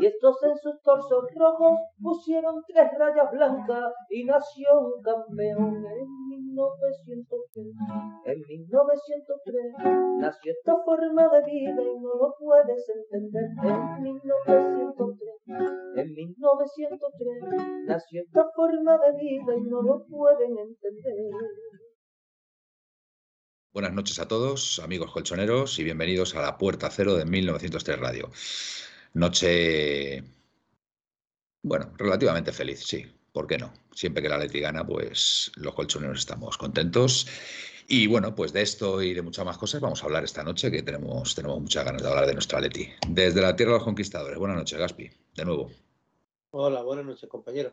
[0.00, 6.28] Y estos en sus torsos rojos pusieron tres rayas blancas y nació un campeón en
[6.28, 7.66] 1903.
[8.26, 9.74] En 1903
[10.18, 13.44] nació esta forma de vida y no lo puedes entender.
[13.64, 15.28] En 1903,
[15.96, 21.32] en 1903 nació esta forma de vida y no lo pueden entender.
[23.72, 28.30] Buenas noches a todos, amigos colchoneros, y bienvenidos a la Puerta Cero de 1903 Radio.
[29.14, 30.22] Noche,
[31.62, 33.72] bueno, relativamente feliz, sí, ¿por qué no?
[33.92, 37.26] Siempre que la Leti gana, pues los colchoneros estamos contentos.
[37.90, 40.70] Y bueno, pues de esto y de muchas más cosas vamos a hablar esta noche,
[40.70, 42.88] que tenemos, tenemos muchas ganas de hablar de nuestra Leti.
[43.08, 44.38] Desde la Tierra de los Conquistadores.
[44.38, 45.70] Buenas noches, Gaspi, de nuevo.
[46.50, 47.72] Hola, buenas noches, compañero.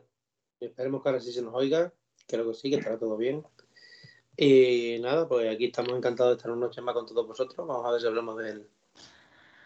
[0.58, 1.92] Esperemos que ahora sí se nos oiga.
[2.26, 3.44] Creo que sí, que estará todo bien.
[4.36, 7.66] Y nada, pues aquí estamos encantados de estar una noche más con todos vosotros.
[7.66, 8.68] Vamos a ver si hablamos del,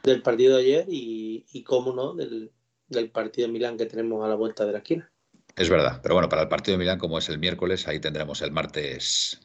[0.02, 2.52] del partido de ayer y, cómo no, del,
[2.88, 5.10] del partido de Milán que tenemos a la vuelta de la esquina.
[5.56, 8.40] Es verdad, pero bueno, para el partido de Milán, como es el miércoles, ahí tendremos
[8.42, 9.40] el martes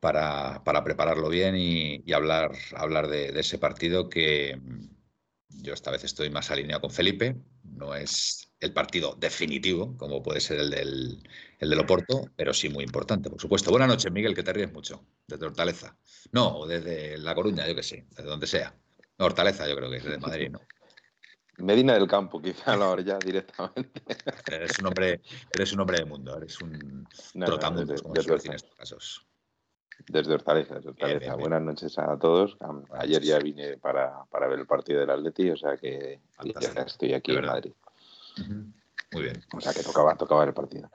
[0.00, 4.60] para, para prepararlo bien y, hablar, hablar de, ese partido que
[5.48, 7.36] yo esta vez estoy más alineado con Felipe.
[7.64, 11.22] No es el partido definitivo, como puede ser el del,
[11.58, 13.70] el del Oporto, pero sí muy importante, por supuesto.
[13.70, 15.96] Buenas noches, Miguel, que te ríes mucho, desde Hortaleza.
[16.32, 18.74] No, desde La Coruña, yo que sé, desde donde sea.
[19.18, 20.60] Hortaleza, yo creo que es de Madrid, ¿no?
[21.58, 24.02] Medina del Campo, quizá la ya directamente.
[24.46, 25.22] Eres un hombre,
[25.54, 29.26] eres un hombre de mundo, eres un no, trotamundos, desde, como en estos casos.
[30.06, 31.18] Desde Hortaleza, desde Hortaleza.
[31.18, 32.58] Bien, bien, Buenas noches a todos.
[32.92, 37.14] Ayer ya vine para, para, ver el partido del Atleti, o sea que ya estoy
[37.14, 37.72] aquí en Madrid.
[38.36, 38.72] Uh -huh.
[39.12, 39.42] Muy bien.
[39.54, 40.90] O sea que tocaba, tocaba el partido.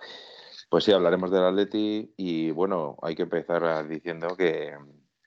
[0.70, 4.78] Pues sí, hablaremos del Atleti y bueno, hay que empezar diciendo que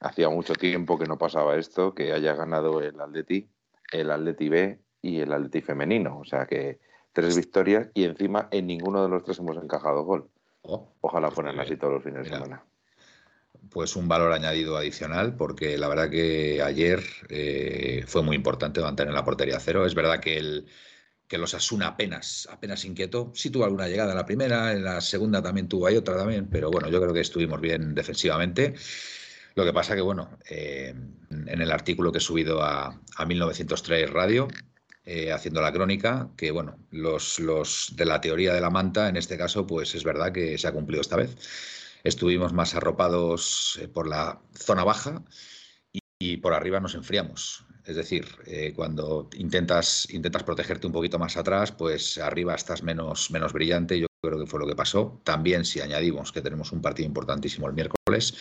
[0.04, 3.48] hacía mucho tiempo que no pasaba esto, que haya ganado el Atleti,
[3.90, 6.18] el Atleti B y el Atleti femenino.
[6.18, 6.78] O sea que
[7.12, 10.28] tres victorias y encima en ninguno de los tres hemos encajado gol.
[10.62, 12.64] Oh, Ojalá fueran así todos los fines Mira, de semana.
[13.70, 19.14] Pues un valor añadido adicional, porque la verdad que ayer eh, fue muy importante mantener
[19.14, 19.86] la portería a cero.
[19.86, 20.66] Es verdad que el,
[21.26, 23.32] que los Asuna apenas, apenas inquieto.
[23.34, 26.48] Sí tuvo alguna llegada en la primera, en la segunda también tuvo ahí otra también,
[26.50, 28.74] pero bueno, yo creo que estuvimos bien defensivamente.
[29.54, 30.94] Lo que pasa que, bueno, eh,
[31.30, 34.48] en el artículo que he subido a, a 1903 Radio,
[35.04, 39.38] eh, haciendo la crónica, que bueno, los, de la teoría de la manta, en este
[39.38, 41.36] caso, pues es verdad que se ha cumplido esta vez.
[42.02, 45.22] Estuvimos más arropados eh, por la zona baja
[46.18, 47.64] y, por arriba nos enfriamos.
[47.84, 48.24] Es decir,
[48.74, 54.00] cuando intentas, intentas protegerte un poquito más atrás, pues arriba estás menos, menos brillante.
[54.00, 55.20] Yo creo que fue lo que pasó.
[55.22, 58.34] También si añadimos que tenemos un partido importantísimo el miércoles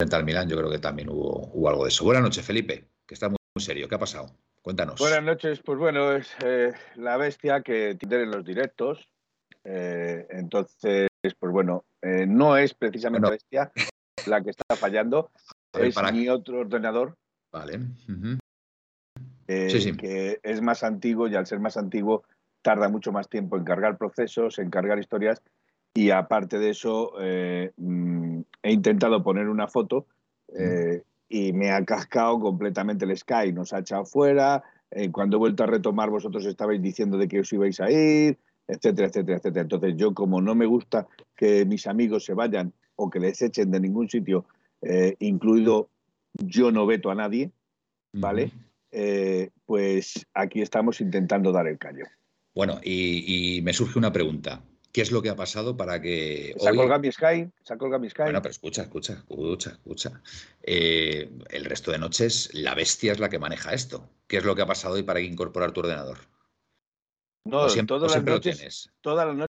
[0.00, 2.06] frente al Milán, yo creo que también hubo, hubo algo de eso.
[2.06, 3.86] Buenas noches, Felipe, que está muy, serio.
[3.86, 4.30] ¿Qué ha pasado?
[4.62, 4.98] Cuéntanos.
[4.98, 9.10] Buenas noches, pues bueno, es eh, la bestia que tiene en los directos.
[9.62, 13.32] Eh, entonces, pues bueno, eh, no es precisamente bueno.
[13.32, 13.70] bestia
[14.26, 15.30] la que está fallando,
[15.74, 16.12] ver, es para...
[16.12, 17.14] mi otro ordenador.
[17.52, 17.76] Vale.
[17.76, 18.38] Uh -huh.
[19.68, 19.94] sí, sí.
[19.98, 22.24] Que es más antiguo y al ser más antiguo
[22.62, 25.42] tarda mucho más tiempo en cargar procesos, en cargar historias.
[25.94, 27.12] Y aparte de eso,
[27.76, 30.06] mm, he intentado poner una foto.
[30.48, 35.38] Uh y me ha cascado completamente el Sky, nos ha echado fuera, eh, cuando he
[35.38, 38.36] vuelto a retomar vosotros estabais diciendo de que os ibais a ir,
[38.66, 39.62] etcétera, etcétera, etcétera.
[39.62, 41.06] Entonces yo como no me gusta
[41.36, 44.44] que mis amigos se vayan o que les echen de ningún sitio,
[44.82, 45.88] eh, incluido
[46.34, 47.52] yo no veto a nadie,
[48.12, 48.50] ¿vale?
[48.90, 52.06] Eh, pues aquí estamos intentando dar el callo.
[52.56, 54.60] Bueno, y, y me surge una pregunta.
[54.92, 56.54] ¿Qué es lo que ha pasado para que.
[56.58, 58.22] Se ha colgado mi Sky, se ha colgado mi Sky.
[58.22, 60.22] Bueno, pero escucha, escucha, escucha, escucha.
[60.62, 64.08] Eh, el resto de noches, la bestia es la que maneja esto.
[64.26, 66.18] ¿Qué es lo que ha pasado hoy para incorporar tu ordenador?
[67.44, 69.49] No, siempre, todas, las noches, todas las noches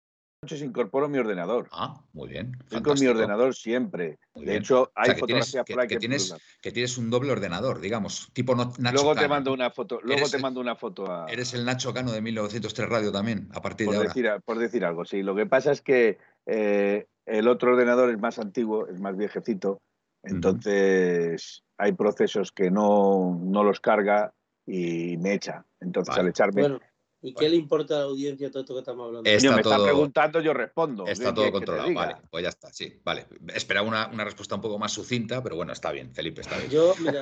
[0.51, 1.67] incorporo mi ordenador.
[1.71, 2.57] Ah, muy bien.
[2.63, 4.19] Estoy con mi ordenador siempre.
[4.35, 4.63] Muy de bien.
[4.63, 7.09] hecho, hay o sea, que fotografía tienes, por ahí que, que, tienes, que, tienes, un
[7.09, 9.21] doble ordenador, digamos, tipo Nacho Luego Cano.
[9.21, 11.27] te mando una foto, luego te mando una foto a...
[11.29, 14.39] Eres el Nacho Cano de 1903 Radio también, a partir por de decir, ahora.
[14.41, 15.23] Por decir algo, sí.
[15.23, 19.81] Lo que pasa es que eh, el otro ordenador es más antiguo, es más viejecito,
[20.23, 21.85] entonces uh -huh.
[21.85, 24.33] hay procesos que no, no los carga
[24.65, 25.65] y me echa.
[25.79, 26.21] Entonces, vale.
[26.21, 26.61] al echarme...
[26.61, 26.92] Bueno
[27.23, 29.29] ¿Y qué le importa a la audiencia todo esto que estamos hablando?
[29.29, 31.07] Está me está preguntando, yo respondo.
[31.07, 32.17] Está todo controlado, vale.
[32.29, 33.25] Pues ya está, sí, vale.
[33.55, 36.69] Esperaba una, una, respuesta un poco más sucinta, pero bueno, está bien, Felipe, está bien.
[36.69, 37.13] Yo, mira,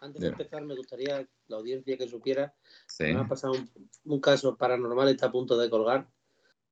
[0.00, 2.52] antes de empezar, me gustaría la audiencia que supiera.
[2.98, 3.54] Me ha pasado
[4.04, 6.08] un, caso paranormal, está a punto de colgar,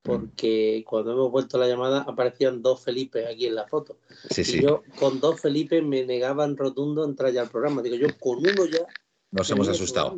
[0.02, 4.00] porque cuando hemos vuelto la llamada aparecían dos Felipe aquí en la foto.
[4.30, 7.82] Sí, y yo con dos Felipe me negaban rotundo entrar ya al programa.
[7.82, 8.84] Digo, yo con uno ya
[9.32, 10.16] nos hemos asustado.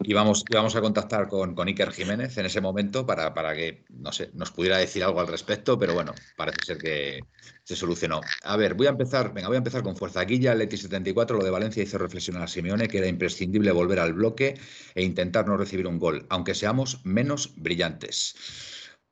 [0.00, 0.44] y vamos,
[0.76, 4.52] a contactar con, con, Iker Jiménez en ese momento para, para, que, no sé, nos
[4.52, 7.20] pudiera decir algo al respecto, pero bueno, parece ser que
[7.64, 8.20] se solucionó.
[8.44, 10.20] A ver, voy a empezar, venga, voy a empezar con fuerza.
[10.20, 13.98] Aquí ya el X74, lo de Valencia hizo reflexionar a Simeone que era imprescindible volver
[13.98, 14.58] al bloque
[14.94, 18.36] e intentar no recibir un gol, aunque seamos menos brillantes.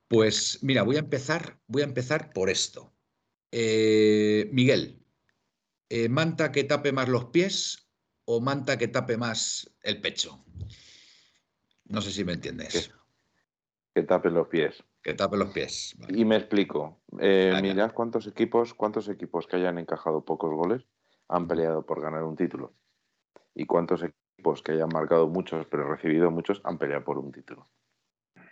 [0.06, 2.92] Pues mira, voy a empezar, voy a empezar por esto.
[3.52, 5.04] Eh, Miguel,
[5.88, 7.89] eh, manta que tape más los pies
[8.30, 10.44] o manta que tape más el pecho.
[11.86, 12.94] No sé si me entiendes.
[13.92, 14.84] Que, tape los pies.
[15.02, 15.96] Que tape los pies.
[16.08, 17.02] Y me explico.
[17.18, 20.86] Eh, mirad cuántos equipos, cuántos equipos que hayan encajado pocos goles
[21.26, 22.72] han peleado por ganar un título.
[23.52, 27.68] Y cuántos equipos que hayan marcado muchos, pero recibido muchos, han peleado por un título.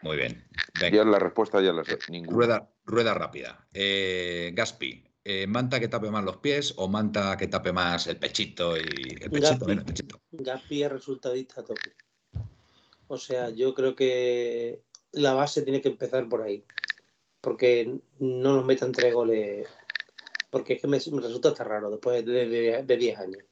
[0.03, 0.45] Muy bien.
[0.93, 1.99] Ya la respuesta ya la sé.
[2.27, 3.69] Rueda, rueda rápida.
[3.73, 8.17] Eh, Gaspi, eh, manta que tape más los pies o manta que tape más el
[8.17, 8.81] pechito y
[9.21, 10.23] el pechito, menos pechito.
[10.31, 11.93] Gaspi es resultadista tope.
[13.09, 14.81] O sea, yo creo que
[15.13, 16.65] la base tiene que empezar por ahí.
[17.43, 19.69] Porque no nos metan tres goles.
[20.49, 23.43] Porque es que me, resulta hasta raro después de 10 años.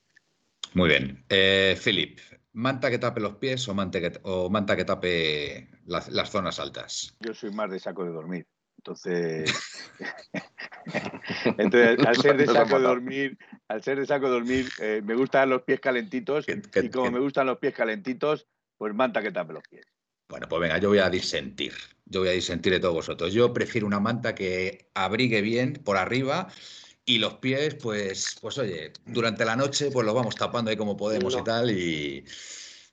[0.73, 1.27] Muy bien.
[1.29, 2.19] Eh, Philip,
[2.55, 7.15] ¿manta que tape los pies o, manta que, o manta que tape las zonas altas?
[7.21, 8.47] Yo soy más de saco de dormir.
[8.87, 9.53] Entonces,
[11.59, 15.51] Entonces, al ser de saco de dormir, al ser de saco dormir, eh, me gustan
[15.51, 18.47] los pies calentitos y como me gustan los pies calentitos,
[18.79, 19.85] pues manta que tape los pies.
[20.29, 21.73] Bueno, pues venga, yo voy a disentir.
[22.05, 23.33] Yo voy a disentir de todos vosotros.
[23.33, 26.47] Yo prefiero una manta que abrigue bien por arriba
[27.05, 30.97] y los pies, pues, pues oye, durante la noche, pues los vamos tapando ahí como
[30.97, 31.71] podemos y tal.
[31.73, 32.25] Y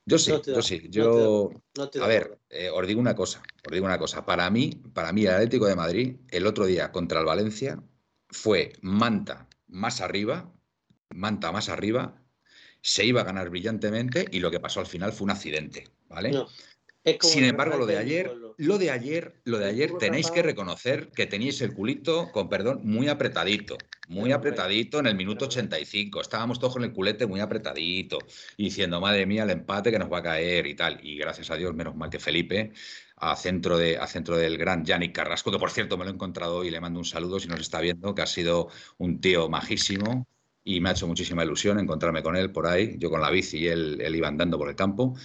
[0.05, 0.87] yo sí, yo sí.
[0.89, 1.51] Yo,
[2.01, 4.25] a ver, eh, os digo una cosa, os digo una cosa.
[4.25, 7.81] Para mí, para mí, el Atlético de Madrid, el otro día contra el Valencia,
[8.29, 10.51] fue manta más arriba,
[11.09, 12.21] manta más arriba,
[12.81, 16.45] se iba a ganar brillantemente y lo que pasó al final fue un accidente, ¿vale?
[17.21, 21.25] Sin embargo, lo de ayer, lo de ayer, lo de ayer tenéis que reconocer que
[21.25, 23.77] teníais el culito, con perdón, muy apretadito,
[24.07, 26.21] muy apretadito en el minuto 85.
[26.21, 28.19] Estábamos todos con el culete muy apretadito,
[28.57, 30.99] diciendo, madre mía, el empate que nos va a caer y tal.
[31.03, 32.71] Y gracias a Dios, menos mal que Felipe,
[33.17, 36.13] a centro, de, a centro del gran Yannick Carrasco, que por cierto me lo he
[36.13, 39.49] encontrado y le mando un saludo si nos está viendo, que ha sido un tío
[39.49, 40.27] majísimo
[40.63, 43.57] y me ha hecho muchísima ilusión encontrarme con él por ahí, yo con la bici
[43.59, 45.15] y él, él iba andando por el campo.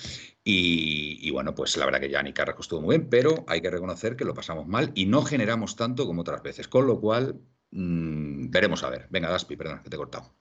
[0.51, 4.17] Y, bueno, pues la verdad que Yannick Carrasco estuvo muy bien, pero hay que reconocer
[4.17, 7.39] que lo pasamos mal y no generamos tanto como otras veces, con lo cual
[7.71, 9.09] mm, veremos a ver.
[9.11, 10.33] Venga, Gaspi, perdón, que te he cortado.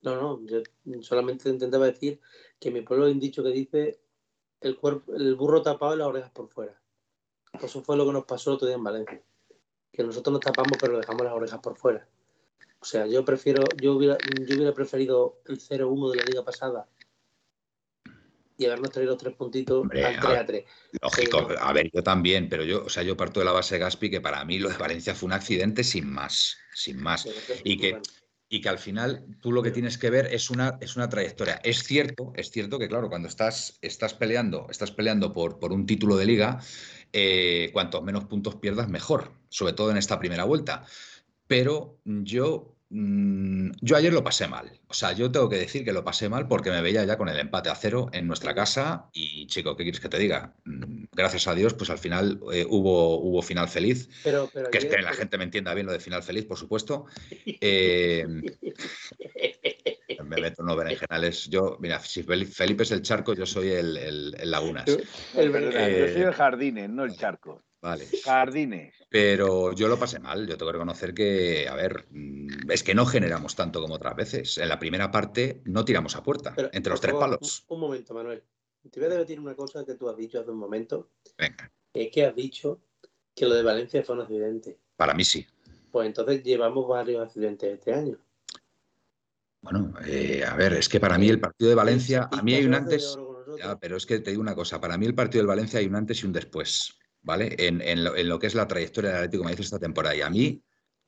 [0.00, 0.62] No, no, yo
[1.02, 2.20] solamente intentaba decir
[2.58, 4.00] que mi pueblo hay un dicho que dice
[4.62, 6.80] el, cuerpo, el burro tapado y las orejas por fuera.
[7.60, 9.22] Eso fue lo que nos pasó el otro día en Valencia.
[9.92, 12.08] Que nosotros nos tapamos pero dejamos las orejas por fuera.
[12.80, 16.88] O sea, yo prefiero, yo hubiera, yo hubiera preferido el 0-1 de la liga pasada
[18.58, 20.64] y habernos traído tres puntitos al 3 a 3.
[21.00, 23.80] Lógico, a ver, yo también, pero yo, o sea, yo parto de la base de
[23.80, 27.28] Gaspi que para mí lo de Valencia fue un accidente sin más, sin más.
[27.62, 28.00] y que,
[28.48, 31.60] y que al final tú lo que tienes que ver es una, es una trayectoria.
[31.62, 35.86] Es cierto, es cierto que, claro, cuando estás, estás peleando, estás peleando por, por un
[35.86, 36.58] título de liga,
[37.12, 40.84] eh, cuantos menos puntos pierdas, mejor, sobre todo en esta primera vuelta.
[41.48, 44.80] Pero yo Mm, yo ayer lo pasé mal.
[44.86, 47.28] O sea, yo tengo que decir que lo pasé mal porque me veía ya con
[47.28, 50.54] el empate a cero en nuestra casa y, chico, ¿qué quieres que te diga?
[50.64, 54.08] Mm, gracias a Dios, pues al final eh, hubo, hubo final feliz.
[54.24, 57.06] Pero, que, que la gente me entienda bien lo de final feliz, por supuesto.
[57.60, 58.26] Eh,
[60.24, 61.48] me meto en los berenjenales.
[61.48, 64.86] Yo, mira, si Felipe es el charco, yo soy el, el, Lagunas.
[65.34, 67.62] El, yo soy el Jardines, no el charco.
[67.80, 68.06] Vale.
[68.24, 68.94] Jardines.
[69.08, 70.46] Pero yo lo pasé mal.
[70.46, 74.16] Yo tengo que reconocer que, a ver, mm, es que no generamos tanto como otras
[74.16, 74.58] veces.
[74.58, 77.64] En la primera parte no tiramos a puerta, entre los tres palos.
[77.68, 78.42] Un, momento, Manuel.
[78.90, 81.10] Te voy a debatir una cosa que tú has dicho hace un momento.
[81.36, 81.70] Venga.
[81.92, 82.80] Es que has dicho
[83.34, 84.78] que lo de Valencia fue un accidente.
[84.96, 85.46] Para mí sí.
[85.90, 88.18] Pues entonces llevamos varios accidentes este año.
[89.60, 92.64] Bueno, eh, a ver, es que para mí el partido de Valencia, a mí hay
[92.64, 93.18] un antes.
[93.80, 95.96] pero es que te digo una cosa, para mí el partido del Valencia hay un
[95.96, 96.97] antes y un después.
[97.28, 97.54] ¿Vale?
[97.58, 100.16] En, lo, que es la trayectoria del Atlético de Madrid esta temporada.
[100.16, 100.62] Y a mí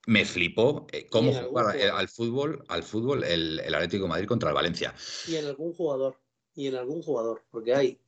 [0.06, 4.54] me flipó eh, cómo jugaba al fútbol, al fútbol el, Atlético de Madrid contra el
[4.54, 4.94] Valencia.
[5.26, 6.20] Y en algún jugador.
[6.54, 7.98] y en algún jugador, porque hay.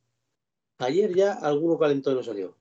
[0.77, 2.55] Ayer ya alguno calentó no salió.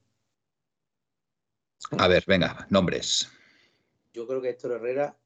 [1.98, 3.28] A ver, venga, nombres.
[4.14, 5.18] Yo creo que Héctor Herrera.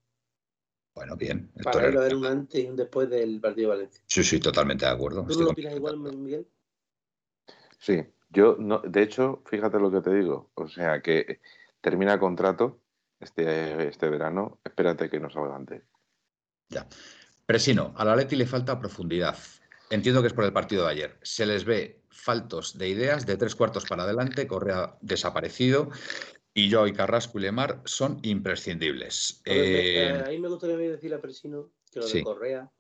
[0.93, 1.53] Bueno, bien.
[1.63, 4.03] para él haber un antes y un después del partido de Valencia.
[4.09, 5.25] Sí, sí, totalmente de acuerdo.
[5.25, 6.49] ¿Tú lo opinas igual, Miguel?
[7.79, 8.03] Sí,
[8.37, 10.51] yo, no, de hecho, fíjate lo que te digo.
[10.55, 11.41] O sea, que
[11.81, 12.83] termina contrato
[13.19, 15.83] este, este verano, espérate que no salga antes.
[16.69, 16.87] Ya.
[17.47, 19.39] Presino, a la Leti le falta profundidad.
[19.89, 21.19] Entiendo que es por el partido de ayer.
[21.23, 25.89] Se les ve faltos de ideas de tres cuartos para adelante, Correa desaparecido
[26.53, 29.41] y yo y Carrasco y Lemar son imprescindibles.
[29.47, 32.71] Eh, eh, ahí me gustaría decir a Presino que lo de Correa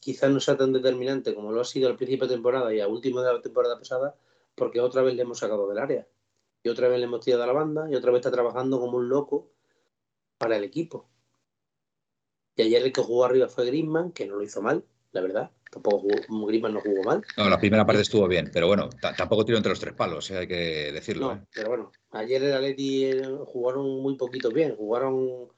[0.00, 2.88] quizás no sea tan determinante como lo ha sido al principio de temporada y a
[2.88, 4.14] último de la temporada pasada,
[4.54, 6.06] porque otra vez le hemos sacado del área
[6.62, 8.98] y otra vez le hemos tirado a la banda y otra vez está trabajando como
[8.98, 9.50] un loco
[10.38, 11.08] para el equipo.
[12.56, 15.50] Y ayer el que jugó arriba fue Griezmann, que no lo hizo mal, la verdad.
[15.70, 17.22] Tampoco jugó, Griezmann no jugó mal.
[17.36, 20.38] No, la primera parte estuvo bien, pero bueno, tampoco tiró entre los tres palos, eh,
[20.38, 21.26] hay que decirlo.
[21.26, 21.46] No, ¿eh?
[21.52, 24.74] pero bueno, ayer el Atleti eh, jugaron muy poquito bien.
[24.74, 25.48] Jugaron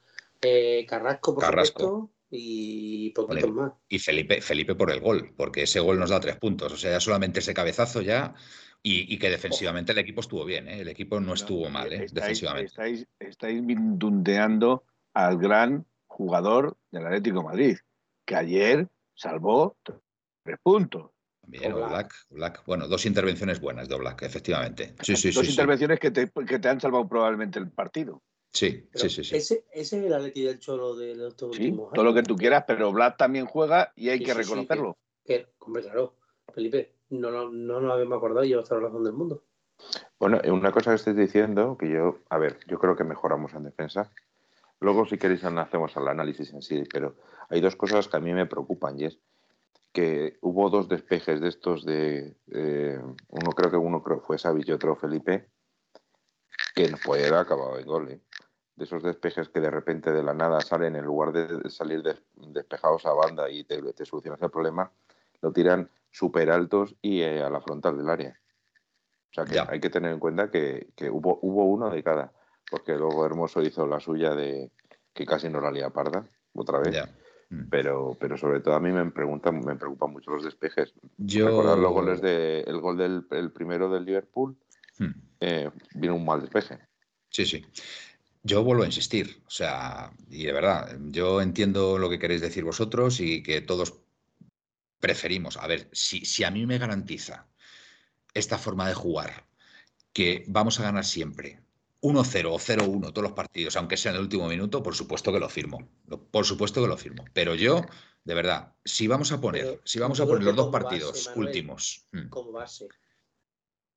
[0.87, 2.11] Carrasco, por Carrasco.
[2.29, 3.73] Y poquitos más.
[3.87, 6.71] Y Felipe, Felipe por el gol, porque ese gol nos da tres puntos.
[6.73, 8.33] O sea, ya solamente ese cabezazo ya.
[8.81, 12.67] Y, que defensivamente el equipo estuvo bien, el equipo no estuvo mal, defensivamente.
[12.67, 17.77] Estáis, estáis dundeando al gran jugador del Atlético Madrid,
[18.25, 21.11] que ayer salvó tres puntos.
[21.41, 21.73] También,
[22.29, 24.95] Black, Bueno, dos intervenciones buenas de Black, efectivamente.
[25.01, 28.21] Sí, sí, dos intervenciones Que, te, que, te, han salvado probablemente el partido.
[28.51, 29.35] Sí, sí, sí, sí.
[29.35, 32.63] Ese, ese, es el Atleti del Cholo de los sí, Todo lo que tú quieras,
[32.67, 34.97] pero Black también juega y hay que reconocerlo.
[35.23, 36.15] Que, hombre, claro,
[36.53, 39.43] Felipe, no, no, no nos habíamos acordado y llevas toda la razón del mundo.
[40.19, 43.63] Bueno, una cosa que estés diciendo, que yo, a ver, yo creo que mejoramos en
[43.63, 44.11] defensa,
[44.81, 47.15] Luego, si queréis, hacemos el análisis en sí, pero
[47.49, 49.19] hay dos cosas que a mí me preocupan y es
[49.91, 54.61] que hubo dos despejes de estos de eh, uno creo que uno creo fue Savi
[54.65, 55.49] y otro Felipe
[56.75, 58.21] que puede haber acabado en gol ¿eh?
[58.79, 62.01] De esos despejes que de repente de la nada salen en lugar de salir
[62.35, 64.91] despejados a banda y te, solucionas el problema
[65.41, 68.39] lo tiran súper altos y eh, a la frontal del área
[69.29, 72.31] o sea que hay que tener en cuenta que, que hubo, hubo uno de cada
[72.69, 74.71] porque luego Hermoso hizo la suya de
[75.13, 77.03] que casi no la lía parda, otra vez.
[77.49, 77.63] Mm.
[77.69, 80.93] Pero, pero sobre todo a mí me preguntan, me preocupan mucho los despejes.
[81.17, 81.47] Yo...
[81.47, 84.55] Recordar los goles de el gol del el primero del Liverpool,
[84.99, 85.11] mm.
[85.39, 86.79] eh, vino un mal despeje.
[87.29, 87.65] Sí, sí.
[88.41, 92.63] Yo vuelvo a insistir, o sea, y de verdad, yo entiendo lo que queréis decir
[92.63, 93.95] vosotros y que todos
[94.99, 95.57] preferimos.
[95.57, 97.47] A ver, si, si a mí me garantiza
[98.33, 99.45] esta forma de jugar,
[100.13, 101.61] que vamos a ganar siempre,
[102.01, 105.39] 1-0 o 0-1 todos los partidos, aunque sea en el último minuto, por supuesto que
[105.39, 105.89] lo firmo.
[106.31, 107.25] Por supuesto que lo firmo.
[107.33, 107.81] Pero yo,
[108.23, 112.05] de verdad, si vamos a poner, si vamos a poner los dos partidos últimos.
[112.11, 112.29] Hmm.
[112.29, 112.87] Como base.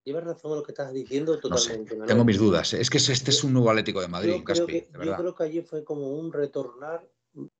[0.04, 1.96] Llevas razón en lo que estás diciendo totalmente.
[2.06, 2.72] tengo mis dudas.
[2.74, 5.44] Es que este es un nuevo Atlético de Madrid, yo creo, que, yo creo que
[5.44, 7.08] allí fue como un retornar,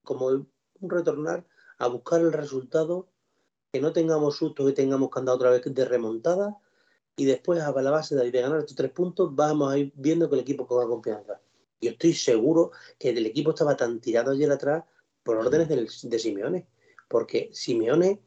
[0.03, 1.47] como un retornar
[1.79, 3.09] a buscar el resultado,
[3.73, 6.59] que no tengamos susto, que tengamos que andar otra vez de remontada
[7.17, 10.37] y después a la base de, ganar estos tres puntos vamos a ir viendo que
[10.37, 11.41] el equipo coja confianza.
[11.81, 14.85] Yo estoy seguro que el equipo estaba tan tirado ayer atrás
[15.23, 16.67] por órdenes de, Simeone,
[17.09, 18.21] porque Simeone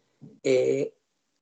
[0.44, 0.94] eh,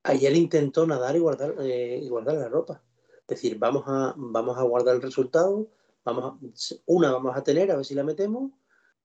[0.04, 2.82] ayer intentó nadar y guardar, eh, y guardar la ropa.
[3.20, 5.68] Es decir, vamos a, vamos a guardar el resultado,
[6.04, 6.38] vamos
[6.86, 8.52] una vamos a tener, a ver si la metemos,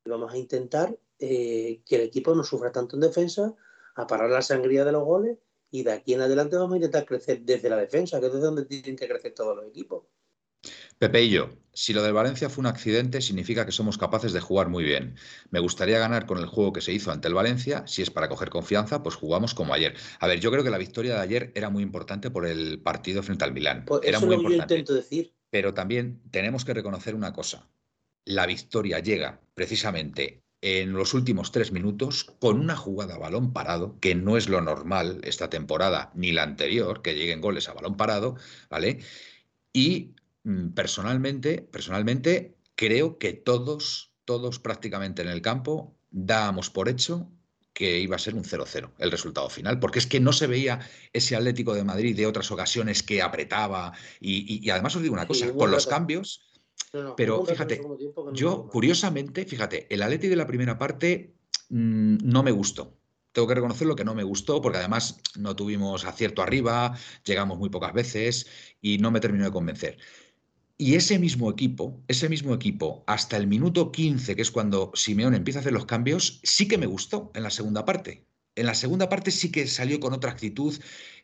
[0.05, 3.55] y vamos a intentar eh, que el equipo no sufra tanto en defensa,
[3.95, 5.37] a parar la sangría de los goles
[5.71, 8.45] y de aquí en adelante vamos a intentar crecer desde la defensa, que es desde
[8.45, 10.03] donde tienen que crecer todos los equipos.
[10.99, 14.41] Pepe y yo, si lo del Valencia fue un accidente, significa que somos capaces de
[14.41, 15.15] jugar muy bien.
[15.49, 17.87] Me gustaría ganar con el juego que se hizo ante el Valencia.
[17.87, 19.95] Si es para coger confianza, pues jugamos como ayer.
[20.19, 23.23] A ver, yo creo que la victoria de ayer era muy importante por el partido
[23.23, 23.85] frente al Milán.
[23.85, 24.73] Pues era muy importante.
[24.73, 25.33] intento decir.
[25.49, 27.69] Pero también tenemos que reconocer una cosa.
[28.25, 33.97] La victoria llega precisamente en los últimos tres minutos con una jugada a balón parado,
[34.01, 37.95] que no es lo normal esta temporada ni la anterior, que lleguen goles a balón
[37.95, 38.35] parado,
[38.69, 38.99] ¿vale?
[39.71, 40.15] Y
[40.73, 47.31] personalmente, personalmente creo que todos, todos prácticamente en el campo dábamos por hecho
[47.73, 50.79] que iba a ser un 0-0 el resultado final, porque es que no se veía
[51.13, 55.53] ese Atlético de Madrid de otras ocasiones que apretaba y, además os digo una cosa,
[55.53, 56.49] con los cambios
[57.15, 57.81] pero fíjate,
[58.33, 61.35] yo curiosamente, fíjate, el Atleti de la primera parte
[61.69, 62.97] mm, no me gustó.
[63.31, 67.69] Tengo que reconocerlo que no me gustó porque además no tuvimos acierto arriba, llegamos muy
[67.69, 68.47] pocas veces
[68.81, 69.99] y no me terminó de convencer.
[70.81, 75.35] Y ese mismo equipo, ese mismo equipo, hasta el minuto 15, que es cuando Simeón
[75.35, 78.23] empieza a hacer los cambios, sí que me gustó en la segunda parte.
[78.55, 80.73] En la segunda parte sí que salió con otra actitud,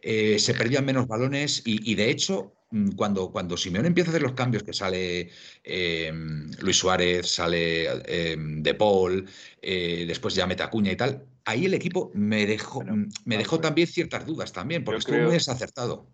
[0.01, 4.24] eh, se perdían menos balones y, de hecho, mm, cuando, cuando Simeone empieza a hacer
[4.24, 5.29] los cambios, que sale
[5.63, 9.25] em, Luis Suárez, sale em, De Paul,
[9.62, 13.88] eh, después ya Metacuña y tal, ahí el equipo me dejó, mm, me dejó también
[13.88, 16.09] ciertas dudas también, porque estuvo muy desacertado.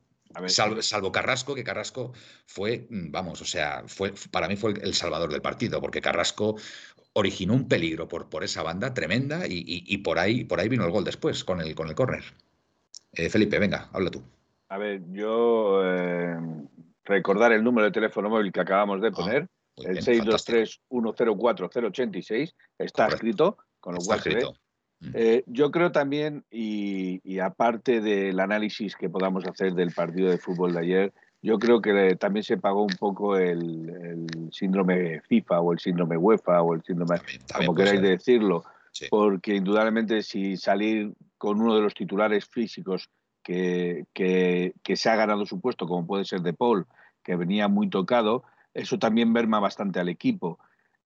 [0.47, 2.13] Salvo, Carrasco, que Carrasco
[2.45, 6.55] fue, mm, vamos, o sea, fue, para mí fue el salvador del partido, porque Carrasco
[7.13, 10.91] originó un peligro por, por esa banda tremenda y, por, ahí, por ahí vino el
[10.91, 12.23] gol después con el, con el córner.
[13.13, 14.23] Eh, Felipe, venga, habla tú.
[14.69, 16.37] A ver, yo eh,
[17.03, 23.57] recordar el número de teléfono móvil que acabamos de ah, poner, el 623-104-086, está escrito,
[23.79, 24.53] con lo cual se mm.
[25.13, 30.73] Eh, yo creo también, y, aparte del análisis que podamos hacer del partido de fútbol
[30.73, 35.79] de ayer, yo creo que también se pagó un poco el, síndrome FIFA o el
[35.79, 37.19] síndrome UEFA o el síndrome,
[37.55, 38.63] como queráis decirlo,
[39.09, 43.09] porque indudablemente si salir con uno de los titulares físicos
[43.41, 46.85] que, que, se ha ganado su puesto, como puede ser De Paul,
[47.23, 48.43] que venía muy tocado,
[48.75, 50.59] eso también merma bastante al equipo.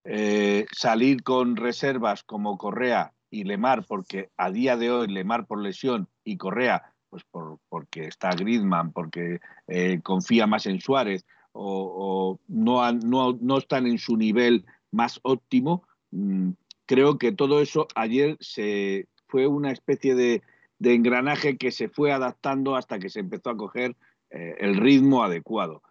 [0.04, 5.62] Eh, salir con reservas como Correa y Lemar, porque a día de hoy Lemar por
[5.62, 12.40] lesión y Correa pues por, porque está Griezmann, porque eh, confía más en Suárez o,
[12.48, 16.50] no, no, no, están en su nivel más óptimo, mm,
[16.86, 20.42] creo que todo eso ayer se fue una especie de,
[20.82, 23.96] engranaje que se fue adaptando hasta que se empezó a coger
[24.30, 25.82] eh, el ritmo adecuado.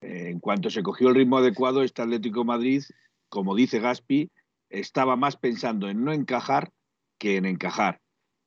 [0.00, 2.82] Eh, en cuanto se cogió el ritmo adecuado, este Atlético Madrid,
[3.28, 4.30] como dice Gaspi,
[4.68, 6.72] estaba más pensando en no encajar
[7.22, 8.00] que en encajar.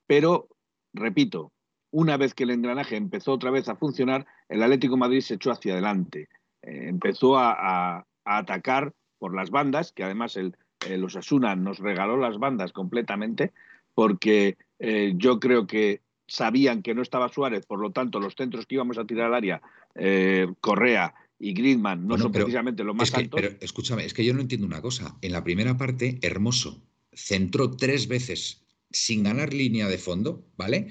[0.05, 0.49] Pero,
[0.93, 1.53] repito,
[1.91, 5.51] una vez que el engranaje empezó otra vez a funcionar, el Atlético Madrid se echó
[5.51, 6.27] hacia adelante.
[6.61, 10.57] Eh, empezó a, atacar por las bandas, que además el,
[10.89, 13.53] los Osasuna nos regaló las bandas completamente,
[13.93, 18.65] porque eh, yo creo que sabían que no estaba Suárez, por lo tanto los centros
[18.65, 19.61] que íbamos a tirar al área,
[19.93, 23.39] eh, Correa y Griezmann, no son precisamente lo más altos.
[23.39, 25.17] Pero escúchame, es que yo no entiendo una cosa.
[25.21, 26.81] En la primera parte, Hermoso
[27.13, 28.64] centró tres veces
[28.95, 30.87] sin ganar línea de fondo, ¿vale?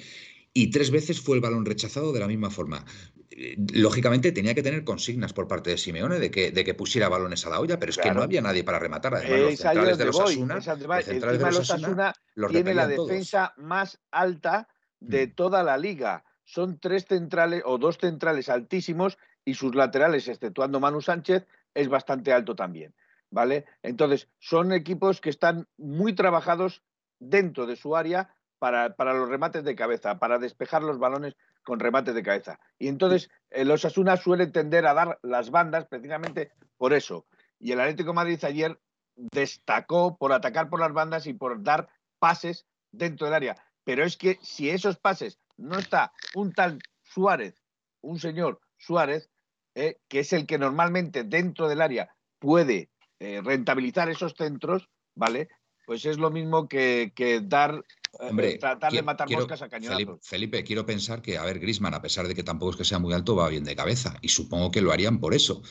[0.54, 2.84] y tres veces fue el balón rechazado de la misma forma.
[3.30, 7.08] Eh, lógicamente tenía que tener consignas por parte de Simeone de que, de que pusiera
[7.08, 9.16] balones a la olla, pero es que no había nadie para rematar.
[9.16, 14.68] Además, los centrales de los Asuna, los tiene la defensa más alta
[15.00, 15.34] de mm.
[15.34, 16.24] toda la liga.
[16.44, 22.32] Son tres centrales o dos centrales altísimos y sus laterales, exceptuando Manu Sánchez, es bastante
[22.32, 22.94] alto también.
[23.30, 23.64] ¿Vale?
[23.82, 26.84] Entonces, son equipos que están muy trabajados
[27.28, 32.14] dentro de su área para, los remates de cabeza, para despejar los balones con remates
[32.14, 32.58] de cabeza.
[32.78, 37.26] Y entonces eh, los Asuna suelen tender a dar las bandas precisamente por eso.
[37.58, 38.80] Y el Atlético Madrid ayer
[39.16, 43.56] destacó por atacar por las bandas y por dar pases dentro del área.
[43.84, 47.62] Pero es que si esos pases no está un tal Suárez,
[48.00, 49.30] un señor Suárez,
[49.74, 55.48] eh, que es el que normalmente dentro del área puede eh, rentabilizar esos centros, ¿vale?
[55.86, 57.84] Pues es lo mismo que, que dar
[58.20, 62.02] Hombre, tratar de matar moscas a Felipe, Felipe, quiero pensar que, a ver, Grisman, a
[62.02, 64.16] pesar de que tampoco es que sea muy alto, va bien de cabeza.
[64.20, 65.62] Y supongo que lo harían por eso.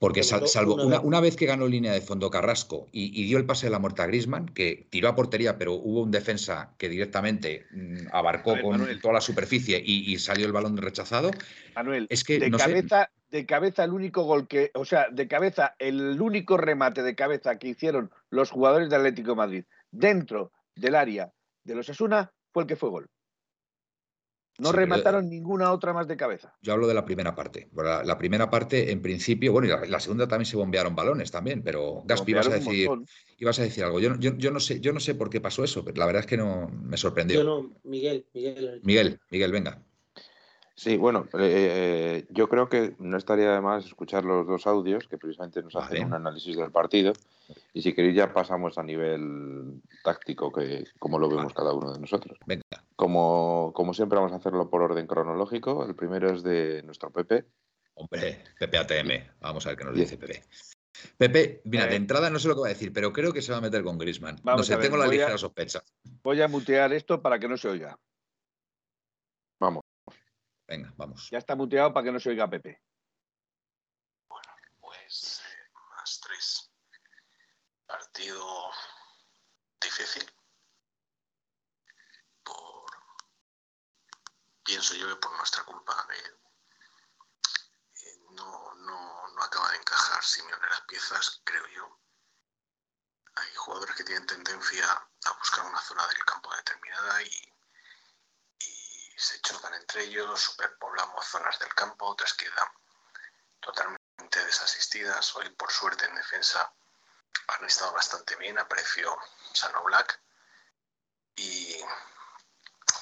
[0.00, 3.70] Porque salvo una, vez que ganó línea de fondo Carrasco y, dio el pase de
[3.70, 8.06] la muerte a Grisman, que tiró a portería, pero hubo un defensa que directamente mm,
[8.10, 11.30] abarcó con toda la superficie y, salió el balón rechazado.
[11.74, 15.74] Manuel, es que de cabeza, de cabeza el único gol que, o sea, de cabeza
[15.78, 21.30] el único remate de cabeza que hicieron los jugadores de Atlético Madrid dentro del área
[21.64, 23.08] de los Asuna fue el que fue gol.
[24.58, 26.54] No remataron ninguna otra más de cabeza.
[26.60, 27.70] Yo hablo de la primera parte.
[27.74, 32.02] La, primera parte, en principio, bueno, y la, segunda también se bombearon balones también, pero
[32.04, 32.88] Gaspi, ibas a decir,
[33.38, 34.00] ibas a decir algo.
[34.00, 36.26] Yo, yo, no sé, yo no sé por qué pasó eso, pero la verdad es
[36.26, 37.38] que no me sorprendió.
[37.38, 38.80] Yo no, Miguel, Miguel.
[38.84, 39.82] Miguel, Miguel, venga.
[40.80, 45.06] Sí, bueno, eh, eh, yo creo que no estaría de más escuchar los dos audios
[45.08, 47.12] que precisamente nos hacen un análisis del partido.
[47.74, 52.00] Y si queréis ya pasamos a nivel táctico, que como lo vemos cada uno de
[52.00, 52.38] nosotros.
[52.46, 52.62] Venga.
[52.96, 55.84] Como, como siempre vamos a hacerlo por orden cronológico.
[55.84, 57.44] El primero es de nuestro Pepe.
[57.92, 59.36] Hombre, Pepe ATM.
[59.42, 60.44] Vamos a ver qué nos dice Pepe.
[61.18, 63.52] Pepe, mira, de entrada no sé lo que va a decir, pero creo que se
[63.52, 64.36] va a meter con Grisman.
[64.44, 65.82] no sé, tengo la ligera sospecha.
[66.22, 67.98] Voy a mutear esto para que no se oiga.
[70.70, 71.28] Venga, vamos.
[71.30, 72.80] Ya está muteado para que no se oiga Pepe.
[74.28, 75.42] Bueno, pues
[75.96, 76.70] más tres.
[77.84, 78.70] Partido
[79.80, 80.30] difícil.
[82.44, 82.86] Por,
[84.62, 86.38] pienso yo que por nuestra culpa eh,
[88.30, 91.98] no, no, no acaba de encajar Simeone las piezas, creo yo.
[93.34, 97.59] Hay jugadores que tienen tendencia a buscar una zona del campo determinada y
[99.20, 102.68] se chocan entre ellos, superpoblamos zonas del campo, otras quedan
[103.60, 105.36] totalmente desasistidas.
[105.36, 106.72] Hoy, por suerte, en defensa
[107.48, 109.14] han estado bastante bien, apareció
[109.52, 110.20] Sano Black
[111.36, 111.76] y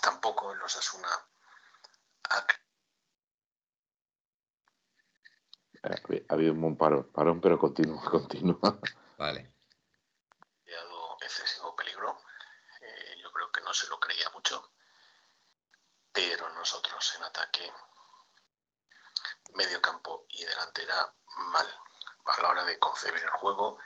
[0.02, 1.08] tampoco en los Asuna
[2.30, 2.46] ha
[5.84, 8.78] ha habido un buen parón, parón pero continúa, continúa.
[9.16, 9.54] Vale.
[11.20, 12.18] excesivo peligro.
[12.80, 14.72] Eh, yo creo que no se lo creía mucho.
[16.18, 17.72] Pero nosotros en ataque,
[19.54, 21.14] medio campo y delantera,
[21.52, 21.66] mal.
[22.24, 23.78] A la hora de concebir el juego,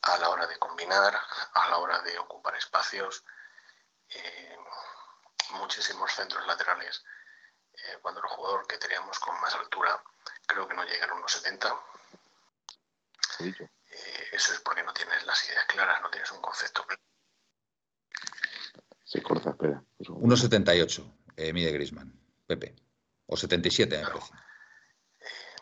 [0.00, 1.14] a la hora de combinar,
[1.52, 3.22] a la hora de ocupar espacios.
[4.08, 4.56] Eh,
[5.50, 7.04] muchísimos centros laterales.
[7.74, 10.02] Eh, cuando el jugador que teníamos con más altura
[10.46, 11.76] creo que no llegan a unos 70.
[13.40, 13.68] Eh,
[14.32, 17.02] eso es porque no tienes las ideas claras, no tienes un concepto claro.
[19.04, 19.82] Se corta, espera.
[19.98, 22.12] 1,78 eh, mide Grisman,
[22.46, 22.74] Pepe.
[23.26, 24.34] O 77, me parece.
[25.20, 25.58] Eh,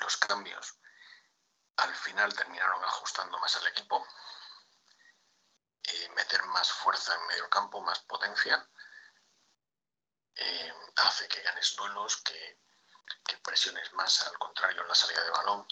[0.00, 0.78] Los cambios
[1.76, 4.06] al final terminaron ajustando más al equipo.
[5.82, 8.68] Eh, meter más fuerza en medio campo, más potencia.
[10.96, 12.58] hace que ganes duelos, que
[13.24, 15.66] que presiones más al contrario en la salida de balón,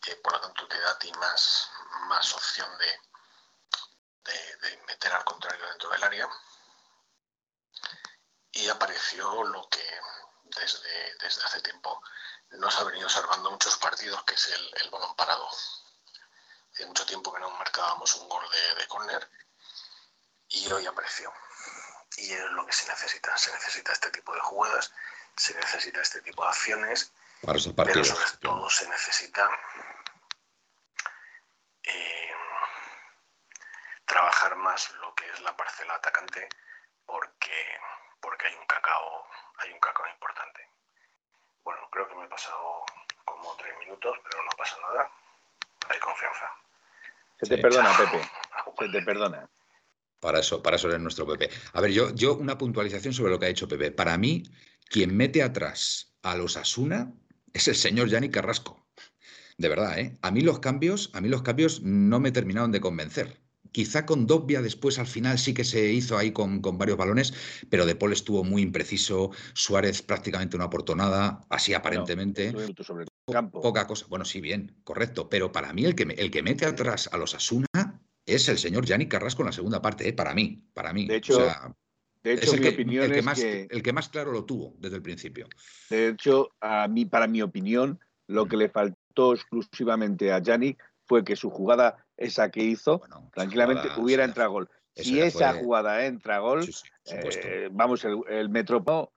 [0.00, 1.70] que por lo tanto te da a ti más,
[2.08, 3.00] más opción de,
[4.60, 6.28] de, meter al contrario dentro del área.
[8.54, 9.84] Y apareció lo que
[10.44, 12.02] desde, desde hace tiempo
[12.50, 15.48] nos ha venido salvando muchos partidos, que es el, el balón parado.
[16.72, 19.28] Hace mucho tiempo que no marcábamos un gol de, de córner
[20.48, 21.32] y hoy apareció.
[22.16, 23.36] Y es lo que se necesita.
[23.36, 24.92] Se necesita este tipo de jugadas
[25.36, 29.48] se necesita este tipo de acciones, pero sobre todo se necesita
[31.82, 32.32] eh,
[34.04, 36.48] trabajar más lo que es la parcela atacante
[37.04, 37.78] porque,
[38.24, 40.60] porque hay un cacao, hay un cacao importante.
[41.62, 42.84] Bueno, creo que me he pasado
[43.24, 45.10] como tres minutos, pero no pasa nada.
[45.90, 46.46] Hay confianza.
[47.40, 48.20] Se te perdona, Pepe.
[48.78, 49.48] Se te perdona.
[50.20, 51.50] Para eso, para eso es nuestro Pepe.
[51.74, 53.90] A ver, yo, yo una puntualización sobre lo que ha dicho Pepe.
[53.90, 54.42] Para mí,
[54.88, 57.12] quien mete atrás a los Asuna
[57.52, 58.86] es el señor Yanni Carrasco.
[59.58, 60.18] De verdad, ¿eh?
[60.22, 63.43] A mí los cambios, a mí los cambios no me terminaron de convencer.
[63.74, 67.34] Quizá con Dobbia después al final sí que se hizo ahí con, varios balones,
[67.68, 72.54] pero De Paul estuvo muy impreciso, Suárez prácticamente una oportunada, así aparentemente.
[73.50, 74.06] Poca cosa.
[74.08, 75.28] Bueno, sí, bien, correcto.
[75.28, 77.66] Pero para mí el que, el que mete atrás a los Asuna
[78.24, 80.12] es el señor Yanni Carrasco en la segunda parte, ¿eh?
[80.12, 81.08] para mí, para mí.
[81.08, 81.44] De hecho,
[82.22, 84.30] de hecho, el mi que, opinión el que es más, que, el que más claro
[84.30, 85.48] lo tuvo desde el principio.
[85.90, 91.24] De hecho, a mí, para mi opinión, lo que le faltó exclusivamente a Yannick fue
[91.24, 94.70] que su jugada, esa que hizo, tranquilamente hubiera entrado gol.
[94.94, 96.64] Si esa jugada entra gol,
[97.06, 99.12] eh, vamos, el, el Metropo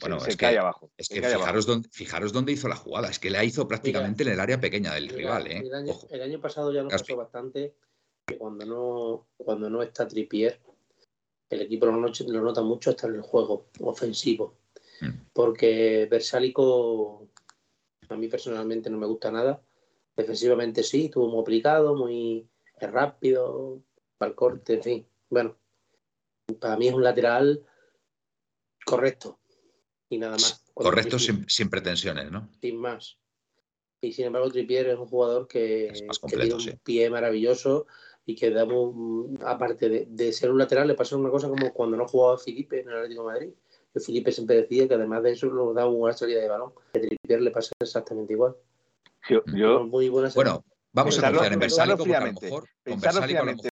[0.00, 0.90] bueno, se, cae abajo.
[0.96, 3.08] Es que fijaros dónde, fijaros dónde, hizo la jugada.
[3.08, 5.46] Es que la hizo prácticamente en el área pequeña del rival.
[5.46, 5.62] ¿eh?
[6.10, 7.74] El, año, pasado ya nos pasó bastante
[8.26, 10.60] que cuando no, cuando no está Tripier,
[11.48, 14.58] el equipo lo, nota mucho hasta en el juego ofensivo.
[15.00, 15.10] Mm.
[15.32, 17.28] Porque Versálico
[18.08, 19.62] a mí personalmente no me gusta nada.
[20.16, 22.48] Defensivamente sí, estuvo muy aplicado, muy
[22.80, 23.82] rápido,
[24.18, 25.06] para el corte, en fin.
[25.28, 25.56] Bueno,
[26.60, 27.64] para mí es un lateral
[28.84, 29.38] correcto
[30.08, 30.64] y nada más.
[30.72, 32.48] Correcto sin, pretensiones, ¿no?
[32.60, 33.18] Sin más.
[34.00, 35.92] Y sin embargo, Tripier es un jugador que,
[36.26, 37.86] tiene un pie maravilloso
[38.26, 38.94] y que damos,
[39.40, 42.88] aparte de, ser un lateral, le pasa una cosa como cuando no jugaba Felipe en
[42.88, 43.50] el Atlético de Madrid.
[43.92, 46.72] Que Felipe siempre decía que además de eso nos da una salida de balón.
[46.94, 48.54] A Trippier le pasa exactamente igual.
[49.28, 53.70] Yo, Muy bueno, vamos a confiar en Versálico porque a lo mejor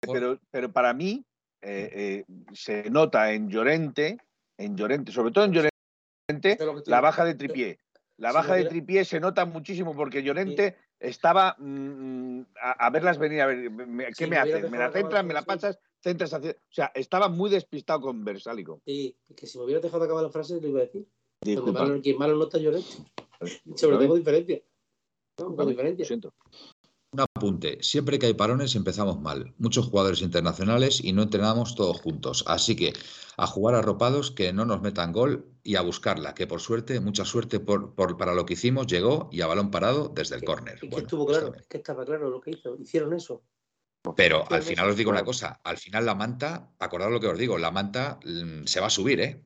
[0.00, 1.24] Pero, pero para mí
[1.60, 4.18] eh, eh, se nota en Llorente,
[4.58, 7.78] en Llorente, sobre todo en Llorente, la baja de Tripié.
[8.18, 13.46] La baja de Tripié se nota muchísimo porque Llorente estaba mm, a, verlas venir, a
[13.46, 13.70] ver,
[14.16, 14.70] ¿qué me haces?
[14.70, 15.78] ¿Me la centras, me la pasas?
[16.00, 16.52] Centras hacia...
[16.52, 18.80] O sea, estaba muy despistado con Versálico.
[18.84, 21.06] Sí, que si me hubiera dejado acabar la frase, lo iba a decir.
[21.72, 22.88] Malo, quien malo no está Llorente.
[23.76, 24.62] Sobre todo diferencia.
[25.36, 26.04] Con diferencia.
[26.04, 26.32] siento.
[27.12, 29.52] Un apunte, siempre que hay parones empezamos mal.
[29.58, 32.42] Muchos jugadores internacionales y no entrenamos todos juntos.
[32.46, 32.94] Así que
[33.36, 37.26] a jugar arropados, que no nos metan gol y a buscarla, que por suerte, mucha
[37.26, 40.80] suerte por, para lo que hicimos, llegó y a balón parado desde el córner.
[40.80, 43.42] que estuvo claro, es que estaba claro lo que hizo, hicieron eso.
[44.16, 47.38] Pero al final os digo una cosa, al final la manta, acordad lo que os
[47.38, 49.44] digo, la manta mm, se va a subir, ¿eh?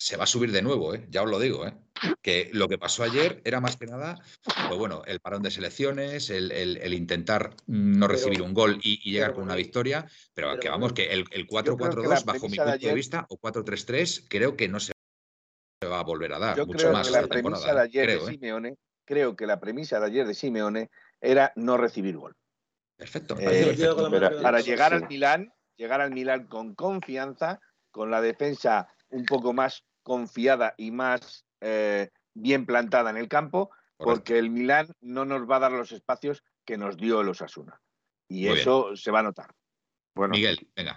[0.00, 1.06] Se va a subir de nuevo, ¿eh?
[1.10, 1.74] Ya os lo digo, ¿eh?
[2.22, 4.18] que lo que pasó ayer era más que nada,
[4.66, 9.44] pues bueno, el parón de selecciones, el, intentar no recibir un gol y, llegar con
[9.44, 14.24] una victoria, pero, que vamos, que el, 4-4-2, bajo mi punto de, vista, o 4-3-3,
[14.30, 14.94] creo que no se
[15.84, 17.06] va a volver a dar yo mucho creo más.
[17.06, 18.20] Que la premisa de ayer de ¿eh?
[18.20, 22.34] Simeone, creo que la premisa de ayer de Simeone era no recibir gol.
[22.96, 23.36] Perfecto.
[23.38, 23.76] Eh,
[24.40, 27.60] para, llegar al Milán, llegar al Milán con confianza,
[27.90, 33.70] con la defensa un poco más confiada y más eh, bien plantada en el campo,
[33.98, 37.80] porque el Milán no nos va a dar los espacios que nos dio los Asuna.
[38.28, 39.50] Y eso se va a notar.
[40.14, 40.96] Bueno, Miguel, venga.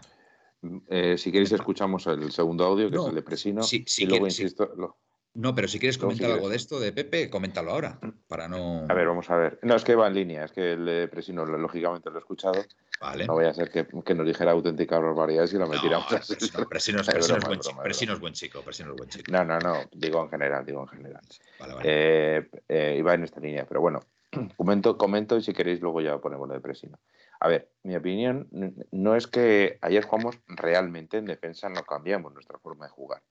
[0.88, 3.64] Eh, si queréis escuchamos el segundo audio, que es el de Presino.
[3.64, 4.98] Sí, y luego insisto.
[5.36, 8.86] No, pero si quieres comentar algo de esto, de Pepe, coméntalo ahora, para no...
[8.88, 9.60] A ver, vamos a ver.
[9.64, 12.64] No, es que va en línea, es que el de Presino, lógicamente, lo he escuchado.
[13.02, 13.26] Vale.
[13.26, 16.36] No voy a ser que, nos dijera auténticas barbaridades y lo metiéramos no, así.
[16.70, 19.32] Presino, es, buen chico, Presino es buen chico, Presino es buen chico.
[19.32, 21.22] No, no, no, digo en general, digo en general.
[21.60, 21.90] Vale, vale.
[21.90, 24.02] Eh, eh, iba en esta línea, pero bueno,
[24.56, 27.00] comento, comento y si queréis luego ya ponemos lo de Presino.
[27.40, 28.48] A ver, mi opinión
[28.92, 33.24] no es que ayer jugamos realmente en defensa, no cambiamos nuestra forma de jugar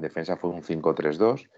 [0.00, 1.48] defensa fue un 5-3-2.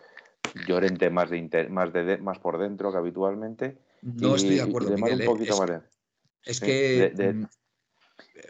[0.67, 3.79] Llorente más, de más, de, más por dentro que habitualmente.
[4.03, 5.81] No estoy de acuerdo, Miguel, un poquito es,
[6.45, 7.13] es que...
[7.35, 7.45] Mm,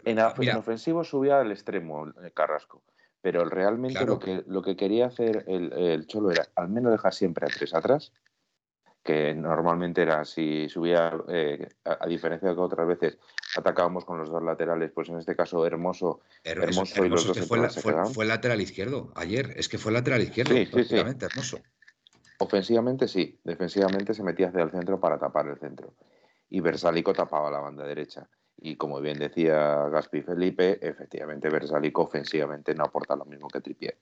[0.05, 0.19] en,
[0.55, 2.83] ofensivo subía al extremo eh, Carrasco,
[3.21, 7.13] pero realmente lo, que, lo que quería hacer el, el, Cholo era al menos dejar
[7.13, 8.11] siempre a tres atrás
[9.03, 13.17] que normalmente era si subía, eh, a, diferencia de que otras veces
[13.57, 17.67] atacábamos con los dos laterales, pues en este caso Hermoso, Hermoso, y los dos fue,
[18.13, 21.59] fue, lateral izquierdo ayer, es que fue lateral izquierdo, sí, prácticamente, Hermoso.
[22.39, 25.93] Ofensivamente sí, defensivamente se metía hacia el centro para tapar el centro.
[26.49, 28.27] Y Versalico tapaba la banda derecha.
[28.57, 33.97] Y como bien decía Gaspi Felipe, efectivamente Versalico ofensivamente no aporta lo mismo que Tripier.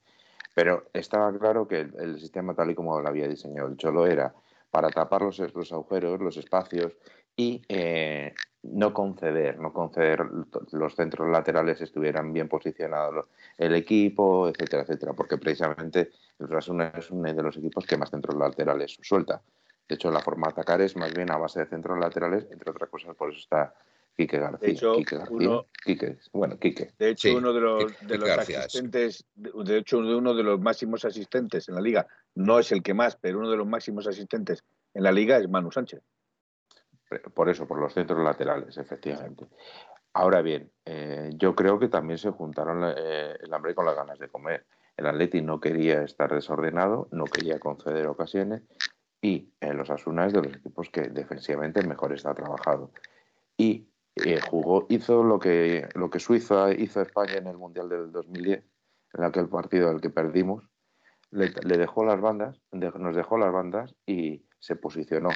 [0.56, 4.08] Pero estaba claro que el, el sistema tal y como lo había diseñado el Cholo
[4.08, 4.34] era
[4.72, 5.40] para tapar los,
[5.72, 6.94] agujeros, los espacios
[7.36, 10.26] y eh, no conceder, no conceder
[10.72, 13.26] los centros laterales estuvieran bien posicionados
[13.58, 18.12] el equipo, etcétera, etcétera, porque precisamente el Rasuna es uno de los equipos que más
[18.12, 19.42] centros laterales suelta.
[19.88, 22.70] De hecho, la forma de atacar es más bien a base de centros laterales, entre
[22.70, 23.74] otras cosas, por eso está
[24.20, 24.68] Quique García.
[24.68, 24.98] De hecho,
[25.30, 25.66] uno,
[26.34, 26.92] bueno, Quique.
[27.00, 27.94] De hecho, uno de los,
[28.38, 32.06] asistentes, de hecho, uno de los máximos asistentes en la liga,
[32.36, 35.48] no es el que más, pero uno de los máximos asistentes en la liga es
[35.48, 36.02] Manu Sánchez.
[37.34, 39.48] Por eso, por los centros laterales, efectivamente.
[40.12, 44.20] Ahora bien, eh, yo creo que también se juntaron eh, el hambre con las ganas
[44.20, 44.66] de comer.
[44.98, 48.64] El Atleti no quería estar desordenado, no quería conceder ocasiones
[49.22, 52.92] y en los Asuna es de los equipos que defensivamente mejor está trabajado.
[53.56, 53.89] Y
[54.26, 58.64] eh, jugó, hizo lo que, lo que Suiza hizo España en el Mundial del 2010,
[59.14, 60.64] en aquel partido el que perdimos,
[61.32, 65.30] le, dejó las bandas, nos dejó las bandas y se posicionó.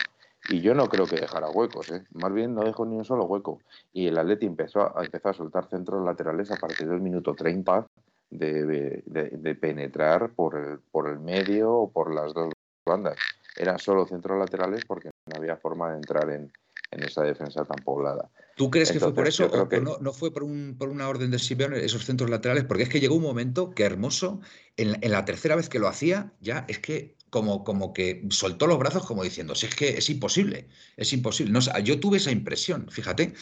[0.50, 2.04] Y yo no creo que dejara huecos, ¿eh?
[2.12, 3.60] más bien no dejó ni un solo hueco.
[3.94, 7.88] Y el Atleti empezó a, empezó a soltar centros laterales a partir del minuto 30
[8.30, 12.52] de, de, penetrar por el, por el medio o por las dos
[12.86, 13.18] bandas.
[13.56, 16.52] Eran solo centros laterales porque no había forma de entrar en,
[16.92, 18.30] en esa defensa tan poblada.
[18.56, 21.40] ¿Tú crees que fue por eso o, no, fue por, un, por, una orden de
[21.40, 22.66] Simeone esos centros laterales?
[22.66, 24.42] Porque es que llegó un momento que Hermoso,
[24.78, 28.78] en, la tercera vez que lo hacía, ya es que como, como que soltó los
[28.78, 31.52] brazos como diciendo, si es que es imposible, es imposible.
[31.52, 33.34] No, yo tuve esa impresión, fíjate,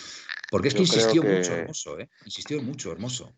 [0.50, 2.10] porque es que insistió mucho Hermoso, ¿eh?
[2.26, 3.34] insistió mucho Hermoso.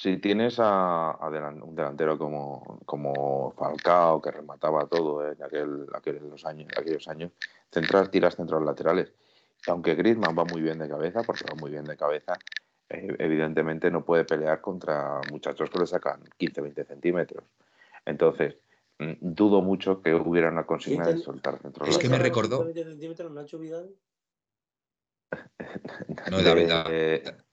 [0.00, 1.16] Si tienes a,
[1.62, 7.32] un delantero como, como Falcao, que remataba todo en aquel, aquel, años, aquellos años,
[7.72, 9.12] centrar, tiras centros laterales
[9.66, 12.34] aunque Griezmann va muy bien de cabeza, porque va muy bien de cabeza,
[12.88, 17.44] eh, evidentemente no puede pelear contra muchachos que le sacan 15-20 centímetros.
[18.04, 18.56] Entonces,
[18.98, 21.84] mm, dudo mucho que hubiera una consigna de soltar centro.
[21.86, 22.70] Es que me recordó.
[26.30, 27.45] no, la verdad.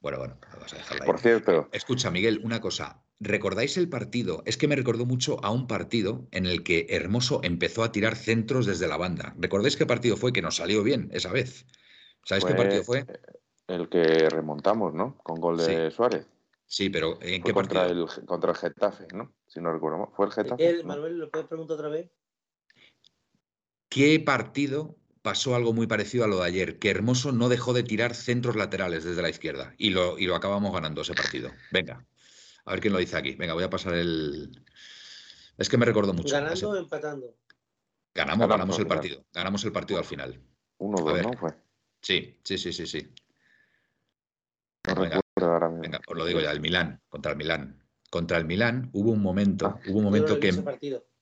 [0.00, 1.06] Bueno, bueno, vamos a dejarla ahí.
[1.06, 1.68] Por cierto.
[1.72, 3.02] Escucha, Miguel, una cosa.
[3.20, 4.42] ¿Recordáis el partido?
[4.46, 8.16] Es que me recordó mucho a un partido en el que Hermoso empezó a tirar
[8.16, 9.34] centros desde la banda.
[9.38, 11.66] ¿Recordáis qué partido fue que nos salió bien esa vez?
[12.24, 13.06] ¿Sabéis qué partido fue?
[13.68, 15.18] El que remontamos, ¿no?
[15.18, 16.26] Con gol de Suárez.
[16.64, 18.08] Sí, pero ¿en qué contra partido?
[18.16, 19.34] El, contra el Getafe, ¿no?
[19.46, 20.12] Si no recuerdo.
[20.16, 20.82] ¿Fue el Getafe?
[20.84, 22.10] Manuel, ¿lo puedes preguntar otra vez?
[23.88, 26.78] ¿Qué partido pasó algo muy parecido a lo de ayer?
[26.78, 30.36] Que Hermoso no dejó de tirar centros laterales desde la izquierda y lo, y lo
[30.36, 31.50] acabamos ganando ese partido.
[31.70, 32.04] Venga.
[32.64, 33.34] A ver quién lo dice aquí.
[33.34, 34.50] Venga, voy a pasar el.
[35.56, 36.34] Es que me recuerdo mucho.
[36.34, 37.36] ¿Ganando o empatando?
[38.14, 39.24] Ganamos, ganamos, el partido.
[39.32, 40.40] Ganamos el partido al final.
[40.78, 41.32] Uno, dos, ¿no?
[41.34, 41.54] Fue.
[42.02, 43.08] Sí, sí, sí, sí, sí.
[44.84, 45.20] venga,
[45.80, 47.82] venga, os lo digo ya, el Milán, contra el Milán.
[48.10, 49.80] Contra el Milán hubo un momento, ah.
[49.88, 50.52] hubo un momento que.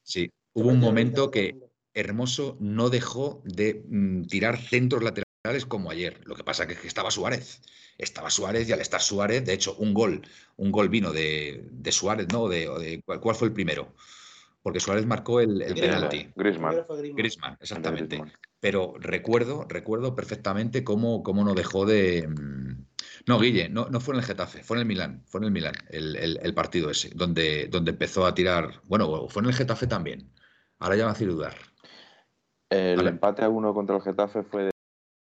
[0.02, 1.67] Sí, hubo un momento que
[1.98, 6.20] Hermoso no dejó de mm, tirar centros laterales como ayer.
[6.24, 7.60] Lo que pasa es que estaba Suárez.
[7.98, 10.22] Estaba Suárez y al estar Suárez, de hecho, un gol,
[10.56, 12.48] un gol vino de, Suárez, ¿no?
[12.48, 13.92] De, ¿cuál, fue el primero?
[14.62, 16.28] Porque Suárez marcó el, penalti.
[16.36, 16.84] Griezmann.
[17.16, 18.22] Griezmann, exactamente.
[18.60, 22.28] Pero recuerdo, recuerdo perfectamente cómo, cómo no dejó de.
[22.28, 22.86] Mm,
[23.26, 25.50] no, Guille, no, no fue en el Getafe, fue en el Milán, fue en el
[25.50, 28.80] Milán, el, partido ese, donde, donde empezó a tirar.
[28.84, 30.30] Bueno, fue en el Getafe también.
[30.78, 31.54] Ahora ya me hace dudar.
[32.70, 34.70] El empate a uno contra el Getafe fue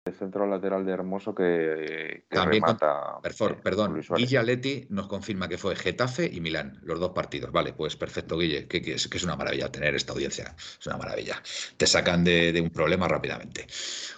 [0.04, 3.20] de centro lateral de Hermoso que, También remata.
[3.22, 7.52] Eh, perdón, Guille Aleti nos confirma que fue Getafe y Milán, los dos partidos.
[7.52, 10.56] Vale, pues perfecto, Guille, que, es, que es, una maravilla tener esta audiencia.
[10.58, 11.40] Es una maravilla.
[11.76, 13.66] Te sacan de, un problema rápidamente.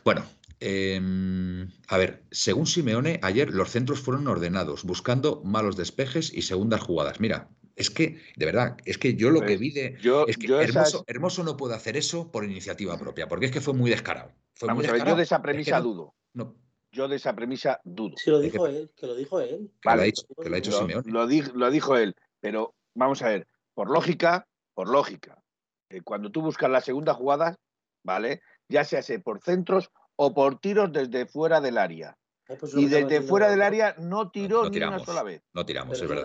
[0.04, 0.24] Bueno,
[0.60, 6.80] em, a ver, según Simeone, ayer los centros fueron ordenados, buscando malos despejes y segundas
[6.80, 7.20] jugadas.
[7.20, 9.98] Mira, es que, de verdad, es que yo lo que vi de.
[10.28, 13.90] es que Hermoso, no puede hacer eso por iniciativa propia, porque es que fue muy
[13.90, 14.32] descarado.
[14.62, 16.14] Vamos a ver, yo de esa premisa dudo.
[16.32, 16.54] No.
[16.92, 18.14] Yo de esa premisa dudo.
[18.16, 19.72] Sí, lo dijo él, que lo dijo él.
[19.82, 21.10] Que lo ha dicho, que lo ha dicho Simeone.
[21.10, 25.42] Lo, lo, dijo él, pero vamos a ver, por lógica, por lógica,
[25.90, 27.58] eh, cuando tú buscas la segunda jugada,
[28.04, 28.42] ¿vale?
[28.68, 32.16] Ya sea por centros o por tiros desde fuera del área.
[32.46, 35.42] Pues y desde fuera del área no tiró ni una sola vez.
[35.54, 36.24] No tiramos, es verdad.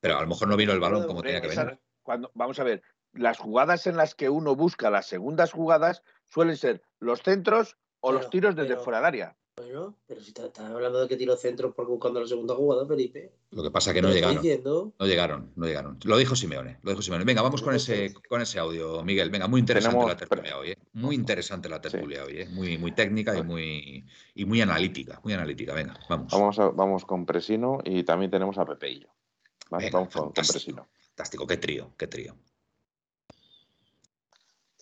[0.00, 1.78] Pero a lo mejor no vino el balón como tenía que venir.
[2.02, 6.56] Cuando, vamos a ver, las jugadas en las que uno busca las segundas jugadas suelen
[6.56, 9.36] ser los centros o los tiros desde fuera del área.
[9.58, 13.32] Bueno, pero si estás hablando de que tiró centros por buscando la segunda jugada, Felipe.
[13.50, 14.36] Lo que pasa es que no llegaron.
[14.36, 15.98] No llegaron, no llegaron.
[16.04, 17.24] Lo dijo Simeone, lo dijo Simeone.
[17.24, 19.30] Venga, vamos con ese, con ese audio, Miguel.
[19.30, 20.78] Venga, muy interesante la tertulia hoy, ¿eh?
[20.92, 22.48] Muy interesante la tertulia hoy, ¿eh?
[22.50, 25.74] Muy, muy técnica y muy, y muy analítica, muy analítica.
[25.74, 26.32] Venga, vamos.
[26.32, 29.08] Vamos, vamos con Presino y también tenemos a Pepeillo.
[29.70, 30.88] vamos con Presino.
[31.00, 32.36] Fantástico, qué trío, qué trío.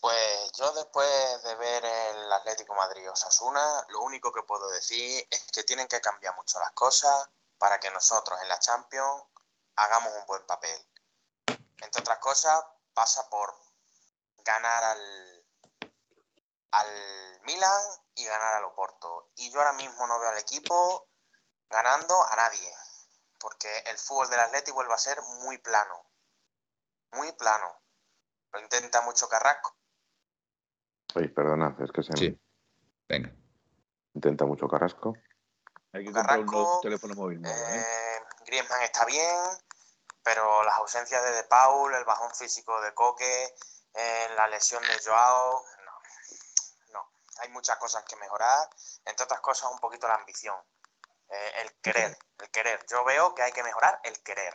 [0.06, 5.50] Pues yo después de ver el Atlético Madrid Osasuna, lo único que puedo decir es
[5.50, 9.24] que tienen que cambiar mucho las cosas para que nosotros en la Champions
[9.74, 10.88] hagamos un buen papel.
[11.48, 12.64] Entre otras cosas,
[12.94, 13.52] pasa por
[14.44, 15.44] ganar al,
[16.70, 17.82] al Milan
[18.14, 19.32] y ganar al Oporto.
[19.34, 21.08] Y yo ahora mismo no veo al equipo
[21.68, 22.72] ganando a nadie,
[23.40, 26.08] porque el fútbol del Atlético vuelve a ser muy plano,
[27.10, 27.82] muy plano.
[28.52, 29.75] Lo intenta mucho Carrasco,
[31.16, 32.38] Oye, perdona, es que se Sí.
[33.08, 33.32] Venga.
[34.12, 35.16] Intenta mucho Carrasco.
[35.92, 37.42] Hay que comprar un teléfono móvil.
[37.46, 37.50] ¿eh?
[37.50, 39.34] Eh, Griezmann está bien,
[40.22, 43.44] pero las ausencias de De Paul, el bajón físico de Coque,
[43.94, 46.92] eh, la lesión de Joao, no.
[46.92, 47.10] No.
[47.38, 48.68] Hay muchas cosas que mejorar.
[49.06, 50.56] Entre otras cosas, un poquito la ambición.
[51.62, 52.84] el querer, el querer.
[52.90, 54.52] Yo veo que hay que mejorar el querer.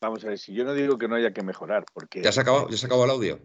[0.00, 2.22] Vamos a ver, si yo no digo que no haya que mejorar, porque...
[2.22, 3.40] ¿Ya se acabó, ¿ya se acabó el audio?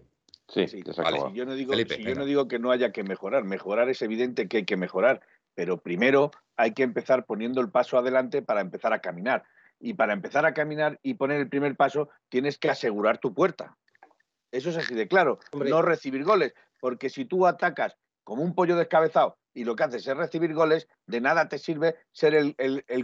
[0.47, 4.01] Sí, sí, yo, no digo, yo no digo que no haya que mejorar, mejorar es
[4.01, 5.21] evidente que hay que mejorar,
[5.55, 9.43] pero primero hay que empezar poniendo el paso adelante para empezar a caminar.
[9.79, 13.75] Y para empezar a caminar y poner el primer paso, tienes que asegurar tu puerta.
[14.51, 15.39] Eso es así de claro.
[15.53, 20.05] No recibir goles, porque si tú atacas como un pollo descabezado y lo que haces
[20.05, 22.55] es recibir goles, de nada te sirve ser el,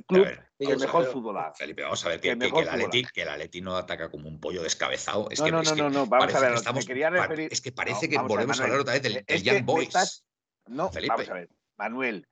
[0.06, 0.28] club
[0.60, 4.40] que mejor fútbol Felipe, vamos a ver que, que, el Atleti, no ataca como un
[4.40, 5.30] pollo descabezado.
[5.32, 7.52] Es no, que, no, no, no, vamos a ver, estamos, quería referir...
[7.52, 10.24] Es que parece que volvemos a, hablar otra vez del, Young Boys.
[10.68, 12.28] No, vamos a ver, Manuel,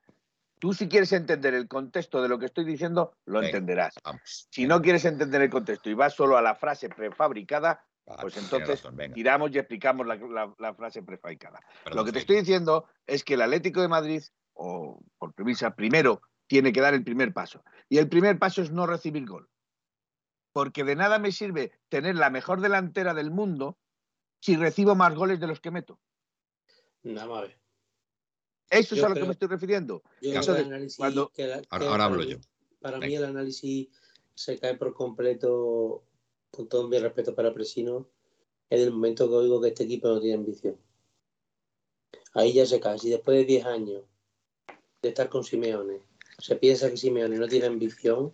[0.59, 3.95] tú si quieres entender el contexto de lo que estoy diciendo, lo entenderás.
[4.25, 7.85] Si no quieres entender el contexto y vas solo a la frase prefabricada,
[8.21, 11.59] pues entonces tiramos y explicamos la, frase prefabricada.
[11.93, 16.21] Lo que te estoy diciendo es que el Atlético de Madrid, o por premisa, primero
[16.47, 17.63] tiene que dar el primer paso.
[17.87, 19.49] Y el primer paso es no recibir gol.
[20.51, 23.77] Porque de nada me sirve tener la mejor delantera del mundo
[24.41, 25.99] si recibo más goles de los que meto.
[27.03, 27.49] Nada más.
[28.69, 30.03] Eso es a lo que me estoy refiriendo.
[31.69, 32.37] ahora, hablo yo.
[32.79, 33.89] Para mí el análisis
[34.33, 36.03] se cae por completo
[36.51, 38.07] con todo mi respeto para Presino,
[38.69, 40.77] en el momento que oigo que este equipo no tiene ambición.
[42.33, 42.99] Ahí ya se cae.
[42.99, 44.03] Si después de 10 años
[45.01, 46.01] de estar con Simeone,
[46.37, 48.31] se piensa que Simeone no tiene ambición,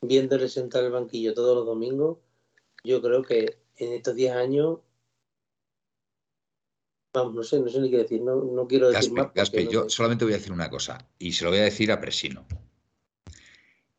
[0.00, 2.18] viéndole sentar el banquillo todos los domingos,
[2.84, 4.78] yo creo que en estos 10 años
[7.14, 9.30] Vamos, no sé, no sé ni qué decir, no, quiero decir más.
[9.70, 12.44] yo solamente voy a decir una cosa, y se lo voy a decir a Presino.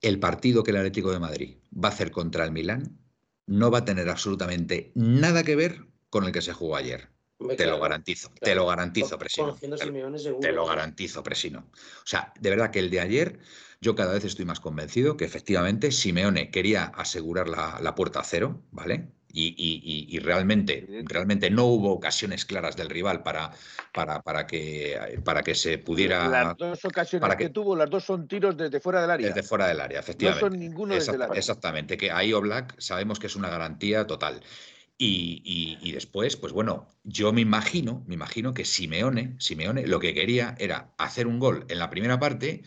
[0.01, 2.99] El partido que el Atlético de Madrid va a hacer contra el Milán
[3.47, 7.09] no va a tener absolutamente nada que ver con el que se jugó ayer.
[7.57, 9.55] te lo garantizo, te lo garantizo, Presino.
[9.55, 11.59] Te, lo garantizo, Presino.
[11.59, 13.39] O sea, de verdad que el de ayer,
[13.81, 18.63] yo cada vez estoy más convencido que efectivamente Simeone quería asegurar la, puerta a cero,
[18.71, 19.11] ¿vale?
[19.35, 23.51] Y, realmente, realmente no hubo ocasiones claras del rival para,
[23.93, 26.27] para, para, que, para que se pudiera.
[26.27, 27.49] Las dos ocasiones que...
[27.49, 29.27] tuvo, las dos son tiros desde fuera del área.
[29.27, 30.45] Desde fuera del área, efectivamente.
[30.45, 31.37] No son ninguno desde el área.
[31.37, 34.41] Exactamente, que ahí Black sabemos que es una garantía total.
[34.97, 40.13] Y, y, después, pues bueno, yo me imagino, me imagino que Simeone, Simeone lo que
[40.13, 42.63] quería era hacer un gol en la primera parte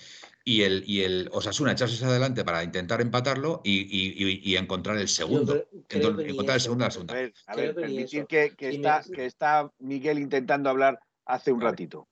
[0.49, 5.67] y el, y el Osasuna echarse adelante para intentar empatarlo y, encontrar el segundo.
[5.91, 7.15] encontrar el segundo a la segunda.
[7.47, 12.09] A ver, permitir que, está, que está Miguel intentando hablar hace un ratito.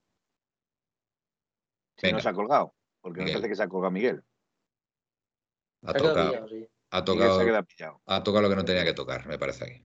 [1.97, 4.23] Si no se ha colgado, porque me parece que se ha colgado Miguel.
[5.87, 6.47] Ha tocado,
[6.91, 7.41] ha, tocado,
[8.05, 9.83] ha tocado lo que no tenía que tocar, me parece aquí.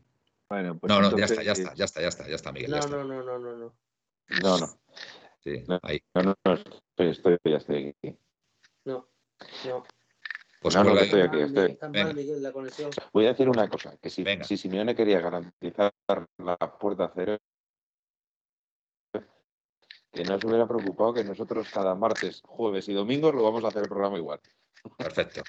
[0.50, 2.72] Bueno, pues no, no, ya está, ya está, ya está, ya está, ya está, Miguel.
[2.72, 3.76] No, no, no, no, no, no.
[4.44, 4.68] No, no.
[5.40, 6.04] Sí, ahí.
[6.14, 6.54] No, no, no,
[6.98, 8.18] estoy, ya estoy aquí.
[9.66, 9.84] No, no.
[10.62, 11.40] Pues no, no, estoy aquí.
[11.40, 11.78] Estoy.
[13.14, 15.92] Voy a decir una cosa, que si, si Simeone quería garantizar
[16.38, 17.38] la puerta cero,
[20.12, 23.70] que no se hubiera preocupado que nosotros cada martes, jueves y domingo lo vamos a
[23.70, 24.40] hacer el programa igual.
[24.98, 25.42] Perfecto.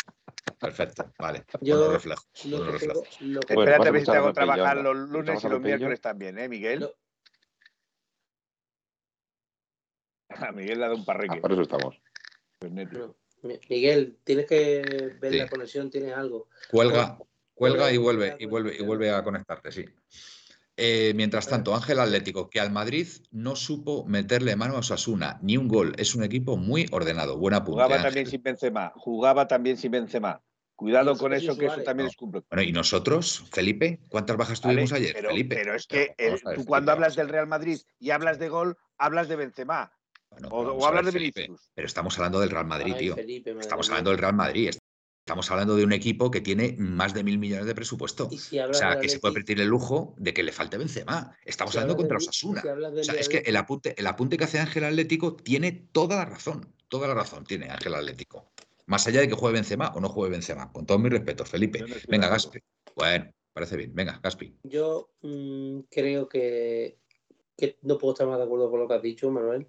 [0.59, 1.45] Perfecto, vale.
[1.61, 2.23] Yo lo reflejo.
[2.45, 3.03] Lo reflejo.
[3.03, 6.89] Espérate a ver si te hago trabajar los lunes y los miércoles también, ¿eh, Miguel?
[10.49, 11.37] A Miguel le ha dado un parreque.
[11.37, 12.01] Ah, por eso estamos.
[12.59, 12.73] Pues
[13.69, 16.49] Miguel, tienes que ver la conexión, tienes algo.
[16.71, 17.19] Cuelga,
[17.55, 19.85] cuelga y vuelve, y vuelve, y vuelve a conectarte, sí.
[20.77, 25.57] Eh, mientras tanto, Ángel Atlético, que al Madrid no supo meterle mano a Sasuna, ni
[25.57, 25.93] un gol.
[25.99, 27.37] Es un equipo muy ordenado.
[27.37, 27.85] Buena punta.
[27.85, 28.93] Jugaba también sin Benzema.
[28.97, 30.43] Jugaba también sin Benzema.
[30.75, 32.43] Cuidado con eso, que eso también es cumple.
[32.51, 34.01] Bueno, ¿y nosotros, Felipe?
[34.09, 35.55] ¿Cuántas bajas tuvimos ayer, pero, Felipe?
[35.55, 36.15] Pero es que
[36.57, 39.93] tú cuando hablas del Real Madrid y hablas de gol, hablas de Benzema
[40.51, 41.71] o, hablas de Vinicius.
[41.75, 43.17] Pero estamos hablando del Real Madrid, tío.
[43.17, 44.71] estamos hablando del Real Madrid.
[45.25, 48.27] Estamos hablando de un equipo que tiene más de mil millones de presupuesto.
[48.29, 51.37] o sea, que se puede permitir el lujo de que le falte Benzema.
[51.45, 52.61] Estamos hablando contra Osasuna.
[52.61, 56.25] o sea, es que el apunte, el apunte que hace Ángel Atlético tiene toda la
[56.25, 56.75] razón.
[56.89, 58.51] Toda la razón tiene Ángel Atlético.
[58.87, 60.73] Más allá de que juegue Benzema o no juegue Benzema.
[60.73, 61.85] Con todos mis respetos, Felipe.
[62.09, 62.59] Venga, Gaspi.
[62.97, 63.95] Bueno, parece bien.
[63.95, 64.57] Venga, Gaspi.
[64.65, 66.99] Yo mm, creo que,
[67.57, 69.69] que no puedo estar más de acuerdo con lo que has dicho, Manuel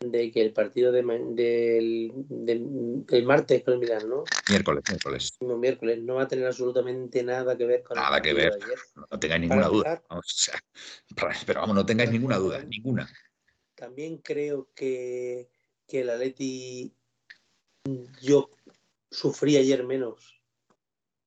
[0.00, 4.24] de que el partido de, del, del, martes con el Milán, ¿no?
[4.50, 5.36] Miércoles, miércoles.
[5.40, 8.52] No, miércoles no va a tener absolutamente nada que ver con nada que ver.
[9.10, 10.02] No tengáis ninguna duda.
[11.46, 13.08] pero vamos, no tengáis ninguna duda, ninguna.
[13.74, 15.48] También creo que,
[15.86, 16.92] que el Atleti
[18.20, 18.50] yo
[19.10, 20.42] sufrí ayer menos.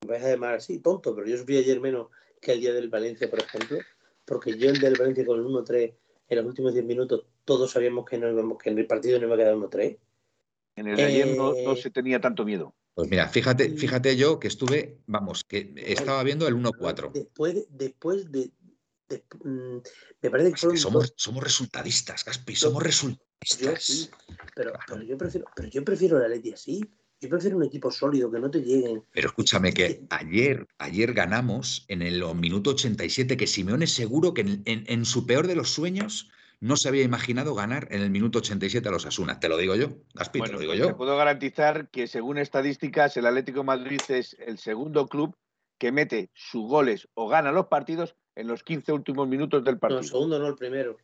[0.02, 2.08] Me vais a llamar así, tonto, pero yo sufrí ayer menos
[2.40, 3.78] que el día del Valencia, por ejemplo,
[4.24, 5.94] porque yo el del Valencia con el 1-3
[6.28, 9.34] en los últimos 10 minutos todos sabíamos que, no que en el partido no iba
[9.34, 9.98] a quedar 1-3.
[10.76, 12.76] En el de ayer no, eh, se tenía tanto miedo.
[12.94, 17.10] Pues mira, fíjate, fíjate yo que estuve, vamos, que estaba viendo el 1-4.
[17.10, 18.52] Después, después de,
[19.42, 19.78] mm,
[20.22, 24.12] me parece que, somos, somos resultadistas, Gaspi, somos resultadistas.
[24.54, 24.72] pero,
[25.02, 26.80] yo prefiero, pero yo prefiero la Leti así.
[27.20, 29.02] Yo prefiero un equipo sólido, que no te lleguen.
[29.10, 34.62] Pero escúchame que ayer, ayer ganamos en el minuto 87, que Simeone seguro que en,
[34.64, 36.30] en su peor de los sueños
[36.60, 39.40] no se había imaginado ganar en el minuto 87 a los Asuna.
[39.40, 40.88] Te lo digo yo, Gaspi, te lo digo yo.
[40.88, 45.34] Te puedo garantizar que según estadísticas, el Atlético de Madrid es el segundo club
[45.78, 50.00] que mete sus goles o gana los partidos en los 15 últimos minutos del partido.
[50.00, 50.98] No, el segundo, no el primero.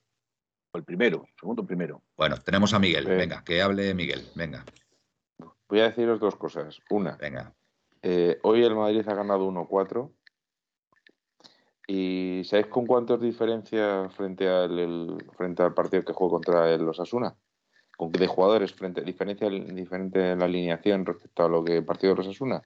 [0.74, 2.02] el primero, segundo primero.
[2.16, 3.06] Bueno, tenemos a Miguel.
[3.06, 4.28] Venga, que hable Miguel.
[4.34, 4.64] Venga.
[5.68, 6.78] Voy a deciros dos cosas.
[6.90, 7.16] Una.
[7.16, 7.54] Venga.
[8.02, 10.12] Eh, hoy el Madrid ha ganado 1-4
[11.86, 17.36] ¿Y sabéis con cuántos diferencia frente al, frente al partido que jugó contra el Osasuna?
[17.96, 21.84] ¿Con qué de jugadores frente diferencia diferente en la alineación respecto a lo que el
[21.84, 22.62] partido de Osasuna?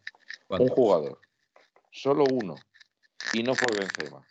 [0.49, 1.21] Un jugador,
[1.93, 2.55] solo uno,
[3.35, 4.27] y no fue Benzema.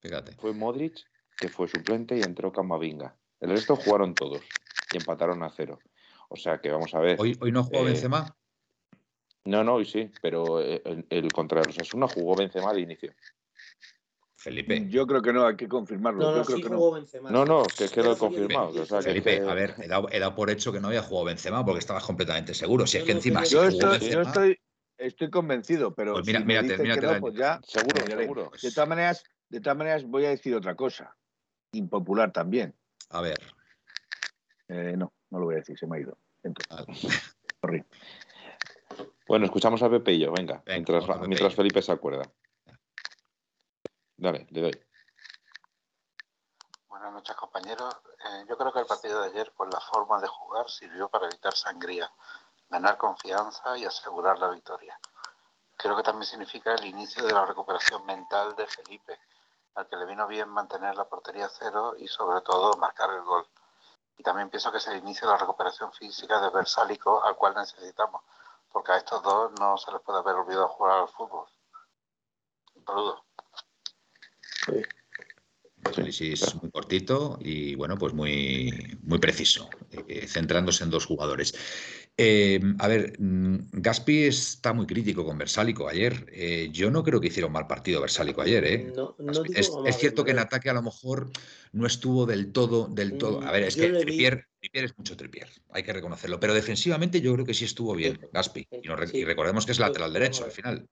[0.00, 0.32] Fíjate.
[0.32, 0.98] Fue Modric,
[1.36, 3.16] que fue suplente y entró Camavinga.
[3.40, 4.42] El resto jugaron todos
[4.92, 5.78] y empataron a cero.
[6.28, 7.16] O sea que vamos a ver.
[7.20, 8.36] ¿Hoy, hoy no jugó eh, Benzema?
[9.44, 13.14] No, no, hoy sí, pero el, el contra el Osasuna jugó Benzema de inicio.
[14.46, 14.86] Felipe.
[14.88, 16.20] Yo creo que no, hay que confirmarlo.
[16.20, 17.30] No, no, creo que no.
[17.30, 17.44] no.
[17.44, 18.72] no, que, que lo he confirmado.
[19.02, 22.54] Felipe, a ver, he dado, por hecho que no había jugado Benzema porque estabas completamente
[22.54, 22.86] seguro.
[22.86, 23.42] Si es que encima.
[23.42, 24.56] Yo, estoy, yo estoy,
[24.98, 26.12] estoy, convencido, pero.
[26.12, 27.60] Pues mira, si mírate, mírate, no, pues ya.
[27.64, 28.52] Seguro, seguro.
[28.62, 31.16] De todas, maneras, de todas maneras, voy a decir otra cosa.
[31.72, 32.72] Impopular también.
[33.10, 33.40] A ver.
[34.68, 36.16] Eh, no, no lo voy a decir, se me ha ido.
[39.26, 42.30] Bueno, escuchamos a Pepe y yo, venga, mientras, mientras Felipe se acuerda.
[44.18, 44.86] Dale, le doy.
[46.88, 47.94] Buenas noches, compañeros.
[48.24, 51.26] Eh, yo creo que el partido de ayer, por la forma de jugar, sirvió para
[51.26, 52.10] evitar sangría,
[52.70, 54.98] ganar confianza y asegurar la victoria.
[55.76, 59.20] creo que también significa el inicio de la recuperación mental de Felipe,
[59.74, 63.46] al que le vino bien mantener la portería cero y sobre todo marcar el gol.
[64.16, 67.54] Y también pienso que es el inicio de la recuperación física de Versálico, al cual
[67.54, 68.22] necesitamos,
[68.72, 71.46] porque a estos dos no se les puede haber olvidado jugar al fútbol.
[72.76, 73.26] Un saludo.
[75.84, 79.70] Análisis muy cortito y bueno, pues muy, muy preciso,
[80.08, 81.54] eh, centrándose en dos jugadores.
[82.18, 86.26] Eh, a ver, mm, Gaspi está muy crítico con Versálico ayer.
[86.32, 88.64] Eh, yo no creo que hiciera un mal partido Versálico ayer.
[88.64, 88.92] ¿eh?
[89.54, 91.30] es, cierto que en ataque a lo mejor
[91.72, 93.42] no estuvo del todo, del todo.
[93.42, 96.40] A ver, es que Tripier, es mucho Tripier, hay que reconocerlo.
[96.40, 98.66] Pero defensivamente yo creo que sí estuvo bien Gaspi.
[98.82, 100.88] Y, y recordemos que es lateral derecho al final.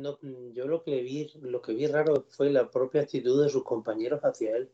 [0.00, 3.50] No, mm, yo lo que vi, lo que vi raro fue la propia actitud de
[3.50, 4.70] sus compañeros hacia él.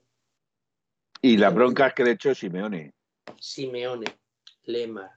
[1.23, 2.93] Y la bronca que le echó Simeone.
[3.41, 4.07] Simeone,
[4.65, 5.11] Lemar,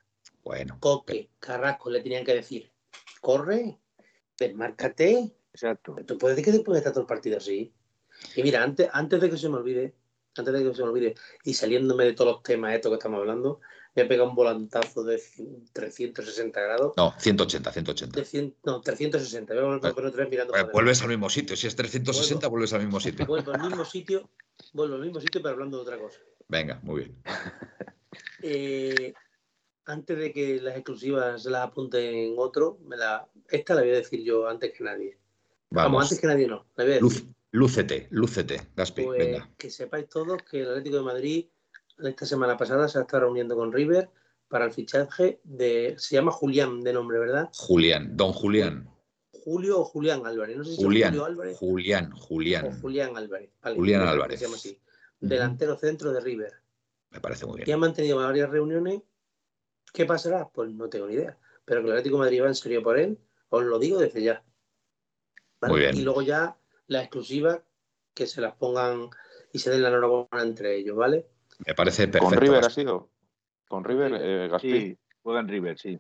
[0.48, 2.72] bueno, Coque, Carrasco le tenían que decir,
[3.20, 3.78] corre,
[4.40, 5.36] desmárcate.
[5.52, 5.98] Exacto.
[6.06, 7.74] Tú puedes decir que después estar todo el partido así.
[8.36, 9.96] Y mira, antes, antes de que se me olvide,
[10.38, 13.20] antes de que se me olvide, y saliéndome de todos los temas estos que estamos
[13.20, 13.60] hablando,
[13.98, 15.20] me he pegado un volantazo de
[15.74, 16.94] 360 grados.
[16.96, 18.22] No, 180, 180.
[18.64, 19.54] no, 360.
[20.30, 21.56] mirando vuelves al mismo sitio.
[21.56, 23.26] Si es 360, vuelves al mismo sitio.
[23.28, 24.30] Vuelvo al mismo sitio,
[24.74, 26.20] vuelvo al mismo sitio, pero hablando de otra cosa.
[26.48, 27.18] Venga, muy bien.
[28.42, 29.14] Eh,
[29.86, 34.24] antes de que las exclusivas las apunten otro, me la, esta la voy a decir
[34.24, 35.18] yo antes que nadie.
[35.72, 36.66] Vamos, antes que nadie no.
[36.76, 37.28] La voy a decir.
[37.52, 39.04] lúcete, lúcete, Gaspi.
[39.04, 39.50] Pues venga.
[39.58, 41.46] Que sepáis todos que el Atlético de Madrid
[42.00, 44.10] esta semana pasada se ha estado reuniendo con River
[44.48, 45.96] para el fichaje de.
[45.98, 47.50] Se llama Julián de nombre, ¿verdad?
[47.54, 48.90] Julián, don Julián.
[49.32, 50.58] Julio o Julián Álvarez.
[50.58, 51.58] No sé si Julián, Julio Álvarez.
[51.58, 52.66] Julián, Julián.
[52.66, 53.50] O Julián Álvarez.
[53.62, 54.40] Julián Álvarez.
[54.40, 54.80] Se llama así.
[55.20, 56.52] Delantero centro de River.
[57.12, 57.70] Me parece muy bien.
[57.70, 59.02] Y han mantenido varias reuniones.
[59.94, 60.50] ¿Qué pasará?
[60.50, 61.38] Pues no tengo ni idea.
[61.64, 63.18] Pero que el Atlético de Madrid va en serio por él,
[63.50, 64.44] os lo digo desde ya.
[65.62, 65.96] Muy bien.
[65.98, 67.64] Y luego ya la exclusiva,
[68.14, 69.10] que se las pongan
[69.54, 71.26] y se den la enhorabuena entre ellos, ¿vale?
[71.66, 72.30] Me parece perfecto.
[72.30, 73.10] ¿Con River ha sido?
[73.68, 75.98] ¿Con River, eh, Sí, juega en River, sí.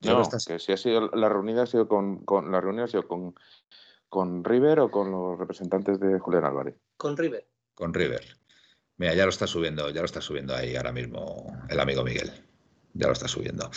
[0.00, 3.34] No, que si ha sido la reunión ha sido con, la reunión ha sido con,
[4.08, 6.76] con River o con los representantes de Julián Álvarez.
[6.96, 7.46] Con River.
[7.74, 8.22] Con River.
[8.98, 12.30] Mira, ya lo está subiendo, ya lo está subiendo ahí ahora mismo el amigo Miguel.
[12.92, 13.70] Ya lo está subiendo.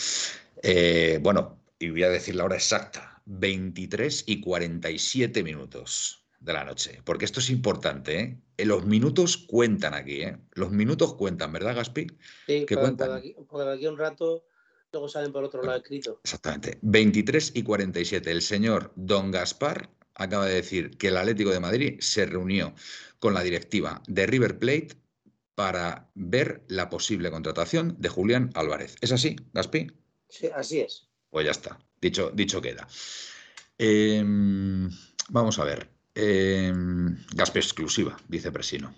[0.61, 6.63] Eh, bueno, y voy a decir la hora exacta: 23 y 47 minutos de la
[6.63, 8.39] noche, porque esto es importante, ¿eh?
[8.59, 8.65] ¿Eh?
[8.65, 10.37] Los minutos cuentan aquí, ¿eh?
[10.53, 12.07] Los minutos cuentan, ¿verdad, Gaspi?
[12.45, 13.13] Sí, que cuentan.
[13.13, 14.45] Aquí, porque aquí un rato
[14.91, 16.19] luego salen por otro lado escrito.
[16.23, 16.79] Exactamente.
[16.81, 18.31] 23 y 47.
[18.31, 22.73] El señor Don Gaspar acaba de decir que el Atlético de Madrid se reunió
[23.19, 24.89] con la directiva de River Plate
[25.55, 28.95] para ver la posible contratación de Julián Álvarez.
[29.01, 29.91] ¿Es así, Gaspi?
[30.29, 31.09] Sí, así es.
[31.29, 31.79] Pues ya está.
[32.01, 32.87] Dicho, dicho queda.
[33.77, 34.89] Em,
[35.29, 35.89] vamos a ver.
[36.21, 36.73] Eh,
[37.33, 38.93] Gaspe exclusiva, dice Presino.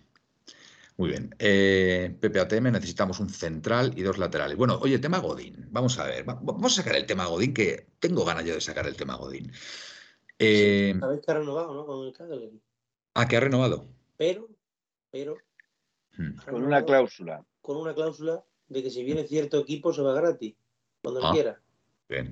[0.98, 1.36] Muy bien.
[1.38, 4.58] Eh, PPATM, necesitamos un central y dos laterales.
[4.58, 5.68] Bueno, oye, tema Godín.
[5.70, 6.24] Vamos a ver.
[6.26, 9.52] Vamos a sacar el tema Godín, que tengo ganas yo de sacar el tema Godín.
[10.40, 11.86] Eh, Sabéis que ha renovado, ¿no?
[11.86, 12.60] Con el Cagliari.
[13.14, 13.86] Ah, que ha renovado.
[14.18, 14.50] Pero,
[15.12, 15.38] pero.
[16.18, 16.38] Hmm.
[16.50, 17.46] con una cláusula.
[17.62, 20.56] Con una cláusula de que si viene cierto equipo se va gratis,
[21.04, 21.32] cuando ah.
[21.32, 21.61] quiera.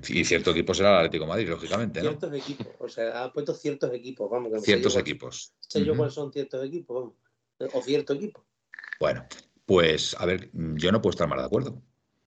[0.08, 2.10] Y cierto equipo será el Atlético Madrid, lógicamente, ¿no?
[2.10, 4.52] Ciertos equipos, o sea, ha puesto ciertos equipos, vamos.
[4.52, 5.54] Que ciertos equipos.
[5.60, 7.14] Sé yo cuáles son ciertos equipos,
[7.58, 7.74] vamos.
[7.74, 8.44] O cierto equipo.
[8.98, 9.26] Bueno,
[9.66, 11.82] pues a ver, yo no puedo estar más de acuerdo.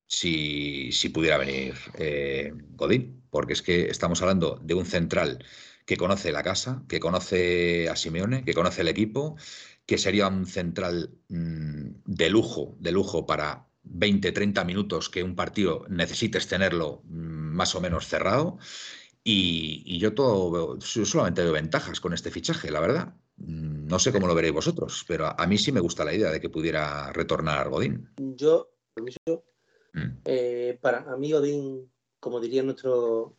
[0.08, 5.44] Si, si pudiera venir eh, Godín, porque es que estamos hablando de un central
[5.86, 9.36] que conoce la casa, que conoce a Simeone, que conoce el equipo,
[9.86, 15.36] que sería un central mm, de lujo, de lujo para 20, 30 minutos que un
[15.36, 18.58] partido necesites tenerlo mm, más o menos cerrado.
[19.26, 23.14] Y, yo todo solamente veo ventajas con este fichaje, la verdad.
[23.38, 26.30] Mm, no sé cómo lo veréis vosotros, pero a, mí sí me gusta la idea
[26.30, 28.10] de que pudiera retornar Godín.
[28.18, 28.74] Yo,
[29.94, 30.02] mm.
[30.26, 33.36] eh, para mí Godín, como diría nuestro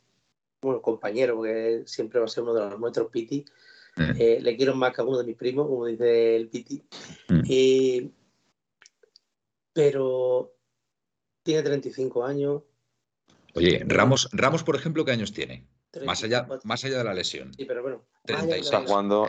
[0.63, 3.45] bueno, compañero, porque siempre va a ser uno de los nuestros Piti,
[3.97, 6.83] eh, le quiero más que a uno de mis primos, como dice el Piti.
[7.45, 8.11] Y
[9.75, 10.57] pero
[11.43, 12.63] tiene 35 años.
[13.55, 15.69] Oye, Ramos, Ramos, por ejemplo, ¿qué años tiene?
[16.05, 17.53] más allá, más allá de la lesión.
[17.55, 18.05] Sí, pero bueno.
[18.25, 19.29] Está jugando,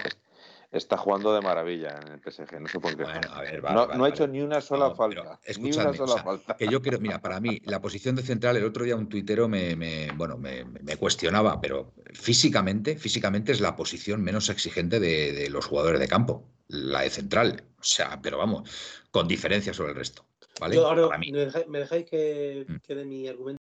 [0.72, 3.04] está jugando de maravilla en el PSG, no sé por qué.
[3.04, 5.40] Bueno, a ver, no, ha hecho ni una sola falta.
[5.60, 6.56] Ni una sola falta.
[6.58, 9.48] Que yo creo, mira, para mí, la posición de central, el otro día un tuitero
[9.48, 15.66] me, bueno, me, cuestionaba, pero físicamente, físicamente es la posición menos exigente de, de los
[15.66, 17.64] jugadores de campo, la de central.
[17.80, 18.70] O sea, pero vamos,
[19.12, 20.26] con diferencia sobre el resto.
[20.62, 22.76] ¿Me, dejáis, que, mm.
[22.78, 23.60] quede mi argumento?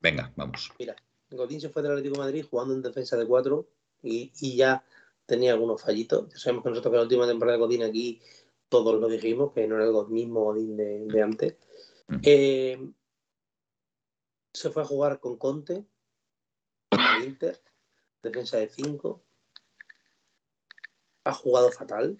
[0.00, 0.72] Venga, vamos.
[0.78, 0.96] Mira,
[1.30, 3.68] Godín se fue del Atlético de Madrid jugando en defensa de cuatro
[4.02, 4.84] y, ya
[5.26, 6.28] tenía algunos fallitos.
[6.32, 8.20] Ya sabemos que nosotros que la última temporada de Godín aquí
[8.68, 11.56] todos lo dijimos, que no era el mismo Godín de, antes.
[12.08, 12.20] Mm.
[12.22, 12.92] Eh,
[14.52, 15.84] se fue a jugar con Conte,
[16.90, 17.60] con Inter,
[18.22, 19.22] defensa de cinco.
[21.24, 22.18] Ha jugado fatal,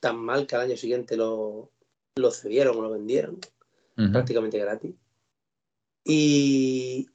[0.00, 1.72] tan mal que al año siguiente lo,
[2.16, 3.38] lo cedieron o lo vendieron,
[3.94, 4.94] prácticamente gratis.
[6.04, 7.08] Y,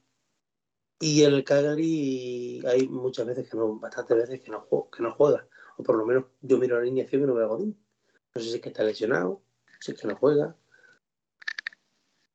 [1.00, 5.46] y el Calgary hay muchas veces que no, bastantes veces que no, que no juega.
[5.76, 7.76] O por lo menos yo miro la alineación y no veo a Godín.
[8.34, 9.42] No sé si es que está lesionado,
[9.80, 10.56] si es que no juega.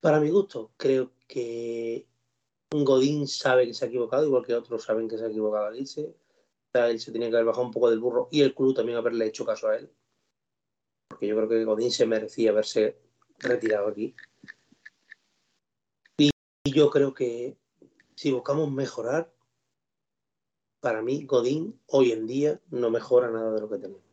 [0.02, 2.06] Para mi gusto, creo que
[2.70, 5.80] Godín sabe que se ha equivocado, igual que otros saben que se ha equivocado al
[5.80, 6.16] irse.
[6.74, 9.46] Se tenía que haber bajado un poco del burro y el club también haberle hecho
[9.46, 9.90] caso a él.
[11.18, 12.96] Porque yo creo que Godín se merecía haberse
[13.40, 14.16] retirado aquí.
[16.16, 16.30] Y
[16.64, 17.58] yo creo que
[18.14, 19.34] si buscamos mejorar,
[20.80, 24.04] para mí Godín hoy en día no mejora nada de lo que tenemos.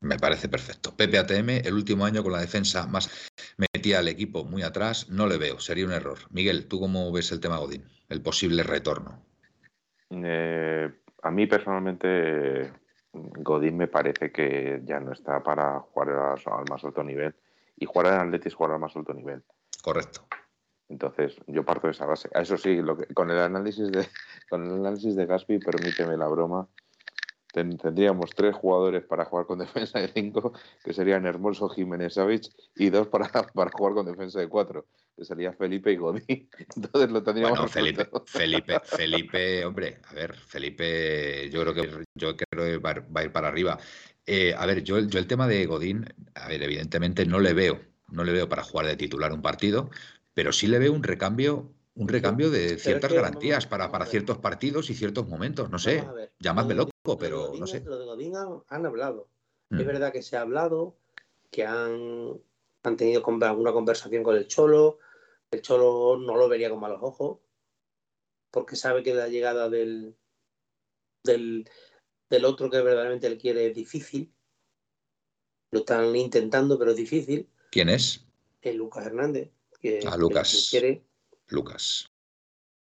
[0.00, 0.96] Me parece perfecto.
[0.96, 5.28] Pepe ATM, el último año con la defensa más metía al equipo muy atrás, no
[5.28, 6.18] le veo, sería un error.
[6.30, 7.84] Miguel, ¿tú cómo ves el tema Godín?
[8.08, 9.24] El posible retorno.
[10.10, 10.92] Eh,
[11.22, 12.72] a mí personalmente
[13.14, 17.34] Godín me parece que ya no está para jugar al más alto nivel
[17.76, 19.42] y jugar en Atletis jugar al más alto nivel.
[19.82, 20.26] Correcto.
[20.88, 22.28] Entonces, yo parto de esa base.
[22.34, 24.06] Eso sí, lo que, con el análisis de
[24.50, 26.68] con el análisis de Gaspi, permíteme la broma,
[27.54, 30.52] tendríamos tres jugadores para jugar con defensa de cinco,
[30.82, 34.86] que serían Hermoso Jiménez Savich, y dos para, para jugar con defensa de cuatro,
[35.16, 36.48] que sería Felipe y Godín.
[36.76, 42.36] Entonces lo tendríamos bueno, Felipe, Felipe, Felipe, hombre, a ver, Felipe, yo creo que yo
[42.36, 43.78] creo que va, a ir para arriba.
[44.26, 47.80] Eh, a ver, yo, yo el tema de Godín, a ver, evidentemente no le veo,
[48.08, 49.90] no le veo para jugar de titular un partido,
[50.32, 54.88] pero sí le veo un recambio, un recambio de ciertas garantías para, para ciertos partidos
[54.90, 55.70] y ciertos momentos.
[55.70, 56.04] No sé,
[56.40, 57.80] llamadme loco, pero no sé.
[57.80, 59.28] Lo de Godín han, hablado.
[59.70, 59.86] Es mm.
[59.86, 60.96] verdad que se ha hablado,
[61.50, 62.40] que han,
[62.82, 64.98] han tenido alguna conversación con el Cholo.
[65.50, 67.38] El Cholo no lo vería con malos ojos,
[68.50, 70.16] porque sabe que la llegada del,
[71.22, 71.68] del,
[72.30, 74.32] del otro que verdaderamente él quiere es difícil.
[75.70, 77.48] Lo están intentando, pero es difícil.
[77.70, 78.24] ¿Quién es?
[78.62, 79.50] El Lucas Hernández
[80.06, 80.70] a Lucas.
[81.48, 82.10] Lucas.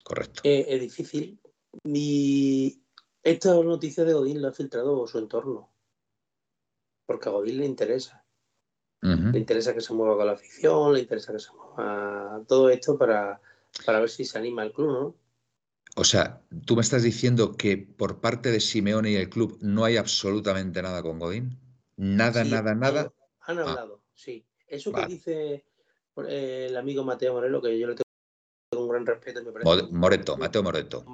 [0.04, 0.42] Correcto.
[0.44, 1.38] Eh, es difícil.
[1.84, 2.81] Y
[3.22, 5.70] esta noticia de Godín la ha filtrado su entorno.
[7.06, 8.24] Porque a Godín le interesa.
[9.00, 12.96] Le interesa que se mueva con la afición, le interesa que se mueva todo esto
[12.96, 13.40] para,
[13.84, 15.16] para ver si se anima el club, ¿no?
[15.96, 19.84] O sea, tú me estás diciendo que por parte de Simeone y el club no
[19.84, 21.58] hay absolutamente nada con Godín.
[21.96, 23.12] Nada, nada, nada.
[23.40, 23.62] Han, ah.
[23.62, 24.46] hablado, sí.
[24.68, 25.64] Eso que dice
[26.28, 29.42] eh, el amigo Mateo Morelo, que yo le tengo un gran respeto.
[29.42, 31.04] Me parece Moreto, Mateo Moreto.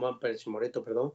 [0.46, 1.14] Moreto, perdón.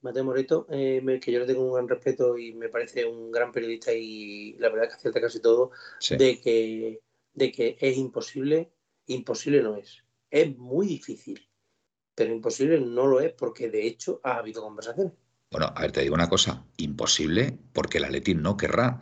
[0.00, 3.50] Mateo Moreto, eh, que yo le tengo un gran respeto y me parece un gran
[3.52, 5.72] periodista y la verdad es que acierta casi todo,
[6.10, 7.00] de, que,
[7.34, 8.70] de que es imposible,
[9.06, 10.04] imposible no es.
[10.30, 11.48] Es muy difícil,
[12.14, 15.14] pero imposible no lo es porque de hecho ha habido conversaciones.
[15.50, 19.00] Bueno, a ver, te digo una cosa, imposible porque el Atleti no querrá,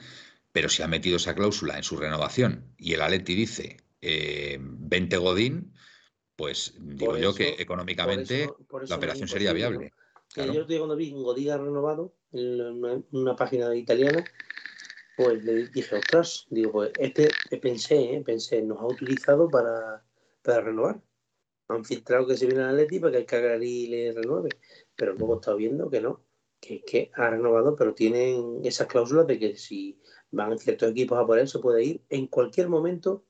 [0.53, 5.19] pero si ha metido esa cláusula en su renovación y el Atleti dice 20 eh,
[5.19, 5.75] Godín,
[6.37, 8.49] pues digo yo que económicamente
[8.87, 9.93] la operación sería viable.
[10.35, 14.23] Yo cuando vi un Godín renovado en una, página italiana,
[15.17, 20.05] pues le dije, ostras, digo, pues este eh, pensé, eh, pensé, nos ha utilizado para,
[20.43, 21.01] para renovar.
[21.69, 24.51] Han filtrado que se viene a Leti para que el Cagliari le renueve,
[24.95, 26.23] pero luego he estado viendo que no,
[26.61, 29.99] que, que ha renovado, pero tienen esas cláusulas de que si
[30.31, 33.25] van ciertos equipos a por él, se puede ir en cualquier momento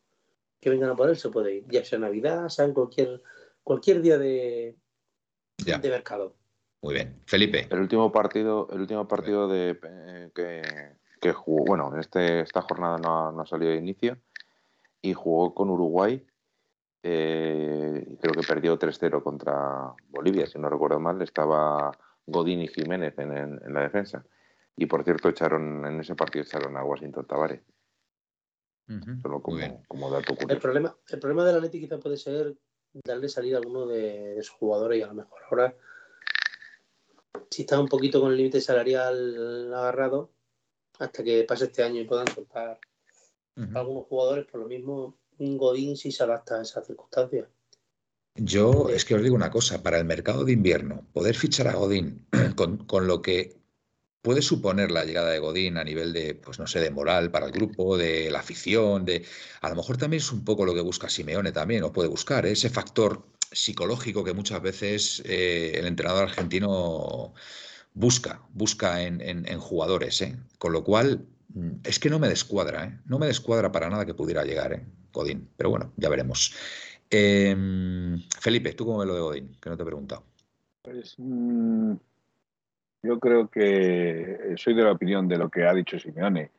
[0.61, 3.23] que vengan a poder se puede ir, ya sea Navidad, sea en cualquier,
[3.63, 4.77] cualquier día de,
[5.59, 6.36] de mercado.
[6.87, 7.20] Muy bien.
[7.26, 7.66] Felipe.
[7.70, 10.30] El último partido, el último partido de eh,
[11.20, 14.18] que, jugó, bueno, este, esta jornada no ha, salido de inicio
[15.03, 16.24] y jugó con Uruguay.
[17.03, 21.20] Eh, creo que perdió 3-0 contra Bolivia, si no recuerdo mal.
[21.22, 21.91] Estaba
[22.24, 24.24] Godín y Jiménez en, en, la defensa.
[24.76, 27.62] Y por cierto, echaron en ese partido echaron a Washington Tavares
[29.89, 32.57] como, dato El problema, el problema de la Leti quizá puede ser
[33.05, 35.74] darle salida a alguno de, sus jugadores y a lo mejor ahora,
[37.51, 40.30] si está un poquito con el límite salarial agarrado,
[40.99, 42.80] hasta que pase este año y puedan soltar
[43.74, 47.49] algunos jugadores, por lo mismo, un Godín sí se adapta a esas circunstancias.
[48.34, 51.74] Yo es que os digo una cosa, para el mercado de invierno, poder fichar a
[51.74, 52.26] Godín
[52.57, 53.57] con, con lo que
[54.26, 57.47] puede suponer la llegada de Godín a nivel de, pues no sé, de moral para
[57.47, 59.24] el grupo, de la afición, de
[59.61, 62.45] a lo mejor también es un poco lo que busca Simeone también, o puede buscar,
[62.45, 62.51] ¿eh?
[62.51, 67.35] ese factor psicológico que muchas veces eh, el entrenador argentino
[67.95, 70.21] busca, busca en, jugadores.
[70.23, 70.37] ¿eh?
[70.59, 72.99] Con lo cual, mm, es que no me descuadra, ¿eh?
[73.07, 74.83] no me descuadra para nada que pudiera llegar.
[75.13, 75.49] Godín.
[75.57, 76.55] Pero bueno, ya veremos.
[77.09, 79.57] Em, Felipe, ¿tú cómo ves lo de Godín?
[79.61, 80.25] Que no te he preguntado.
[80.83, 81.95] Pues mm,
[83.03, 86.51] yo creo que soy de la opinión de lo que ha dicho Simeone.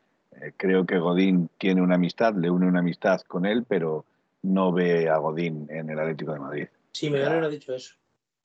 [0.56, 4.06] Creo que Godín tiene una amistad, le une una amistad con él, pero
[4.54, 6.68] no ve a Godín en el Atlético de Madrid.
[6.92, 7.96] Simeone no ha dicho eso.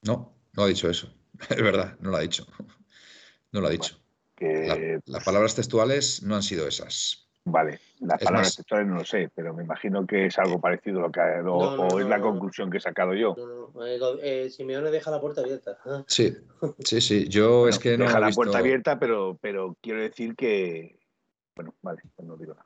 [0.03, 1.13] No, no ha dicho eso.
[1.49, 2.45] Es verdad, no lo ha dicho.
[3.51, 3.97] No lo ha dicho.
[4.39, 7.23] las palabras textuales no han sido esas.
[7.45, 11.01] Vale, las palabras textuales no lo sé, pero me imagino que es algo parecido a
[11.03, 13.35] lo que o, es la conclusión que he sacado yo.
[13.35, 15.77] No, eh, eh, Simeone deja la puerta abierta.
[16.07, 16.33] Sí,
[16.79, 17.27] sí, sí.
[17.27, 18.05] Yo es que no.
[18.05, 20.97] Deja la puerta abierta, pero, pero quiero decir que.
[21.55, 22.65] Bueno, vale, pues no digo nada.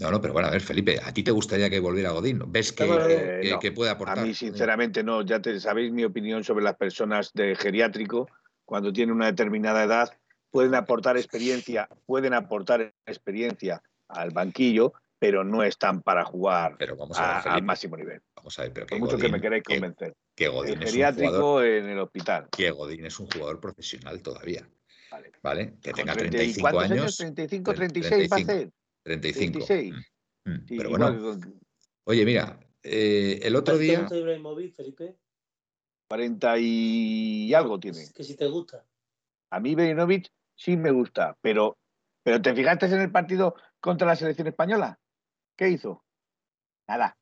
[0.00, 2.42] No, no, pero bueno, a ver, Felipe, ¿a ti te gustaría que volviera Godín?
[2.46, 4.18] ¿Ves que, que, puede aportar?
[4.18, 5.22] A mí, sinceramente, no.
[5.22, 8.28] Ya te, sabéis mi opinión sobre las personas de geriátrico.
[8.64, 10.10] Cuando tienen una determinada edad,
[10.50, 17.96] pueden aportar experiencia, pueden aportar experiencia al banquillo, pero no están para jugar al máximo
[17.96, 18.20] nivel.
[18.34, 20.14] Vamos a ver, pero que mucho que me queréis convencer.
[20.34, 22.48] Que, Godín el geriátrico en el hospital.
[22.50, 24.66] Que Godín es un jugador profesional todavía.
[25.42, 25.74] Vale.
[25.82, 26.90] Que tenga 35 años.
[26.90, 27.16] años.
[27.18, 28.70] 35, 36 va a ser.
[29.04, 29.64] 35.
[29.64, 29.94] 36.
[30.44, 30.66] Mm, mm.
[30.68, 31.40] pero bueno.
[32.04, 34.06] Oye, mira, eh, el otro día.
[34.06, 35.16] ¿Te Ibrahimovic, Felipe?
[36.08, 38.06] 40 y algo tiene.
[38.14, 38.84] que si te gusta.
[39.50, 41.78] A mí Ibrahimovic sí me gusta, pero,
[42.22, 45.00] pero ¿te fijaste en el partido contra la selección española?
[45.56, 46.04] ¿Qué hizo?
[46.88, 47.16] Nada.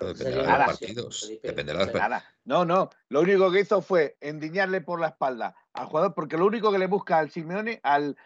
[0.00, 1.32] dependerá de los partidos.
[1.42, 2.24] Dependerá de Nada.
[2.44, 2.90] No, no.
[3.08, 6.78] Lo único que hizo fue endiñarle por la espalda al jugador, porque lo único que
[6.78, 8.16] le busca al Simeone, al,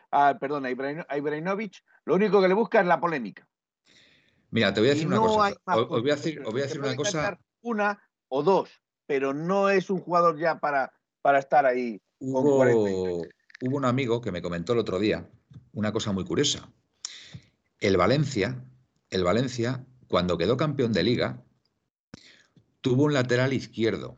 [0.41, 3.49] perdón, a Ibrahimovic, lo único que le busca es la polémica.
[4.51, 5.57] Mira, te voy a decir una cosa.
[5.77, 7.39] Os, voy a decir, voy a decir una cosa.
[7.63, 8.71] Una o dos,
[9.07, 10.93] pero no es un jugador ya para,
[11.23, 12.01] para estar ahí.
[12.19, 15.29] Hubo, hubo un amigo que me comentó el otro día
[15.73, 16.71] una cosa muy curiosa.
[17.81, 18.65] El Valencia,
[19.11, 21.45] el Valencia, cuando quedó campeón de liga,
[22.81, 24.17] tuvo un lateral izquierdo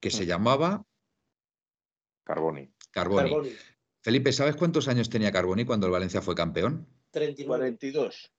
[0.00, 0.26] que se mm.
[0.26, 0.84] llamaba
[2.28, 2.70] Carboni.
[2.90, 3.56] Carboni.
[4.02, 6.86] Felipe, ¿sabes cuántos años tenía Carboni cuando el Valencia fue campeón?
[7.10, 8.32] 42.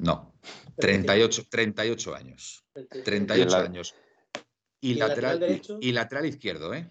[0.00, 0.34] No,
[0.76, 2.64] 38, 38 años.
[3.04, 3.94] 38 años.
[4.80, 6.90] Y, lateral, y, lateral izquierdo, ¿eh?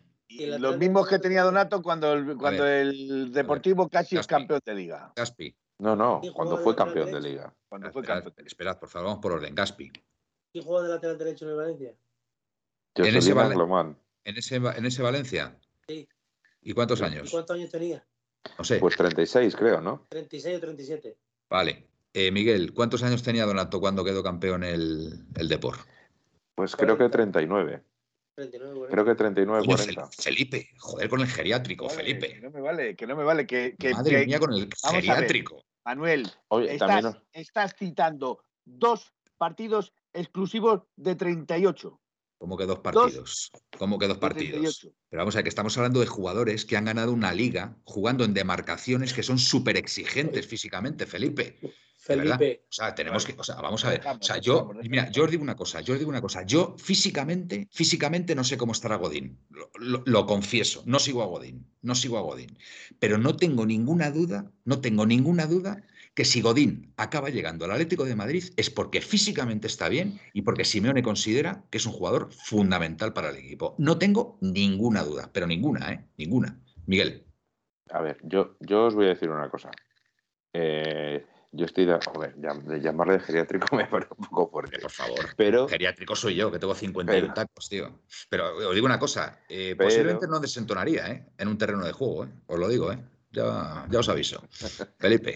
[0.59, 5.13] Los mismos que tenía Donato cuando el, cuando el Deportivo casi es campeón de liga.
[5.15, 5.55] Gaspi.
[5.77, 7.53] No, no, cuando fue campeón de liga.
[7.69, 9.53] Cuando fue esperad, esperad, por favor, vamos por orden.
[9.53, 9.91] Gaspi.
[10.51, 11.95] ¿Quién jugó de lateral derecho en el Valencia?
[12.95, 15.57] En ese, en, ese, en ese Valencia.
[15.87, 16.07] Sí.
[16.61, 17.29] ¿Y cuántos años?
[17.31, 18.05] ¿Cuántos años tenía?
[18.57, 18.79] No sé.
[18.79, 20.05] Pues 36, creo, ¿no?
[20.09, 21.17] 36 o 37.
[21.49, 21.87] Vale.
[22.13, 25.77] Eh, Miguel, ¿cuántos años tenía Donato cuando quedó campeón el, el Depor?
[26.55, 27.83] Pues creo que 39.
[28.35, 30.09] 39 creo que 39, 40.
[30.11, 32.33] Felipe, joder con el geriátrico, Felipe.
[32.33, 33.47] Que no me vale, que no me vale.
[33.47, 35.63] Que, que Madre mía con el geriátrico.
[35.85, 36.29] Manuel,
[36.67, 41.99] estás, estás citando dos partidos exclusivos de 38.
[42.37, 43.51] ¿Cómo que dos partidos?
[43.77, 44.87] ¿Cómo que dos partidos?
[45.09, 48.25] Pero vamos a ver, que estamos hablando de jugadores que han ganado una liga jugando
[48.25, 51.59] en demarcaciones que son súper exigentes físicamente, Felipe.
[51.97, 52.65] Felipe.
[52.69, 54.01] O sea, tenemos que, o sea, vamos a ver.
[54.07, 56.43] O sea, yo, mira, yo os digo una cosa, yo os digo una cosa.
[56.43, 59.39] Yo físicamente, físicamente no sé cómo estará Godín.
[59.79, 62.57] lo, confieso, no sigo a Godín, no sigo a Godín.
[62.99, 65.83] Pero no tengo ninguna duda, no tengo ninguna duda
[66.17, 70.41] que si Godín acaba llegando al Atlético de Madrid es porque físicamente está bien y
[70.41, 73.75] porque Simeone considera que es un jugador fundamental para el equipo.
[73.77, 76.03] No tengo ninguna duda, pero ninguna, ¿eh?
[76.17, 76.59] Ninguna.
[76.87, 77.23] Miguel.
[77.91, 79.69] A ver, yo, yo os voy a decir una cosa.
[80.53, 84.79] Eh, yo estoy de, joder, de llamarle geriátrico me parece un poco fuerte.
[84.79, 85.35] Por favor.
[85.37, 87.99] Pero, geriátrico soy yo, que tengo 51 tacos, tío.
[88.27, 91.27] Pero os digo una cosa, eh, posiblemente no desentonaría ¿eh?
[91.37, 92.29] en un terreno de juego, ¿eh?
[92.47, 92.97] os lo digo, ¿eh?
[93.29, 94.41] ya, ya os aviso.
[94.97, 95.35] Felipe.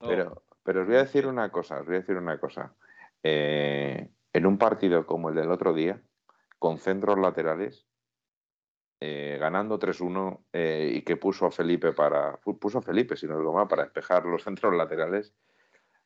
[0.00, 2.74] Pero, pero os voy a decir una cosa, os voy a decir una cosa.
[3.22, 6.00] Eh, en un partido como el del otro día,
[6.58, 7.86] con centros laterales,
[9.00, 12.36] eh, ganando 3-1 eh, y que puso a Felipe para.
[12.38, 15.32] Puso a Felipe, si no es mal, para despejar los centros laterales.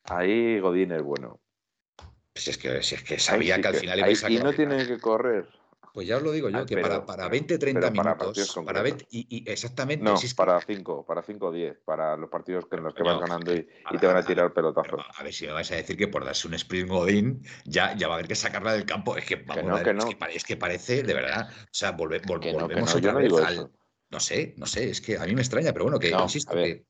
[0.05, 1.41] Ahí Godín es bueno.
[2.33, 4.31] Pues es que, si es que sabía que, al final iba a.
[4.31, 5.49] Y no tiene que correr.
[5.93, 8.55] Pues ya os lo digo yo, ah, que para, para 20, 30 minutos.
[8.65, 10.03] Para, 20, y, exactamente.
[10.03, 13.55] No, para 5, para 5 o 10, para los partidos en los que vas ganando
[13.55, 13.67] y,
[14.01, 15.05] te van a tirar pelotazos.
[15.15, 18.09] a ver si me vais a decir que por darse un sprint godín ya, ya
[18.09, 19.19] va a haber que sacarla del campo.
[19.19, 19.99] Es que, vamos a ver,
[20.33, 21.51] es, que parece, de verdad.
[21.51, 23.71] O sea, volve, volvemos otra vez al.
[24.11, 26.85] No sé, no sé, es que a mí me extraña, pero bueno, que insisto que.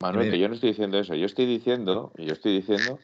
[0.00, 1.14] Manuel, que yo no estoy diciendo eso.
[1.14, 2.98] Yo estoy diciendo, yo estoy diciendo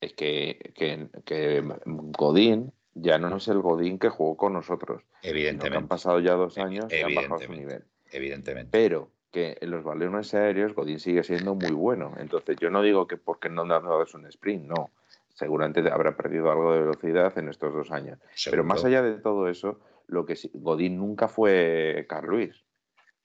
[0.00, 5.02] es que, que, que Godín ya no es el Godín que jugó con nosotros.
[5.22, 5.76] Evidentemente.
[5.76, 7.84] han pasado ya dos años y han bajado su nivel.
[8.10, 8.70] Evidentemente.
[8.72, 12.14] Pero que en los balones aéreos Godín sigue siendo muy bueno.
[12.18, 14.90] Entonces yo no digo que porque no dado un sprint, no.
[15.34, 18.18] Seguramente habrá perdido algo de velocidad en estos dos años.
[18.50, 22.64] Pero más allá de todo eso, lo que Godín nunca fue Carl Luis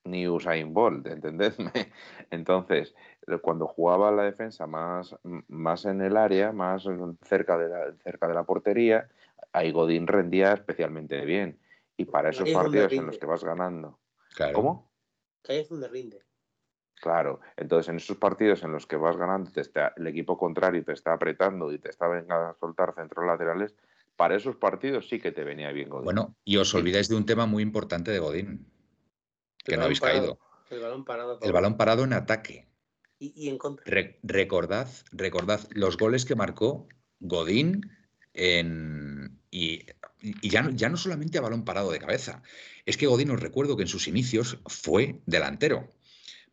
[0.03, 1.71] ni Usain Bolt, ¿entendedme?
[2.31, 2.95] Entonces,
[3.41, 5.15] cuando jugaba la defensa más,
[5.47, 6.87] más en el área, más
[7.23, 9.07] cerca de la, cerca de la portería,
[9.53, 11.59] ahí Godín rendía especialmente bien.
[11.97, 13.99] Y para esos partidos en los que vas ganando.
[14.53, 14.91] ¿Cómo?
[15.43, 16.23] Que ahí es donde rinde.
[17.01, 20.83] Claro, entonces en esos partidos en los que vas ganando, te está, el equipo contrario
[20.85, 23.73] te está apretando y te está venga a soltar centros laterales,
[24.15, 26.05] para esos partidos sí que te venía bien Godín.
[26.05, 28.71] Bueno, y os olvidáis de un tema muy importante de Godín,
[29.63, 30.37] que no habéis caído.
[30.69, 31.39] El balón parado.
[31.41, 32.67] El balón parado en ataque.
[33.17, 33.83] Y, en contra.
[34.23, 36.87] recordad, recordad los goles que marcó
[37.19, 37.81] Godín
[38.33, 39.10] en,
[39.51, 39.85] y,
[40.41, 42.41] ya, ya, no solamente a balón parado de cabeza.
[42.85, 45.89] Es que Godín os recuerdo que en sus inicios fue delantero.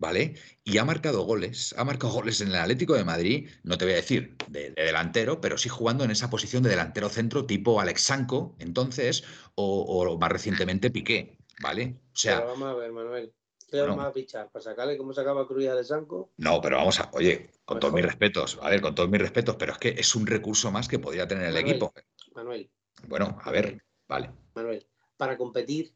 [0.01, 0.35] ¿Vale?
[0.63, 3.95] Y ha marcado goles, ha marcado goles en el Atlético de Madrid, no te voy
[3.95, 8.55] a decir de, delantero, pero sí jugando en esa posición de delantero centro tipo Alexanco,
[8.61, 9.25] entonces,
[9.57, 11.39] o, o más recientemente Piqué.
[11.61, 11.97] ¿vale?
[12.13, 12.41] O sea.
[12.41, 13.33] vamos a ver, Manuel.
[13.71, 14.51] ¿Qué vamos a fichar?
[14.51, 16.31] ¿Para sacarle cómo sacaba Cruz de Sanco?
[16.39, 17.11] No, pero vamos a.
[17.13, 20.15] Oye, con todos mis respetos, a ver, con todos mis respetos, pero es que es
[20.15, 21.93] un recurso más que podría tener el equipo.
[22.35, 22.71] Manuel.
[23.07, 24.33] Bueno, a ver, vale.
[24.55, 24.87] Manuel,
[25.17, 25.95] para competir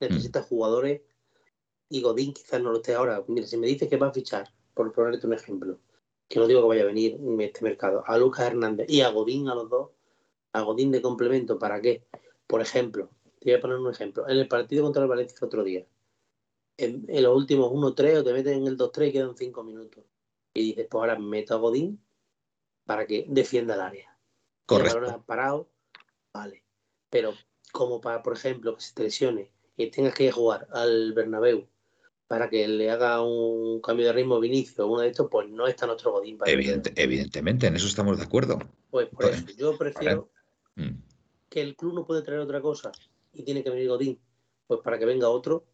[0.00, 1.02] necesitas jugadores
[1.88, 3.22] y Godín quizás no lo esté ahora.
[3.28, 5.78] Mira, si me dices que va a fichar, por ponerte un ejemplo,
[6.28, 9.10] que no digo que vaya a venir en este mercado, a Lucas Hernández y a
[9.10, 9.90] Godín a los dos,
[10.52, 12.04] a Godín de complemento, ¿para qué?
[12.46, 13.10] Por ejemplo,
[13.40, 14.28] te voy a poner un ejemplo.
[14.28, 15.86] En el partido contra el Valencia otro día,
[16.76, 20.04] en, los últimos 1-3 o te meten en el 2-3 y quedan 5 minutos.
[20.54, 22.00] Y dices, pues ahora meto a Godín
[22.84, 24.18] para que defienda el área.
[24.66, 25.04] Correcto.
[25.04, 25.68] El parado,
[26.32, 26.64] vale.
[27.08, 27.34] Pero
[27.72, 31.68] como para, por ejemplo, que se te lesione y tengas que jugar al Bernabéu
[32.30, 35.66] para que le haga un cambio de ritmo Vinicio o uno de estos, pues no
[35.66, 36.38] está nuestro Godín.
[36.38, 38.58] Para evidentemente, en eso estamos de acuerdo.
[38.88, 40.30] Pues por pues, eso, yo prefiero
[40.76, 40.90] mm.
[41.48, 42.92] que el club no puede traer otra cosa
[43.32, 44.20] y tiene que venir Godín,
[44.68, 45.66] pues para que venga otro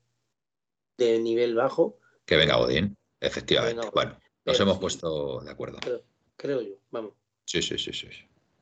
[0.96, 1.98] de nivel bajo.
[2.24, 3.90] Que venga Godín, efectivamente.
[3.92, 5.78] Bueno, nos hemos puesto de acuerdo.
[6.36, 7.12] Creo, yo, vamos.
[7.44, 8.09] Sí, sí, sí, sí.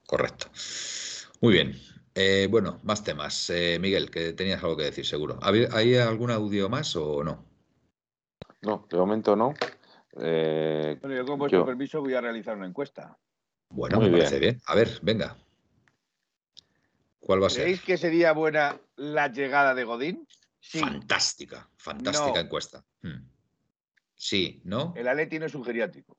[0.04, 0.48] Correcto.
[1.44, 1.78] Muy bien.
[2.14, 3.50] Eh, bueno, más temas.
[3.50, 5.38] Eh, Miguel, que tenías algo que decir, seguro.
[5.42, 7.44] ¿Hay algún audio más o no?
[8.62, 9.52] No, de momento no.
[10.16, 13.18] Eh, bueno, yo con vuestro permiso voy a realizar una encuesta.
[13.68, 14.62] Bueno, me parece bien.
[14.64, 15.36] A ver, venga.
[17.20, 17.64] ¿Cuál va a ser?
[17.64, 20.26] ¿Creéis que sería buena la llegada de Godín?
[20.62, 22.82] Fantástica, fantástica encuesta.
[23.02, 23.28] Hmm.
[24.14, 24.94] Sí, ¿no?
[24.96, 26.16] El Atleti no es un geriátrico.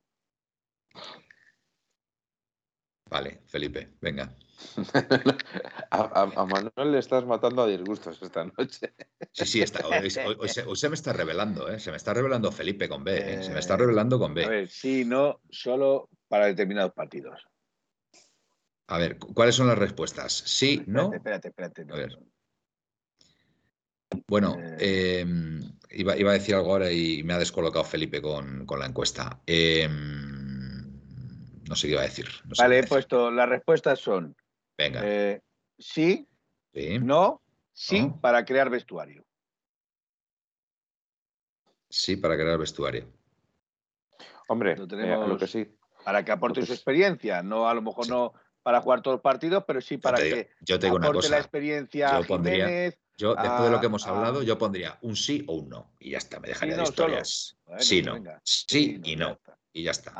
[3.09, 4.35] Vale, Felipe, venga.
[5.91, 8.93] a, Manuel le estás matando a disgustos esta noche.
[9.31, 11.79] Sí, sí, está, hoy, se, me está revelando, ¿eh?
[11.79, 13.43] se me está revelando Felipe con B, ¿eh?
[13.43, 14.45] se me está revelando con B.
[14.45, 17.45] A ver, sí, no, solo para determinados partidos.
[18.87, 20.31] A ver, ¿cuáles son las respuestas?
[20.31, 21.11] Sí, no.
[21.13, 21.85] Espérate, espérate.
[21.89, 22.19] a ver.
[24.27, 25.21] Bueno, eh.
[25.21, 29.41] Em, iba, a decir algo ahora y me ha descolocado Felipe con, la encuesta.
[29.45, 30.99] Em,
[31.67, 32.27] no sé qué iba a decir.
[32.57, 34.35] vale, he puesto, las respuestas son.
[34.77, 35.01] Venga.
[35.03, 35.41] Eh,
[35.77, 36.27] sí,
[37.01, 37.41] no,
[37.73, 39.25] sí, para crear vestuario.
[41.89, 43.07] Sí, para crear vestuario.
[44.47, 45.67] Hombre, eh, lo que sí.
[46.03, 49.63] Para que aporte su experiencia, no a lo mejor no para jugar todos los partidos,
[49.65, 51.29] pero sí para que yo te digo una cosa.
[51.29, 55.43] la experiencia yo pondría, yo, después de lo que hemos hablado, yo pondría un sí
[55.47, 55.93] o un no.
[55.99, 57.57] Y ya está, me dejaría de historias.
[57.77, 58.17] sí, no.
[58.43, 59.39] Sí, y no.
[59.71, 60.11] Y ya está.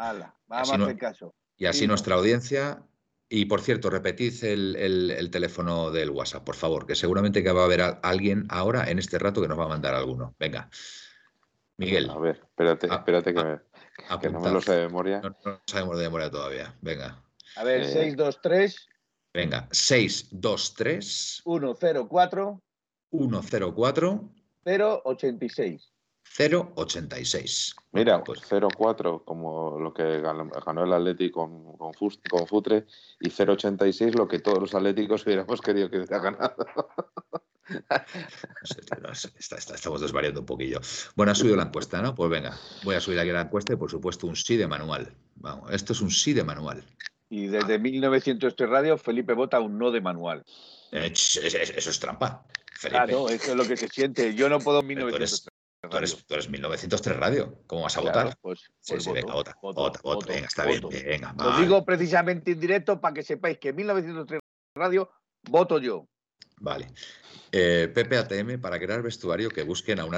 [0.47, 1.35] vamos a hacer caso.
[1.57, 2.83] Y así nuestra audiencia.
[3.27, 7.65] Y por cierto, repetid el, teléfono del WhatsApp, por favor, que seguramente que va a
[7.65, 10.35] haber alguien ahora en este rato que nos va a mandar alguno.
[10.39, 10.69] Venga.
[11.77, 12.09] Miguel.
[12.09, 13.59] A ver, espérate, espérate que,
[14.09, 15.21] ah, que no me lo sé de memoria.
[15.21, 16.77] No, no sabemos de memoria todavía.
[16.81, 17.21] Venga.
[17.57, 18.87] A ver, 623.
[19.33, 21.41] Venga, 623.
[21.43, 22.61] 104.
[23.11, 24.29] 104.
[24.63, 25.94] 086.
[26.37, 27.75] 086.
[27.91, 31.93] Mira, pues 04 como lo que ganó el Atlético con, con,
[32.29, 32.85] con, Futre
[33.19, 36.55] y 086 lo que todos los atléticos hubiéramos querido que hubiera ganado.
[39.49, 40.81] estamos desvariando un poquillo.
[41.15, 42.13] Bueno, ha subido la encuesta, ¿no?
[42.13, 45.13] Pues venga, voy a subir aquí la encuesta y por supuesto un sí de manual.
[45.35, 46.83] Vamos, esto es un sí de manual.
[47.29, 50.43] Y desde 1903 Radio, Felipe vota un no de manual.
[50.91, 52.45] Eh, eso es trampa.
[52.81, 54.35] Claro, eso es lo que se siente.
[54.35, 55.47] Yo no puedo 1903
[55.89, 57.63] Tú eres, tú eres, 1903 Radio.
[57.67, 58.37] ¿Cómo vas a votar?
[58.41, 60.81] Pues, sí, pues sí, venga, vota, vota, Venga, está bien.
[60.89, 64.39] Venga, Lo digo precisamente en directo para que sepáis que 1903
[64.75, 65.11] Radio
[65.49, 66.07] voto yo.
[66.57, 66.87] Vale.
[67.51, 70.15] Eh, PPATM, para crear vestuario, que busquen a un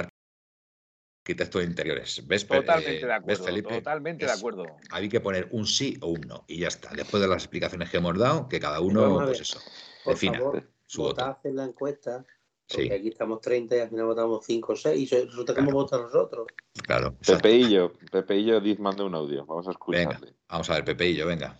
[1.28, 2.26] arquitecto de interiores.
[2.26, 3.44] ¿Ves, totalmente de acuerdo.
[3.44, 3.74] Felipe?
[3.74, 4.64] Totalmente de acuerdo.
[4.90, 6.90] Hay que poner un sí o un no y ya está.
[6.94, 9.60] Después de las explicaciones que hemos dado, que cada uno, pues eso,
[10.06, 10.40] defina
[10.86, 11.38] su voto.
[11.44, 12.24] en la encuesta
[12.68, 15.72] porque aquí estamos 30 y al final votamos 5 o 6 y resulta que hemos
[15.72, 16.46] votado nosotros.
[16.84, 17.16] Claro.
[17.26, 19.46] Pepeillo, Pepeillo, Diz manda un audio.
[19.46, 20.34] Vamos a escucharle.
[20.48, 21.58] vamos a ver, Pepeillo, venga.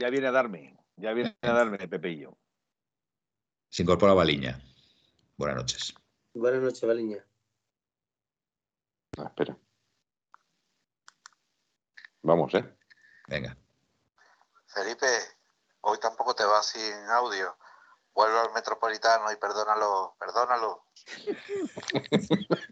[0.00, 2.36] Ya viene a darme, ya viene a darme Pepeillo.
[3.68, 4.58] Se incorpora Baliña.
[5.36, 5.94] Buenas noches.
[6.32, 7.24] Buenas noches, Baliña.
[9.18, 9.58] Ah, espera.
[12.22, 12.64] Vamos, ¿eh?
[13.28, 13.56] Venga.
[14.66, 15.06] Felipe,
[15.82, 17.56] hoy tampoco te vas sin audio
[18.16, 20.82] vuelve al metropolitano y perdónalo, perdónalo.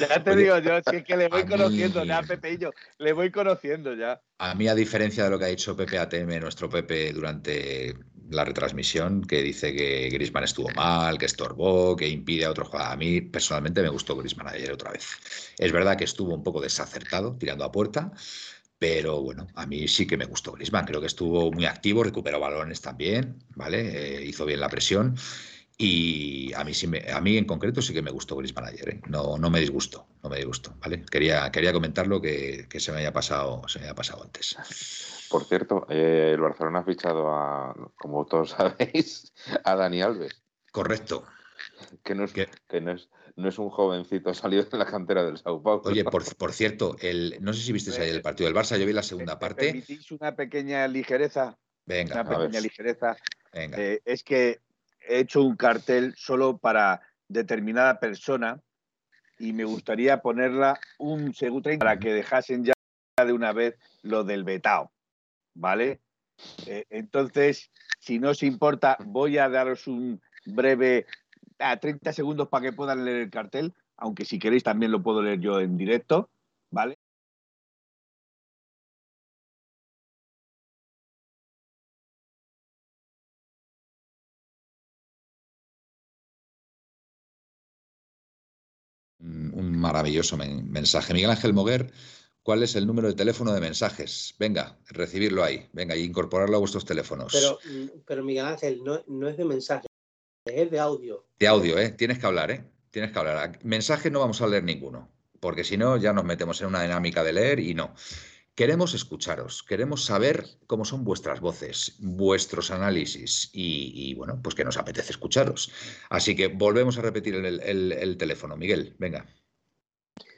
[0.00, 3.12] Ya te digo yo, si es que le voy conociendo ya, Pepe y yo, le
[3.12, 4.20] voy conociendo ya.
[4.38, 7.94] A mí, a diferencia de lo que ha dicho Pepe ATM, nuestro Pepe, durante
[8.30, 12.92] la retransmisión, que dice que Grisman estuvo mal, que estorbó, que impide a otro jugador.
[12.92, 15.08] A mí, personalmente, me gustó Grisman ayer otra vez.
[15.58, 18.12] Es verdad que estuvo un poco desacertado, tirando a puerta,
[18.78, 20.84] pero bueno, a mí sí que me gustó Griezmann.
[20.84, 24.18] Creo que estuvo muy activo, recuperó balones también, ¿vale?
[24.18, 25.16] Eh, hizo bien la presión.
[25.78, 28.88] Y a mí sí me, a mí en concreto sí que me gustó Griezmann ayer,
[28.88, 29.00] ¿eh?
[29.08, 31.04] no, no me disgustó, no me disgustó, ¿vale?
[31.04, 34.56] Quería, quería comentarlo que, que se me haya pasado, se me haya pasado antes.
[35.28, 39.32] Por cierto, eh, el Barcelona ha fichado a, como todos sabéis,
[39.64, 40.42] a Dani Alves.
[40.72, 41.24] Correcto.
[42.02, 45.38] Que no es, que no es, no es un jovencito salido de la cantera del
[45.38, 45.82] Sao Paulo.
[45.84, 48.92] Oye, por, cierto, el, no sé si viste ahí el partido del Barça, yo vi
[48.92, 49.66] la segunda parte.
[49.66, 51.56] ¿Permitís una pequeña ligereza?
[51.84, 53.16] Venga, una pequeña ligereza.
[53.52, 53.78] Venga.
[53.78, 54.60] Eh, es que
[55.00, 58.60] he hecho un cartel solo para determinada persona
[59.38, 62.72] y me gustaría ponerla un segundo para que dejasen ya
[63.24, 64.92] de una vez lo del vetao,
[65.54, 66.00] ¿vale?
[66.66, 71.06] Eh, entonces, si no os importa, voy a daros un breve
[71.58, 75.22] a 30 segundos para que puedan leer el cartel, aunque si queréis también lo puedo
[75.22, 76.30] leer yo en directo,
[76.70, 76.98] ¿vale?
[89.18, 91.12] Un maravilloso mensaje.
[91.12, 91.90] Miguel Ángel Moguer,
[92.42, 94.34] ¿cuál es el número de teléfono de mensajes?
[94.38, 95.68] Venga, recibirlo ahí.
[95.72, 97.32] Venga, y incorporarlo a vuestros teléfonos.
[97.32, 97.58] Pero,
[98.06, 99.86] pero Miguel Ángel, no, no es de mensaje,
[100.46, 101.26] es de audio.
[101.38, 101.90] De audio, ¿eh?
[101.90, 102.64] Tienes que hablar, ¿eh?
[102.90, 103.58] Tienes que hablar.
[103.62, 107.22] Mensajes no vamos a leer ninguno, porque si no ya nos metemos en una dinámica
[107.22, 107.94] de leer y no.
[108.54, 114.78] Queremos escucharos, queremos saber cómo son vuestras voces, vuestros análisis y, bueno, pues que nos
[114.78, 115.70] apetece escucharos.
[116.08, 118.56] Así que volvemos a repetir el, teléfono.
[118.56, 119.26] Miguel, venga.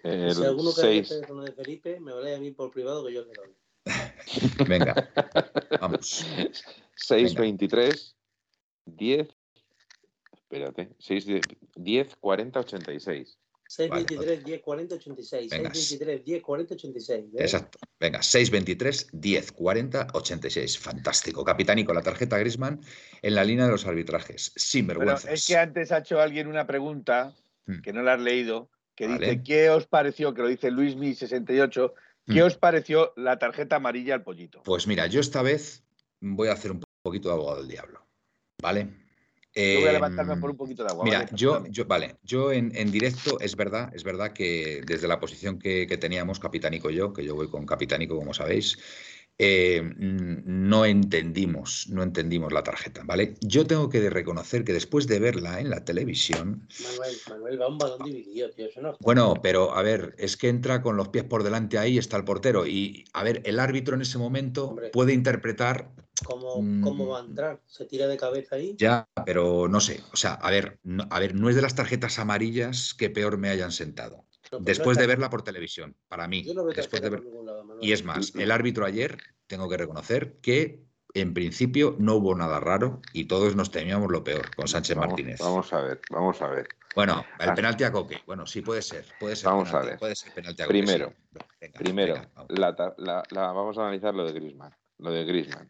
[0.02, 3.24] si alguno quiere el teléfono de Felipe, me vale a mí por privado que yo
[3.24, 3.54] le doy.
[4.68, 5.12] venga,
[5.80, 6.26] vamos.
[6.96, 8.16] 623
[8.86, 9.37] 10
[10.50, 10.88] Espérate.
[10.98, 11.26] 6,
[11.76, 13.38] 10, 40, 86.
[13.68, 15.50] 623 10 40 86.
[15.50, 17.24] 623 10 40 86.
[17.36, 17.78] Exacto.
[18.00, 20.78] Venga, 623 10 40 86.
[20.78, 21.44] Fantástico.
[21.44, 22.80] Capitán y con la tarjeta Grisman
[23.20, 24.52] en la línea de los arbitrajes.
[24.56, 25.30] Sin vergüenza.
[25.30, 27.34] Es que antes ha hecho alguien una pregunta
[27.66, 27.80] hmm.
[27.80, 30.32] que no la has leído, que dice: ¿Qué os pareció?
[30.32, 31.94] Que lo dice Luis Mi 68.
[32.26, 32.46] ¿Qué hmm.
[32.46, 34.62] os pareció la tarjeta amarilla al pollito?
[34.62, 35.84] Pues mira, yo esta vez
[36.20, 38.02] voy a hacer un poquito de abogado del diablo.
[38.62, 39.07] ¿Vale?
[39.58, 41.04] Yo voy a levantarme por un poquito de agua.
[41.04, 45.58] Mira, yo, yo, vale, yo en, directo es verdad, es verdad que desde la posición
[45.58, 48.78] que, que teníamos, Capitánico y yo, que yo voy con Capitánico, como sabéis,
[49.40, 53.34] eh, no entendimos, no entendimos la tarjeta, ¿vale?
[53.40, 56.66] Yo tengo que reconocer que después de verla en la televisión.
[56.82, 58.66] Manuel, Manuel va un balón dividido, tío.
[58.66, 61.98] Eso no bueno, pero a ver, es que entra con los pies por delante ahí,
[61.98, 62.66] está el portero.
[62.66, 65.92] Y a ver, el árbitro en ese momento puede interpretar.
[66.24, 67.60] ¿Cómo, ¿Cómo, va a entrar?
[67.66, 68.74] ¿Se tira de cabeza ahí?
[68.78, 70.02] Ya, pero no sé.
[70.12, 70.78] O sea, a ver,
[71.10, 74.24] a ver, no es de las tarjetas amarillas que peor me hayan sentado
[74.60, 76.44] después de verla por televisión, para mí.
[76.74, 77.22] después de
[77.80, 82.60] y es más, el árbitro ayer, tengo que reconocer que en principio no hubo nada
[82.60, 85.40] raro y todos nos temíamos lo peor con Sánchez Martínez.
[85.40, 86.68] Vamos a ver, vamos a ver.
[86.94, 87.54] Bueno, el ah.
[87.54, 88.22] penalti a Coque.
[88.26, 89.46] Bueno, sí puede ser, puede ser.
[89.46, 89.98] Vamos a ver.
[89.98, 90.78] Puede ser penalti a Coque.
[90.78, 91.12] Primero,
[91.74, 92.14] primero,
[93.30, 93.78] vamos.
[93.78, 94.74] a analizar lo de Griezmann.
[94.98, 95.68] Lo de Griezmann.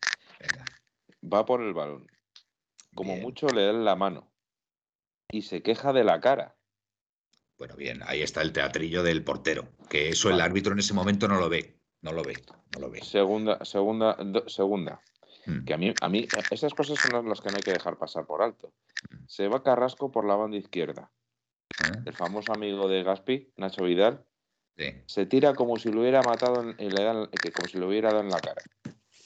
[1.23, 2.07] Va por el balón.
[2.95, 4.31] Como mucho le dan la mano
[5.31, 6.57] y se queja de la cara.
[7.59, 11.27] Bueno, bien, ahí está el teatrillo del portero, que eso el árbitro en ese momento
[11.27, 12.35] no lo ve, no lo ve,
[12.75, 13.03] no lo ve.
[13.03, 14.17] Segunda, segunda,
[14.47, 15.01] segunda.
[15.45, 15.65] Hmm.
[15.65, 18.27] Que a mí, a mí, esas cosas son las que no hay que dejar pasar
[18.27, 18.73] por alto.
[19.11, 19.25] Hmm.
[19.27, 21.11] Se va Carrasco por la banda izquierda.
[21.85, 21.99] ¿Eh?
[22.07, 24.25] El famoso amigo de Gaspi, Nacho Vidal,
[25.07, 28.23] se tira como si lo hubiera matado y le dan, como si lo hubiera dado
[28.23, 28.63] en la cara.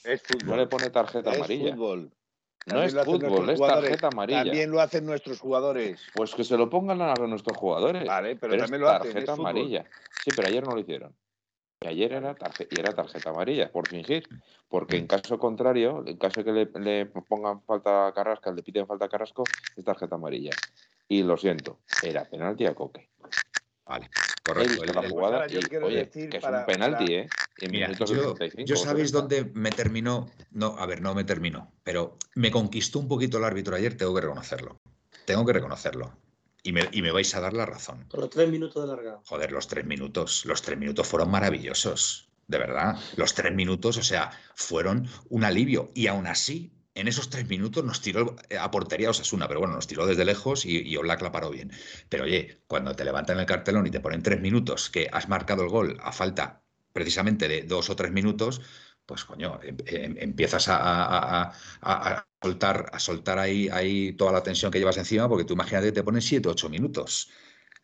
[0.04, 0.48] Es fútbol.
[0.48, 1.74] No le pone tarjeta es amarilla.
[1.74, 2.12] Fútbol.
[2.66, 4.44] No es fútbol, es tarjeta amarilla.
[4.44, 6.00] También lo hacen nuestros jugadores.
[6.14, 8.06] Pues que se lo pongan a nuestros jugadores.
[8.06, 9.12] Vale, pero, también lo hacen.
[9.12, 9.84] Tarjeta amarilla.
[10.24, 11.14] Sí, pero ayer no lo hicieron.
[11.80, 14.22] Y ayer era, tarjeta, y era tarjeta amarilla, por fingir.
[14.68, 18.86] Porque en caso contrario, en caso de que le, pongan falta a Carrasco, le piden
[18.86, 19.42] falta a Carrasco,
[19.76, 20.52] es tarjeta amarilla.
[21.08, 23.10] Y lo siento, era penalti a Coque.
[23.84, 24.08] Vale,
[24.44, 24.84] correcto.
[24.84, 25.46] la jugada
[25.82, 27.28] oye, que es un penalti, ¿eh?
[28.64, 33.08] yo, sabéis dónde me terminó, no, a ver, no me terminó, pero me conquistó un
[33.08, 34.80] poquito el árbitro ayer, tengo que reconocerlo.
[35.24, 36.16] Tengo que reconocerlo.
[36.64, 38.06] Y me, vais a dar la razón.
[38.08, 39.20] Con los tres minutos de larga.
[39.26, 40.44] Joder, los tres minutos.
[40.46, 42.28] Los tres minutos fueron maravillosos.
[42.46, 42.96] De verdad.
[43.16, 45.90] Los tres minutos, o sea, fueron un alivio.
[45.94, 49.86] Y aún así, en esos tres minutos nos tiró a portería Osasuna, pero bueno, nos
[49.86, 51.72] tiró desde lejos y, y la paró bien.
[52.08, 55.62] Pero oye, cuando te levantan el cartelón y te ponen tres minutos, que has marcado
[55.62, 56.62] el gol a falta
[56.92, 58.60] precisamente de dos o tres minutos,
[59.06, 61.52] pues coño, em, em, empiezas a,
[62.42, 66.02] soltar, a soltar ahí, toda la tensión que llevas encima, porque tú imagínate que te
[66.04, 67.30] ponen 7 o 8 minutos.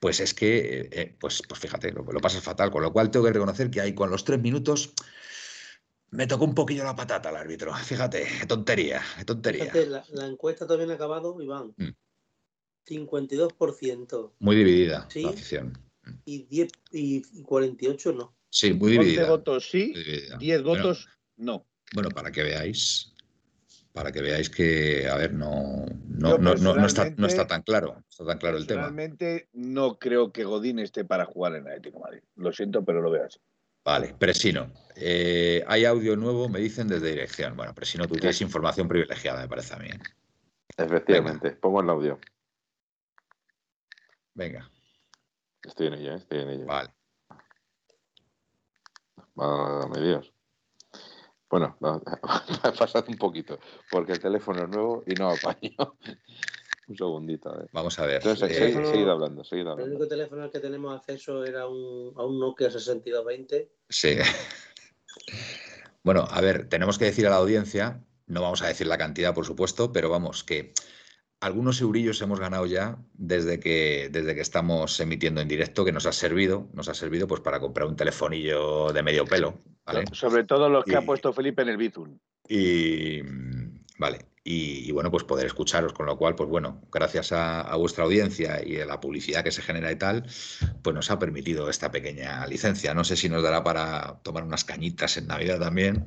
[0.00, 3.10] Pues es que, eh, eh, pues, pues fíjate, lo, lo, pasas fatal, con lo cual
[3.10, 4.94] tengo que reconocer que ahí con los tres minutos
[6.10, 7.74] me tocó un poquillo la patata el árbitro.
[7.74, 9.72] Fíjate, qué tontería, qué tontería.
[10.10, 11.74] la, encuesta también ha acabado, Iván.
[12.86, 14.32] 52%.
[14.38, 14.44] Mm.
[14.44, 15.78] Muy dividida la afición.
[16.24, 18.34] Y, 10, y 48 no.
[18.50, 19.22] Sí, muy dividida.
[19.22, 19.92] 11 votos sí,
[20.38, 21.06] 10 votos
[21.36, 21.66] no.
[21.92, 23.12] Bueno, para que veáis,
[23.92, 28.02] para que veáis que, a ver, no, no, no, no, está, no está tan claro,
[28.08, 28.82] está tan claro el tema.
[28.82, 32.20] Realmente no creo que Godín esté para jugar en Atlético Madrid.
[32.36, 33.38] Lo siento, pero lo veo así.
[33.88, 34.70] Vale, Presino.
[34.96, 37.56] Eh, hay audio nuevo, me dicen desde dirección.
[37.56, 39.88] Bueno, Presino, tú tienes información privilegiada, me parece a mí.
[40.76, 42.18] Efectivamente, pongo el audio.
[44.34, 44.70] Venga.
[45.62, 46.66] Estoy en ello, estoy en ello.
[46.66, 46.90] Vale.
[49.34, 50.34] Válgame Dios.
[51.48, 53.58] Bueno, ha pasado un poquito,
[53.90, 55.96] porque el teléfono es nuevo y no apaño.
[56.88, 57.68] Un segundito.
[57.72, 58.16] Vamos a ver.
[58.16, 59.84] Entonces, eh, seguid, hablando, hablando.
[59.84, 63.70] El único teléfono al que tenemos acceso era un, a un Nokia 6220.
[63.88, 64.16] Sí.
[66.04, 69.34] Bueno, a ver, tenemos que decir a la audiencia, no vamos a decir la cantidad,
[69.34, 70.72] por supuesto, pero vamos, que
[71.40, 76.06] algunos eurillos hemos ganado ya desde que, desde que estamos emitiendo en directo, que nos
[76.06, 79.58] ha servido, nos ha servido pues para comprar un telefonillo de medio pelo.
[80.12, 82.18] Sobre todo los que ha puesto Felipe en el Bizum.
[82.48, 83.20] Y
[83.98, 84.26] vale.
[84.44, 88.80] Y, bueno, pues poder escucharos, con lo cual, pues bueno, gracias a, vuestra audiencia y
[88.80, 90.24] a la publicidad que se genera y tal,
[90.82, 92.94] pues nos ha permitido esta pequeña licencia.
[92.94, 96.04] No sé si nos dará para tomar unas cañitas en Navidad también,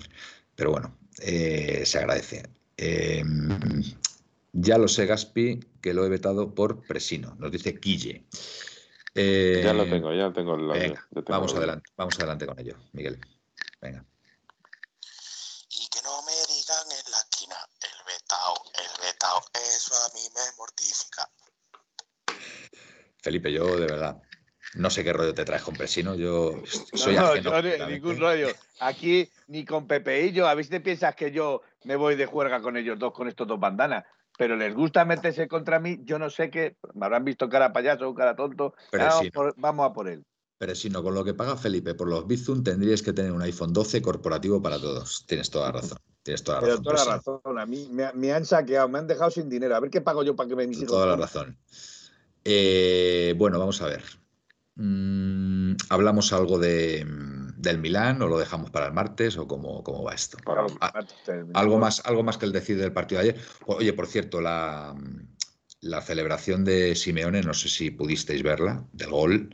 [0.55, 2.49] pero bueno, eh, se agradece.
[2.77, 3.23] Eh,
[4.53, 7.35] ya lo sé, Gaspi, que lo he vetado por Presino.
[7.39, 8.25] Nos dice Quille.
[9.15, 13.19] ya lo eh, tengo, ya tengo el venga, vamos adelante, vamos adelante con ello, Miguel.
[13.81, 14.05] Venga.
[15.69, 20.21] Y que no me digan en la esquina el vetao, el vetao, eso a mí
[20.35, 21.29] me mortifica.
[23.21, 24.21] Felipe, yo de verdad,
[24.75, 28.47] no sé qué rollo te traes con Presino, yo soy no, no, yo ningún rollo.
[28.79, 32.15] Aquí ni con Pepe y yo, a ver si te piensas que yo me voy
[32.15, 34.03] de juerga con ellos dos, con estos dos bandanas
[34.37, 38.13] pero les gusta meterse contra mí, yo no sé qué, me habrán visto cara payaso,
[38.15, 38.73] cara tonto,
[39.57, 40.25] vamos, a por él.
[40.57, 43.41] Pero si no, con lo que paga Felipe por los Bizum tendríais que tener un
[43.41, 45.25] iPhone 12 corporativo para todos.
[45.27, 45.97] Tienes toda la razón.
[46.23, 46.83] Tienes toda la razón.
[46.83, 47.59] toda la razón.
[47.59, 49.75] A mí me, han saqueado, me han dejado sin dinero.
[49.75, 51.57] A ver qué pago yo para que me mis Toda la razón.
[52.43, 54.03] Eh, bueno, vamos a ver.
[54.75, 57.05] Mm, hablamos algo de,
[57.57, 60.37] del Milán o lo dejamos para el martes o cómo, cómo va esto.
[60.79, 60.93] Ah,
[61.53, 63.41] algo, más, algo más que el decir del partido de ayer.
[63.67, 64.95] Oye, por cierto, la,
[65.81, 69.49] la celebración de Simeone, no sé si pudisteis verla, del gol,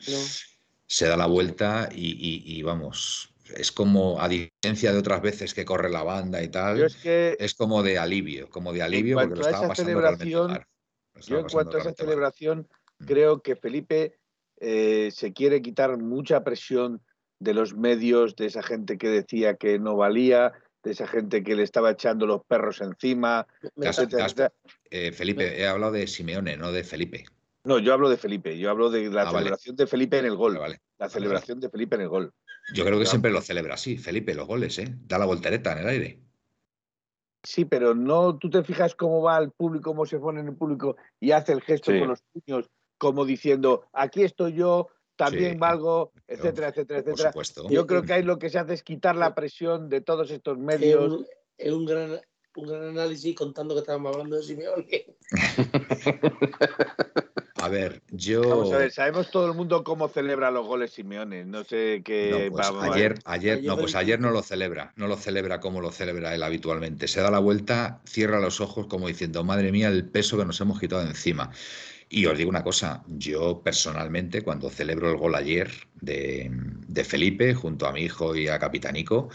[0.85, 5.89] se da la vuelta y, vamos, es como, a diferencia de otras veces que corre
[5.89, 9.99] la banda y tal, es, como de alivio, como de alivio porque lo estaba pasando
[9.99, 10.65] realmente mal.
[11.25, 12.67] Yo en cuanto a esa celebración.
[13.05, 14.17] Creo que Felipe
[14.59, 17.01] eh, se quiere quitar mucha presión
[17.39, 20.53] de los medios, de esa gente que decía que no valía,
[20.83, 23.47] de esa gente que le estaba echando los perros encima.
[24.89, 27.25] Eh, Felipe, he hablado de Simeone, no de Felipe.
[27.63, 30.35] No, yo hablo de Felipe, yo hablo de la ah, celebración de Felipe en el
[30.35, 30.57] gol.
[30.57, 32.33] Vale, la celebración de Felipe en el gol.
[32.73, 34.95] Yo creo que siempre lo celebra así, Felipe, los goles, ¿eh?
[35.05, 36.21] Da la voltereta en el aire.
[37.43, 40.55] Sí, pero no, tú te fijas cómo va el público, cómo se pone en el
[40.55, 46.11] público y hace el gesto con los puños, como diciendo, aquí estoy yo, también valgo,
[46.27, 47.31] etcétera, etcétera, etcétera.
[47.69, 50.57] Yo creo que ahí lo que se hace es quitar la presión de todos estos
[50.57, 51.25] medios.
[51.57, 52.19] Es un, gran,
[52.55, 55.17] un gran análisis contando que estábamos hablando de Simeone.
[57.59, 58.47] A ver, yo.
[58.47, 61.43] Vamos a ver, sabemos todo el mundo cómo celebra los goles Simeone.
[61.43, 62.49] No sé qué.
[62.51, 64.93] Pues ayer, ayer, no, pues ayer no lo celebra.
[64.95, 67.07] No lo celebra como lo celebra él habitualmente.
[67.07, 70.61] Se da la vuelta, cierra los ojos como diciendo, madre mía, el peso que nos
[70.61, 71.51] hemos quitado encima.
[72.09, 75.69] Y os digo una cosa, yo personalmente, cuando celebro el gol ayer
[76.01, 79.29] de, de Felipe junto a mi hijo y a Capitanico,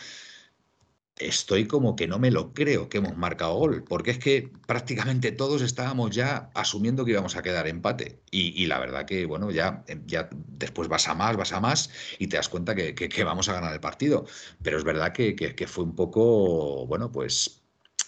[1.17, 5.33] estoy como que no me lo creo que hemos marcado gol, porque es que prácticamente
[5.33, 8.21] todos estábamos ya asumiendo que íbamos a quedar empate.
[8.31, 12.27] Y, la verdad que, bueno, ya, ya después vas a más, vas a más y
[12.27, 14.27] te das cuenta que, vamos a ganar el partido.
[14.63, 17.63] Pero es verdad que, que, fue un poco, bueno, pues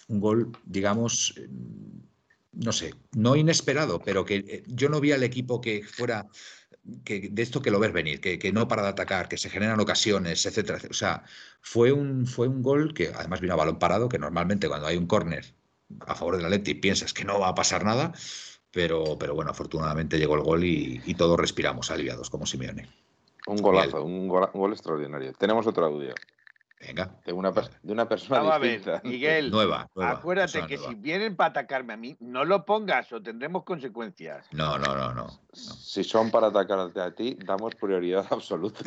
[0.07, 1.35] un gol, digamos,
[2.55, 6.27] no sé, no inesperado, pero que eh, yo no vi al equipo que fuera
[7.03, 9.49] que, de esto que lo ves venir, que, que, no para de atacar, que se
[9.49, 10.79] generan ocasiones, etcétera.
[10.89, 11.23] O sea,
[11.61, 14.97] fue un, fue un gol que además vino a balón parado, que normalmente cuando hay
[14.97, 15.45] un córner
[16.07, 18.13] a favor del Atleti piensas que no va a pasar nada,
[18.71, 22.87] pero, pero bueno, afortunadamente llegó el gol y, todos respiramos aliviados como Simeone.
[23.47, 25.33] Un golazo, un gol, extraordinario.
[25.33, 26.13] Tenemos otro audio.
[26.79, 27.15] Venga.
[27.25, 29.01] De una, de una persona distinta.
[29.03, 33.63] Miguel, nueva, acuérdate que si vienen para atacarme a mí, no lo pongas o tendremos
[33.63, 34.45] consecuencias.
[34.51, 35.27] No, no, no, no.
[35.53, 38.81] Si son para atacarte a ti, damos prioridad absoluta.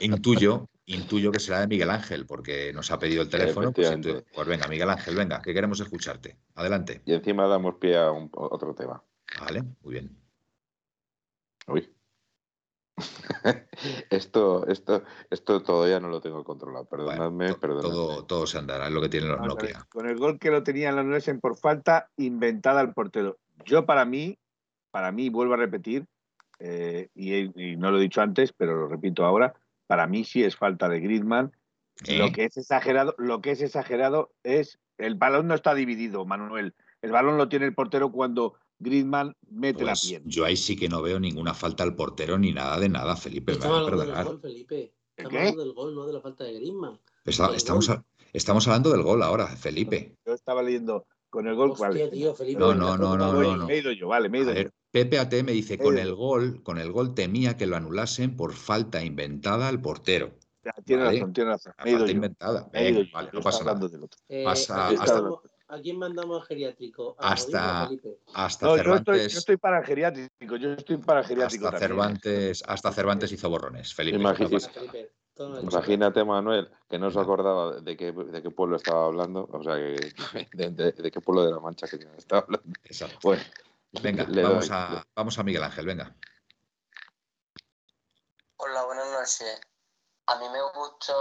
[0.00, 3.72] intuyo, intuyo que será de Miguel Ángel, porque nos ha pedido el teléfono.
[3.72, 3.98] Pues,
[4.32, 6.36] pues, venga, Miguel Ángel, venga, que queremos escucharte.
[6.54, 7.02] Adelante.
[7.04, 9.02] Y encima damos pie a otro tema.
[9.40, 10.16] Vale, muy bien.
[11.66, 11.95] Uy.
[14.10, 16.86] esto, esto, esto todavía no lo tengo controlado.
[16.86, 19.86] Perdonadme, Todo, todo se andará, es lo que tienen los Nokia.
[19.90, 23.38] Con el gol que lo tenían los Nuesen por falta inventada al portero.
[23.64, 24.38] Yo para mí,
[24.90, 26.06] para mí, vuelvo a repetir,
[26.58, 29.54] eh, y, no lo he dicho antes, pero lo repito ahora,
[29.86, 31.52] para mí sí es falta de Griezmann.
[32.08, 36.74] Lo que es exagerado, lo que es exagerado es el balón no está dividido, Manuel.
[37.00, 40.26] El balón lo tiene el portero cuando Griezmann mete la pues pierna.
[40.28, 43.52] Yo ahí sí que no veo ninguna falta al portero ni nada de nada, Felipe.
[43.52, 44.94] Estamos hablando del gol, Felipe.
[45.16, 47.00] Estamos hablando del gol, no de la falta de Griezmann.
[47.24, 47.90] estamos,
[48.32, 50.16] estamos hablando del gol ahora, Felipe.
[50.26, 51.72] Yo estaba leyendo con el gol.
[51.72, 54.42] Hostia, tío, Felipe, no, no, no, no, no, Me he ido yo, vale, me he
[54.42, 54.68] ido yo.
[54.90, 58.54] Pepe AT me dice, con el gol, con el gol temía que lo anulasen por
[58.54, 60.32] falta inventada al portero.
[60.84, 61.74] tiene razón, tiene razón.
[61.84, 62.70] Me he ido falta inventada.
[62.72, 63.88] Venga, vale, no pasa nada.
[64.28, 65.22] Eh, pasa, hasta,
[65.68, 67.16] ¿A quién mandamos al geriátrico?
[67.18, 67.90] hasta,
[68.34, 69.32] hasta Cervantes.
[69.32, 71.66] Yo estoy, para el geriátrico, yo estoy para el geriátrico.
[71.66, 74.18] Hasta, Cervantes, hasta Cervantes hizo borrones, Felipe.
[75.38, 79.74] Imagínate, Manuel, que no se acordaba de qué, de qué pueblo estaba hablando, o sea,
[80.52, 82.70] de, qué pueblo de la Mancha que estaba hablando.
[82.84, 83.36] Exacto.
[84.02, 86.14] venga, vamos a, vamos a Miguel Ángel, venga.
[88.56, 89.60] Hola, buenas noches.
[90.26, 91.14] A mí me gustó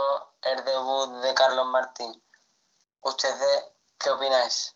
[0.44, 2.14] el debut de Carlos Martín.
[3.02, 4.76] Ustedes ¿Qué opináis?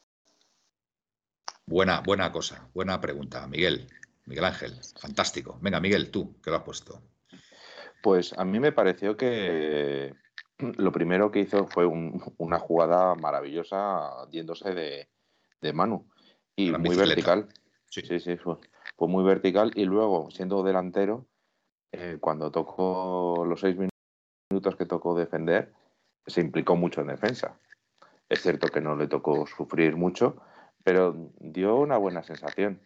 [1.66, 3.88] Buena, buena cosa, buena pregunta, Miguel.
[4.26, 5.58] Miguel Ángel, fantástico.
[5.62, 7.02] Venga, Miguel, tú, ¿qué lo has puesto?
[8.02, 10.14] Pues a mí me pareció que
[10.60, 15.10] lo primero que hizo fue una jugada maravillosa diéndose de,
[15.62, 16.08] de Manu
[16.56, 17.50] y muy vertical.
[17.88, 18.58] Sí, sí, sí fue,
[19.08, 21.26] muy vertical y luego siendo delantero,
[21.92, 25.74] eh, cuando tocó los seis minutos que tocó defender,
[26.28, 27.58] se implicó mucho en defensa.
[28.30, 30.38] Es cierto que no le tocó sufrir mucho,
[30.84, 32.82] pero dio una buena sensación.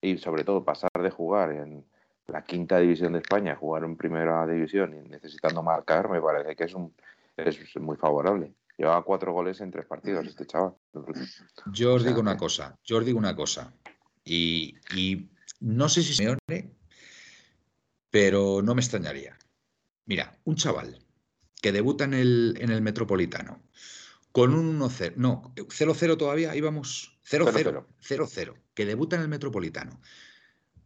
[0.00, 1.86] Y sobre todo pasar de jugar en
[2.26, 6.64] la quinta división de España, jugar en primera división y necesitando marcar, me parece que
[6.64, 6.94] es, un,
[7.36, 8.54] es muy favorable.
[8.76, 10.74] Llevaba cuatro goles en tres partidos este chaval.
[11.72, 13.72] Yo os digo una cosa, yo os digo una cosa.
[14.24, 14.76] Y,
[15.60, 16.70] no sé si se me
[18.10, 19.38] pero no me extrañaría.
[20.04, 20.98] Mira, un chaval
[21.62, 23.62] que debuta en el, en el Metropolitano,
[24.32, 30.00] con un 1-0, no, 0-0 todavía, íbamos 0-0, 0-0, que debuta en el Metropolitano,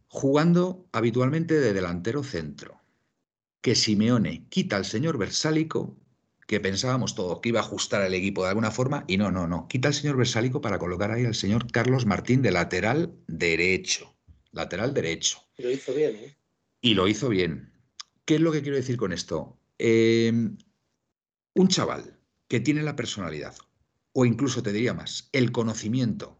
[0.07, 2.81] jugando habitualmente de delantero centro,
[3.61, 5.97] que Simeone quita al señor Versálico,
[6.45, 9.47] que pensábamos todos que iba a ajustar el equipo de alguna forma, y no, no,
[9.47, 14.13] no, quita al señor Versálico para colocar ahí al señor Carlos Martín de lateral derecho,
[14.51, 15.39] lateral derecho.
[15.57, 16.37] Y lo hizo bien, ¿eh?
[16.81, 17.73] Y lo hizo bien.
[18.25, 19.57] ¿Qué es lo que quiero decir con esto?
[19.79, 20.31] Eh,
[21.53, 22.16] un chaval
[22.47, 23.55] que tiene la personalidad,
[24.13, 26.39] o incluso te diría más, el conocimiento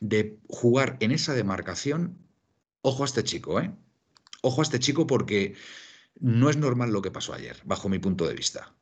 [0.00, 2.18] de jugar en esa demarcación,
[2.82, 3.72] ojo a este chico, ¿eh?
[4.42, 5.54] Ojo a este chico porque
[6.20, 8.74] no es normal lo que pasó ayer, bajo mi punto de vista.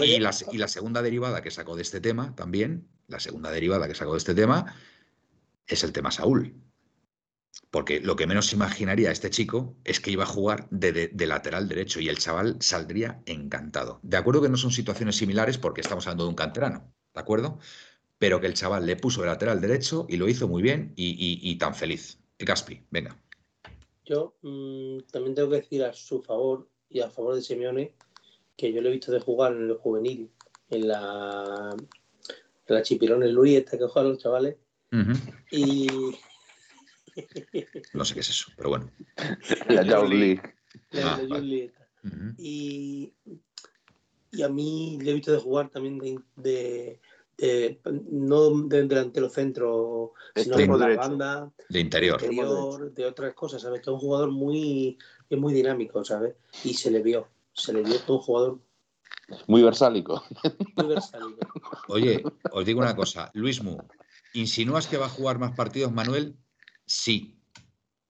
[0.00, 3.88] Y la, y la, segunda derivada que sacó de este tema también, la segunda derivada
[3.88, 4.76] que sacó de este tema,
[5.66, 6.54] es el tema Saúl.
[7.70, 12.00] Porque lo que menos imaginaría este chico es que iba a jugar de, lateral derecho
[12.00, 14.00] y el chaval saldría encantado.
[14.02, 17.58] De acuerdo que no son situaciones similares porque estamos hablando de un canterano, ¿de acuerdo?
[18.20, 21.56] pero que el chaval le puso el lateral derecho y lo hizo muy bien y,
[21.56, 22.18] tan feliz.
[22.38, 23.16] Gaspi, venga.
[24.04, 27.94] Yo mm, también tengo que decir a su favor y a favor de Simeone
[28.58, 30.30] que yo le he visto de jugar en el juvenil,
[30.68, 31.74] en la,
[32.66, 34.56] en la Chipirones Luis, esta que juegan los chavales.
[35.50, 35.88] Y.
[37.94, 38.90] No sé qué es eso, pero bueno.
[39.68, 40.42] La League.
[40.90, 41.20] La,
[42.38, 43.12] y,
[44.32, 45.98] y a mí le he visto de jugar también
[46.36, 47.00] de,
[47.36, 47.80] de,
[48.10, 52.20] no de delantero centro, sino de la banda, de interior.
[52.92, 53.80] de otras cosas, ¿sabes?
[53.80, 54.98] Que es un jugador muy,
[55.28, 56.34] es muy dinámico, ¿sabes?
[56.64, 58.58] Y se le vio, se le vio todo un jugador
[59.46, 60.24] muy versálico.
[60.76, 61.52] Muy versálico.
[61.88, 62.22] Oye,
[62.52, 63.78] os digo una cosa, Luis Mu,
[64.34, 66.36] ¿insinúas que va a jugar más partidos, Manuel?
[66.90, 67.40] Sí.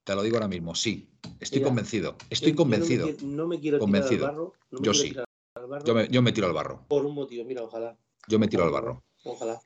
[0.05, 1.11] Te lo digo ahora mismo, sí.
[1.39, 2.17] Estoy convencido.
[2.31, 3.09] Estoy convencido.
[3.23, 4.21] No me, quiero convencido.
[4.21, 4.55] tirar al barro.
[4.71, 5.15] yo sí.
[5.85, 6.87] Yo, me, yo me tiro al barro.
[6.89, 7.99] Por un motivo, mira, ojalá.
[8.27, 9.05] Yo me tiro al barro.
[9.25, 9.61] Ojalá.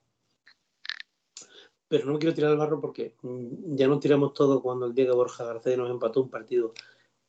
[1.86, 4.95] Pero no me quiero tirar al barro porque mm, ya no tiramos todo cuando el
[4.95, 6.74] Diego Borja García nos empató un partido.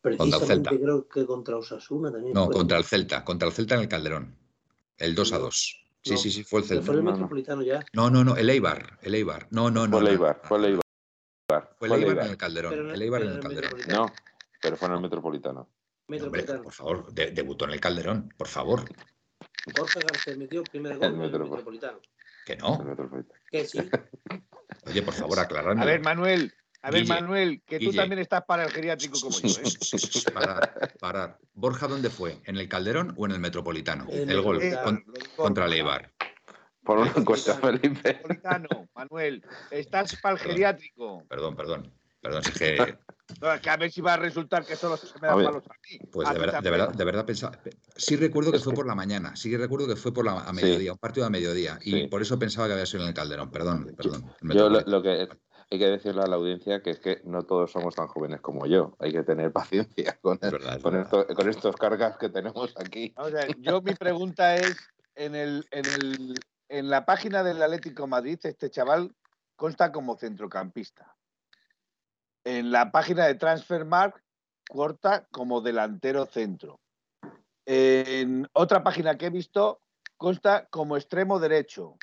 [0.02, 2.34] Precisamente creo que contra Osasuna también.
[2.34, 4.36] No, contra el Celta, contra el Celta en el Calderón.
[4.98, 5.86] El 2 a 2.
[6.02, 6.86] Sí, sí, sí, fue el Celta.
[6.88, 7.86] Fue el Metropolitano ya.
[7.94, 8.98] No, no, no, el Eibar.
[9.04, 9.48] El Eibar.
[9.52, 10.00] No, no, no.
[10.00, 10.42] Fue el Eibar.
[10.44, 10.85] Fue el Eibar.
[11.88, 12.90] Fue el Eibar en el Calderón.
[12.92, 13.80] el Eibar en el Calderón.
[13.88, 14.12] No,
[14.62, 15.70] pero fue en el Metropolitano.
[16.08, 16.64] Metropolitano.
[16.64, 18.86] por favor, debutó en el Calderón, por favor.
[19.76, 22.00] Jorge García metió el primer gol en el Metropolitano.
[22.46, 22.84] Que no.
[23.50, 23.80] Que sí.
[24.86, 25.82] Oye, por favor, aclararme.
[25.82, 26.54] A ver, Manuel,
[26.86, 30.32] a ver, Manuel, que tú también estás para el geriátrico como yo, ¿eh?
[30.34, 31.40] Parar, parar.
[31.56, 32.38] ¿Borja dónde fue?
[32.46, 34.06] ¿En el Calderón o en el Metropolitano?
[34.08, 34.62] el, gol
[35.36, 36.12] contra Leibar.
[36.86, 38.22] Por una encuesta, Felipe.
[38.94, 41.24] Manuel, estás para el geriátrico.
[41.28, 41.92] Perdón, perdón.
[42.22, 42.98] Perdón, es que
[43.62, 46.00] que a ver si va a resultar que solo se me dan palos a mí.
[46.12, 47.60] Pues de verdad, de verdad, de verdad, pensaba.
[47.96, 50.94] Sí recuerdo que fue por la mañana, sí recuerdo que fue por la a mediodía,
[50.94, 53.52] un partido a mediodía, y por eso pensaba que había sido en el Calderón.
[53.52, 54.32] Perdón, perdón.
[54.42, 55.28] Yo lo, que
[55.72, 58.66] hay que decirle a la audiencia que es que no todos somos tan jóvenes como
[58.66, 58.96] yo.
[59.00, 63.14] Hay que tener paciencia con, con, estos cargas que tenemos aquí.
[63.60, 64.78] yo mi pregunta es,
[65.16, 66.36] en, el, en, el,
[66.70, 69.16] en la página del Atlético Madrid, este chaval
[69.56, 71.16] consta como centrocampista
[72.46, 74.24] en la página de Transfermark
[74.70, 76.80] corta como delantero centro.
[77.66, 79.82] En otra página que he visto
[80.16, 81.98] consta como extremo derecho.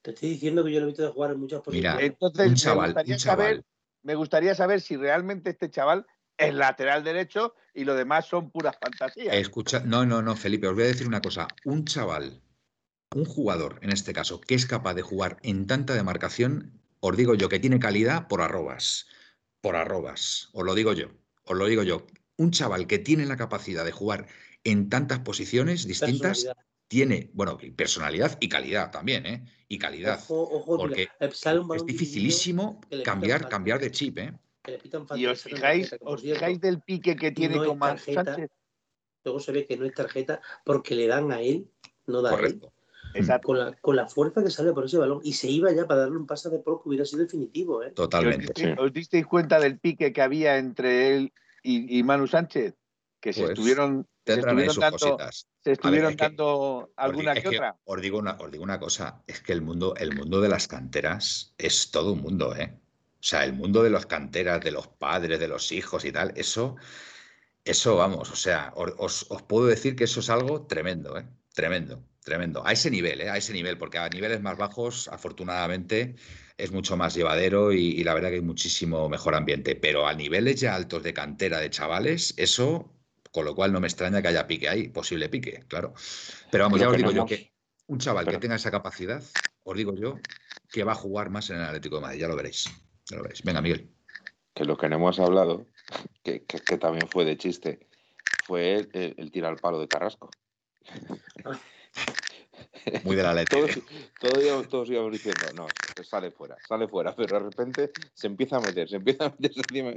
[0.00, 2.02] Te estoy diciendo que yo lo he visto de jugar en muchas posiciones.
[2.02, 3.64] Entonces, un chaval, me, gustaría Saber,
[4.02, 6.06] me gustaría saber si realmente este chaval
[6.36, 9.34] es lateral derecho y lo demás son puras fantasías.
[9.34, 11.46] Escucha, no, no, no, Felipe, os voy a decir una cosa.
[11.64, 12.40] Un chaval,
[13.14, 17.34] un jugador en este caso, que es capaz de jugar en tanta demarcación, os digo
[17.34, 19.06] yo que tiene calidad por arrobas
[19.62, 21.06] por arrobas, os lo digo yo,
[21.44, 22.04] os lo digo yo.
[22.36, 24.26] Un chaval que tiene la capacidad de jugar
[24.64, 26.46] en tantas posiciones distintas
[26.88, 29.44] tiene, bueno, personalidad y calidad también, ¿eh?
[29.68, 30.20] Y calidad.
[30.26, 34.32] porque eh, es dificilísimo cambiar, cambiar de chip, ¿eh?
[35.14, 38.50] Y os fijáis, os fijáis del pique que tiene con Sánchez.
[39.24, 41.70] Luego se ve que no es tarjeta porque le dan a él,
[42.06, 42.60] no da a él.
[43.42, 46.00] Con la, con la, fuerza que sale por ese balón y se iba ya para
[46.00, 47.82] darle un pase de pro que hubiera sido definitivo.
[47.82, 47.90] ¿eh?
[47.90, 48.74] Totalmente.
[48.78, 51.32] ¿Os, disteis cuenta del pique que había entre él
[51.62, 52.74] y, Manu Sánchez?
[53.20, 55.18] Que se pues, estuvieron, se estuvieron dando,
[55.60, 57.76] se estuvieron dando alguna que, otra.
[57.84, 60.66] Os digo, una, os digo una cosa, es que el mundo, el mundo de las
[60.66, 62.78] canteras es todo un mundo, ¿eh?
[63.20, 66.32] O sea, el mundo de las canteras, de los padres, de los hijos y tal,
[66.34, 66.74] eso,
[67.64, 71.28] eso vamos, o sea, os, os puedo decir que eso es algo tremendo, ¿eh?
[71.54, 72.02] Tremendo.
[72.24, 72.64] Tremendo.
[72.64, 73.30] A ese nivel, ¿eh?
[73.30, 76.14] a ese nivel, porque a niveles más bajos, afortunadamente,
[76.56, 79.74] es mucho más llevadero y, la verdad que hay muchísimo mejor ambiente.
[79.74, 82.94] Pero a niveles ya altos de cantera de chavales, eso,
[83.32, 85.94] con lo cual no me extraña que haya pique ahí, posible pique, claro.
[86.52, 87.52] Pero vamos, ya os digo yo que
[87.88, 89.22] un chaval que tenga esa capacidad,
[89.64, 90.20] os digo yo,
[90.70, 92.70] que va a jugar más en el Atlético de Madrid, ya lo veréis.
[93.06, 93.42] Ya lo veréis.
[93.42, 93.90] Venga, Miguel.
[94.54, 95.66] Que lo que no hemos hablado,
[96.22, 96.40] que,
[96.78, 97.88] también fue de chiste,
[98.46, 100.30] fue el, el, el tiro al palo de Carrasco.
[103.04, 103.58] Muy de la letra.
[104.20, 105.66] Todos, todos, íbamos diciendo, no,
[106.04, 109.52] sale fuera, sale fuera, pero de repente se empieza a meter, se empieza a meter
[109.56, 109.92] encima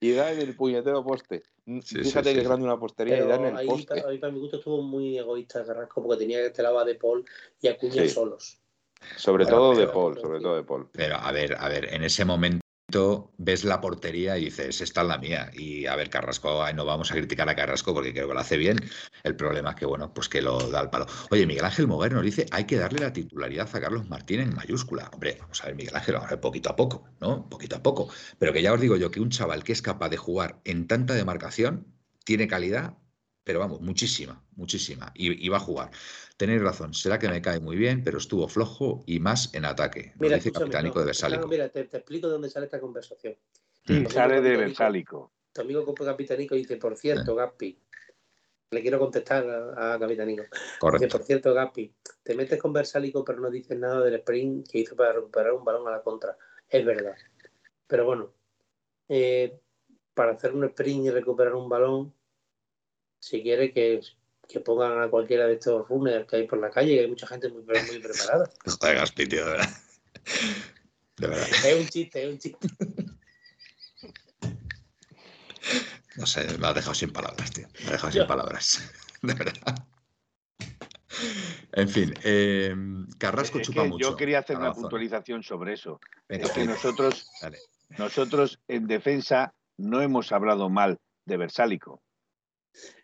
[0.00, 1.42] y da en el puñetero poste.
[1.84, 4.02] Fíjate que es grande una postería y da en el ahí, poste.
[4.06, 7.24] Ahí para mi gusto estuvo muy egoísta Carrasco porque tenía este lava de Paul
[7.60, 8.58] y Acuña solos.
[9.16, 10.88] Sobre todo de Paul, sobre todo de Paul.
[10.92, 12.59] Pero a ver, a ver, en ese momento
[13.38, 15.50] ves la portería y dices, esta es la mía.
[15.54, 18.56] Y a ver, Carrasco, no vamos a criticar a Carrasco porque creo que lo hace
[18.56, 18.78] bien.
[19.22, 21.06] El problema es que, bueno, pues que lo da al palo.
[21.30, 24.54] Oye, Miguel Ángel Moguer nos dice, hay que darle la titularidad a Carlos Martín en
[24.54, 25.10] mayúscula.
[25.12, 27.48] Hombre, vamos a ver, Miguel Ángel, a ver poquito a poco, ¿no?
[27.48, 28.08] Poquito a poco.
[28.38, 30.86] Pero que ya os digo yo que un chaval que es capaz de jugar en
[30.86, 31.86] tanta demarcación
[32.24, 32.96] tiene calidad,
[33.50, 35.12] pero vamos, muchísima, muchísima.
[35.16, 35.90] Y, va a jugar.
[36.36, 40.12] Tenéis razón, será que me cae muy bien, pero estuvo flojo y más en ataque.
[40.20, 41.48] Mira, dice Capitánico de Versálico.
[41.48, 43.34] mira, te, explico de dónde sale esta conversación.
[43.88, 44.06] Mm.
[44.06, 45.32] Sale de Versálico.
[45.52, 47.76] Tu amigo Capitanico dice, por cierto, Gaspi,
[48.70, 49.44] le quiero contestar
[49.76, 50.44] a, Capitanico.
[50.78, 51.18] Correcto.
[51.18, 54.94] por cierto, Gaspi, te metes con Versálico, pero no dices nada del sprint que hizo
[54.94, 56.36] para recuperar un balón a la contra.
[56.68, 57.16] Es verdad.
[57.88, 58.32] Pero bueno,
[59.08, 59.58] eh,
[60.14, 62.14] para hacer un sprint y recuperar un balón,
[63.20, 64.00] si quiere que,
[64.48, 67.26] que pongan a cualquiera de estos runners que hay por la calle, que hay mucha
[67.26, 68.50] gente muy, muy preparada.
[68.66, 69.70] Joder, Gaspi, tío, de verdad.
[71.18, 71.48] De verdad.
[71.64, 72.68] Es un chiste, es un chiste.
[76.16, 77.68] No sé, me ha dejado sin palabras, tío.
[77.82, 78.92] Me ha dejado sin palabras.
[79.22, 79.86] De verdad.
[81.72, 82.74] En fin, eh,
[83.18, 84.10] Carrasco chupa mucho.
[84.10, 86.00] Yo quería hacer una puntualización sobre eso.
[86.28, 87.30] es que nosotros,
[87.98, 92.02] nosotros en defensa no hemos hablado mal de Versálico.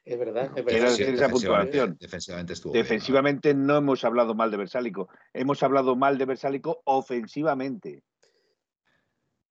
[0.06, 1.00] Es verdad, es verdad.
[1.00, 1.96] Esa puntuación.
[1.98, 2.72] Defensivamente estuvo.
[2.72, 5.08] Defensivamente no hemos hablado mal de Versálico.
[5.34, 8.04] Hemos hablado mal de Versálico ofensivamente.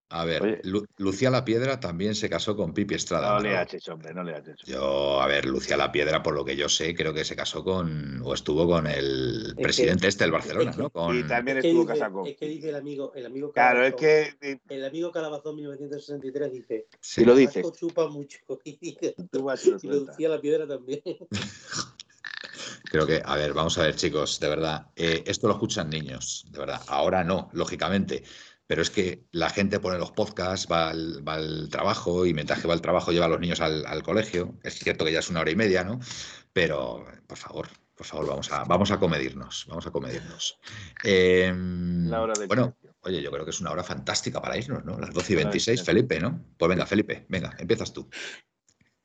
[0.10, 0.62] A ver,
[0.98, 3.34] Lucía La Piedra también se casó con Pipi Estrada.
[3.34, 4.58] No, le haces, hombre, no le haces.
[4.64, 7.64] Yo, a ver, Lucía La Piedra, por lo que yo sé, creo que se casó
[7.64, 10.92] con, o estuvo con el presidente este del Barcelona, ¿no?
[10.92, 11.18] Con...
[11.18, 12.28] Y también estuvo casado con.
[12.28, 14.60] Es que dice el amigo, el amigo Claro, es que.
[14.70, 16.88] El amigo Calabazón 1963 dice.
[17.02, 17.64] Sí, lo dice.
[17.78, 18.40] chupa mucho.
[18.64, 21.02] Y, dice, y Lucía La Piedra también.
[22.86, 26.46] Creo que, a ver, vamos a ver, chicos, de verdad, eh, esto lo escuchan niños,
[26.50, 26.82] de verdad.
[26.88, 28.24] Ahora no, lógicamente
[28.68, 32.74] pero es que la gente pone los podcasts, va al, trabajo y mientras que va
[32.74, 34.58] al trabajo lleva a los niños al, colegio.
[34.64, 36.00] Es cierto que ya es una hora y media, ¿no?
[36.54, 40.60] Pero, por favor, por favor, vamos a, vamos a comedirnos, vamos a comedirnos.
[41.04, 44.84] Em, la hora de bueno, oye, yo creo que es una hora fantástica para irnos,
[44.84, 44.98] ¿no?
[44.98, 46.46] Las 12 y 26, Felipe, ¿no?
[46.58, 48.10] Pues venga, Felipe, venga, empiezas tú.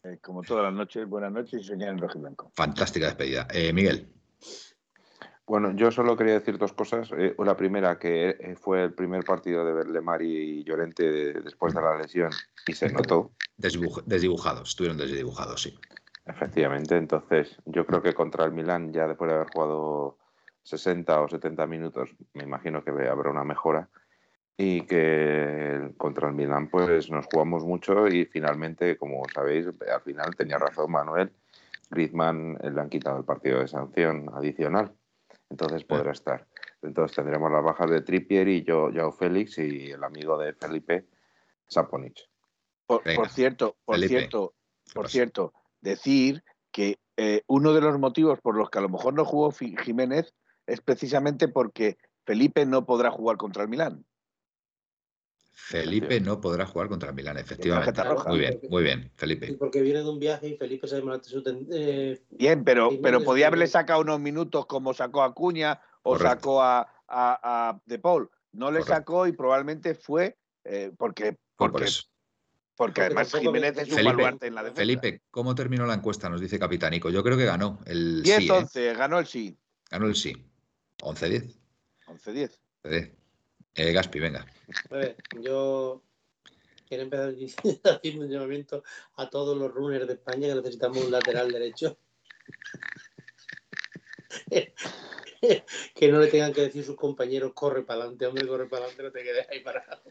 [0.03, 2.51] Eh, como todas las noches, buenas noches y soñar en rojo y blanco.
[2.55, 3.47] Fantástica despedida.
[3.53, 4.20] Eh, Miguel.
[5.51, 7.11] Bueno, yo solo quería decir dos cosas.
[7.19, 11.03] Eh, la primera, que eh, fue el primer partido de Berlemari y Llorente
[11.43, 12.31] después de la lesión
[12.69, 13.33] y se notó.
[13.57, 15.77] desdibujados, estuvieron desdibujados, sí.
[16.25, 20.19] Efectivamente, entonces yo creo que contra el Milán, ya después de haber jugado
[20.63, 23.89] 60 o 70 minutos, me imagino que habrá una mejora.
[24.57, 30.37] Y que contra el Milán, pues nos jugamos mucho y finalmente, como sabéis, al final
[30.37, 31.33] tenía razón Manuel.
[31.91, 34.95] Griezmann eh, le han quitado el partido de sanción adicional
[35.51, 36.47] entonces podrá estar.
[36.83, 41.07] Entonces tendremos las bajas de Trippier y yo, Joao Félix y el amigo de Felipe,
[41.67, 42.29] Saponich.
[42.87, 44.55] Por, cierto, por cierto,
[44.95, 49.15] por cierto, decir que eh, uno de los motivos por los que a lo mejor
[49.15, 50.35] no jugó Jiménez
[50.67, 54.05] es precisamente porque Felipe no podrá jugar contra el Milán.
[55.53, 58.03] Felipe no podrá jugar contra el Milán, efectivamente.
[58.27, 59.55] Muy bien, muy bien, Felipe.
[59.59, 63.67] porque viene de un viaje y Felipe se su eh, Bien, pero, pero podía haberle
[63.67, 68.31] sacado unos minutos como sacó a Cuña o sacó a, a, De Paul.
[68.53, 71.87] No le sacó y probablemente fue eh, porque, porque,
[72.77, 74.81] porque, además Jiménez es un Felipe, en la defensa.
[74.81, 76.29] Felipe, ¿cómo terminó la encuesta?
[76.29, 77.11] Nos dice Capitánico.
[77.11, 78.95] Yo creo que ganó el 10-11, sí, ¿eh?
[78.95, 79.59] ganó el sí.
[79.91, 80.35] Ganó el sí.
[80.99, 81.57] 11-10.
[82.07, 83.20] 11-10.
[83.75, 84.45] Eh, Gaspi, venga.
[84.91, 86.03] A ver, yo
[86.89, 87.33] quiero empezar
[87.85, 88.83] haciendo un llamamiento
[89.15, 91.99] a todos los runners de España que necesitamos un lateral derecho.
[95.95, 99.03] que no le tengan que decir sus compañeros, corre para adelante, hombre, corre para adelante,
[99.05, 100.03] no te quedes ahí parado.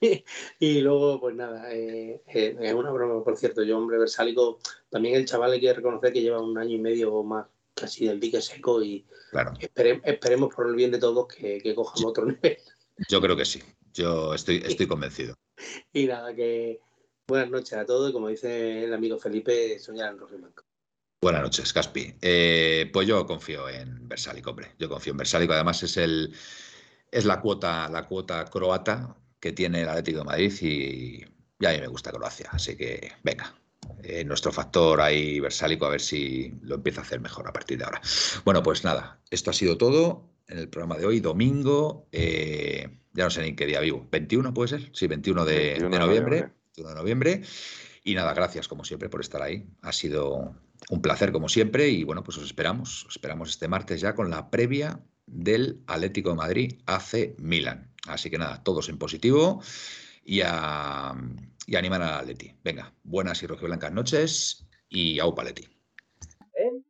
[0.58, 4.58] y luego, pues nada, eh, eh, es una broma, por cierto, yo, hombre, Versálico,
[4.88, 7.46] también el chaval hay que reconocer que lleva un año y medio o más
[7.80, 9.04] casi del dique seco y
[9.58, 12.58] esperemos por el bien de todos que, que cojamos otro nivel.
[13.08, 13.62] Yo creo que sí,
[13.92, 15.34] yo estoy, estoy convencido.
[15.92, 16.80] y nada, que
[17.26, 20.40] buenas noches a todos y como dice el amigo Felipe, soñar en rojo y
[21.22, 22.14] Buenas noches, Caspi.
[22.22, 24.72] Eh, pues yo confío en Versálico, hombre.
[24.78, 25.52] Yo confío en Versálico.
[25.52, 26.34] Además es el
[27.10, 31.24] es la cuota, la cuota croata que tiene el Atlético de Madrid y,
[31.58, 32.48] y a mí me gusta Croacia.
[32.52, 33.54] Así que venga,
[34.02, 37.78] eh, nuestro factor ahí versálico, a ver si lo empieza a hacer mejor a partir
[37.78, 38.00] de ahora.
[38.44, 43.24] Bueno, pues nada, esto ha sido todo en el programa de hoy, domingo, eh, ya
[43.24, 47.42] no sé ni qué día vivo, 21 puede ser, sí, 21 de, noviembre, de noviembre.
[48.02, 49.66] Y nada, gracias como siempre por estar ahí.
[49.82, 50.54] Ha sido
[50.88, 54.30] un placer como siempre y bueno, pues os esperamos, os esperamos este martes ya con
[54.30, 57.92] la previa del Atlético de Madrid AC Milan.
[58.06, 59.62] Así que nada, todos en positivo
[60.24, 61.14] y a,
[61.70, 62.52] y animar al Atleti.
[62.64, 65.62] Venga, buenas y rojiblancas noches y au paleti.
[66.52, 66.84] En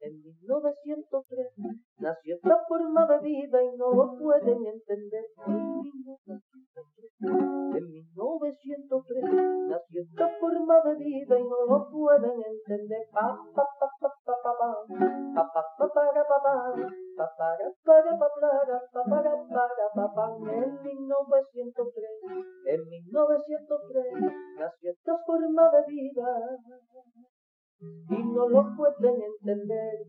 [0.00, 1.46] en 1903,
[1.98, 5.24] nació esta forma de vida y no lo pueden entender.
[7.18, 9.24] En 1903,
[9.72, 13.08] nació esta forma de vida y no lo pueden entender.
[13.10, 13.88] Pa, pa, pa,
[20.50, 22.04] en 1903,
[22.66, 24.04] en 1903
[24.58, 26.26] nació esta forma de vida.
[28.08, 30.06] Y no lo pueden entender.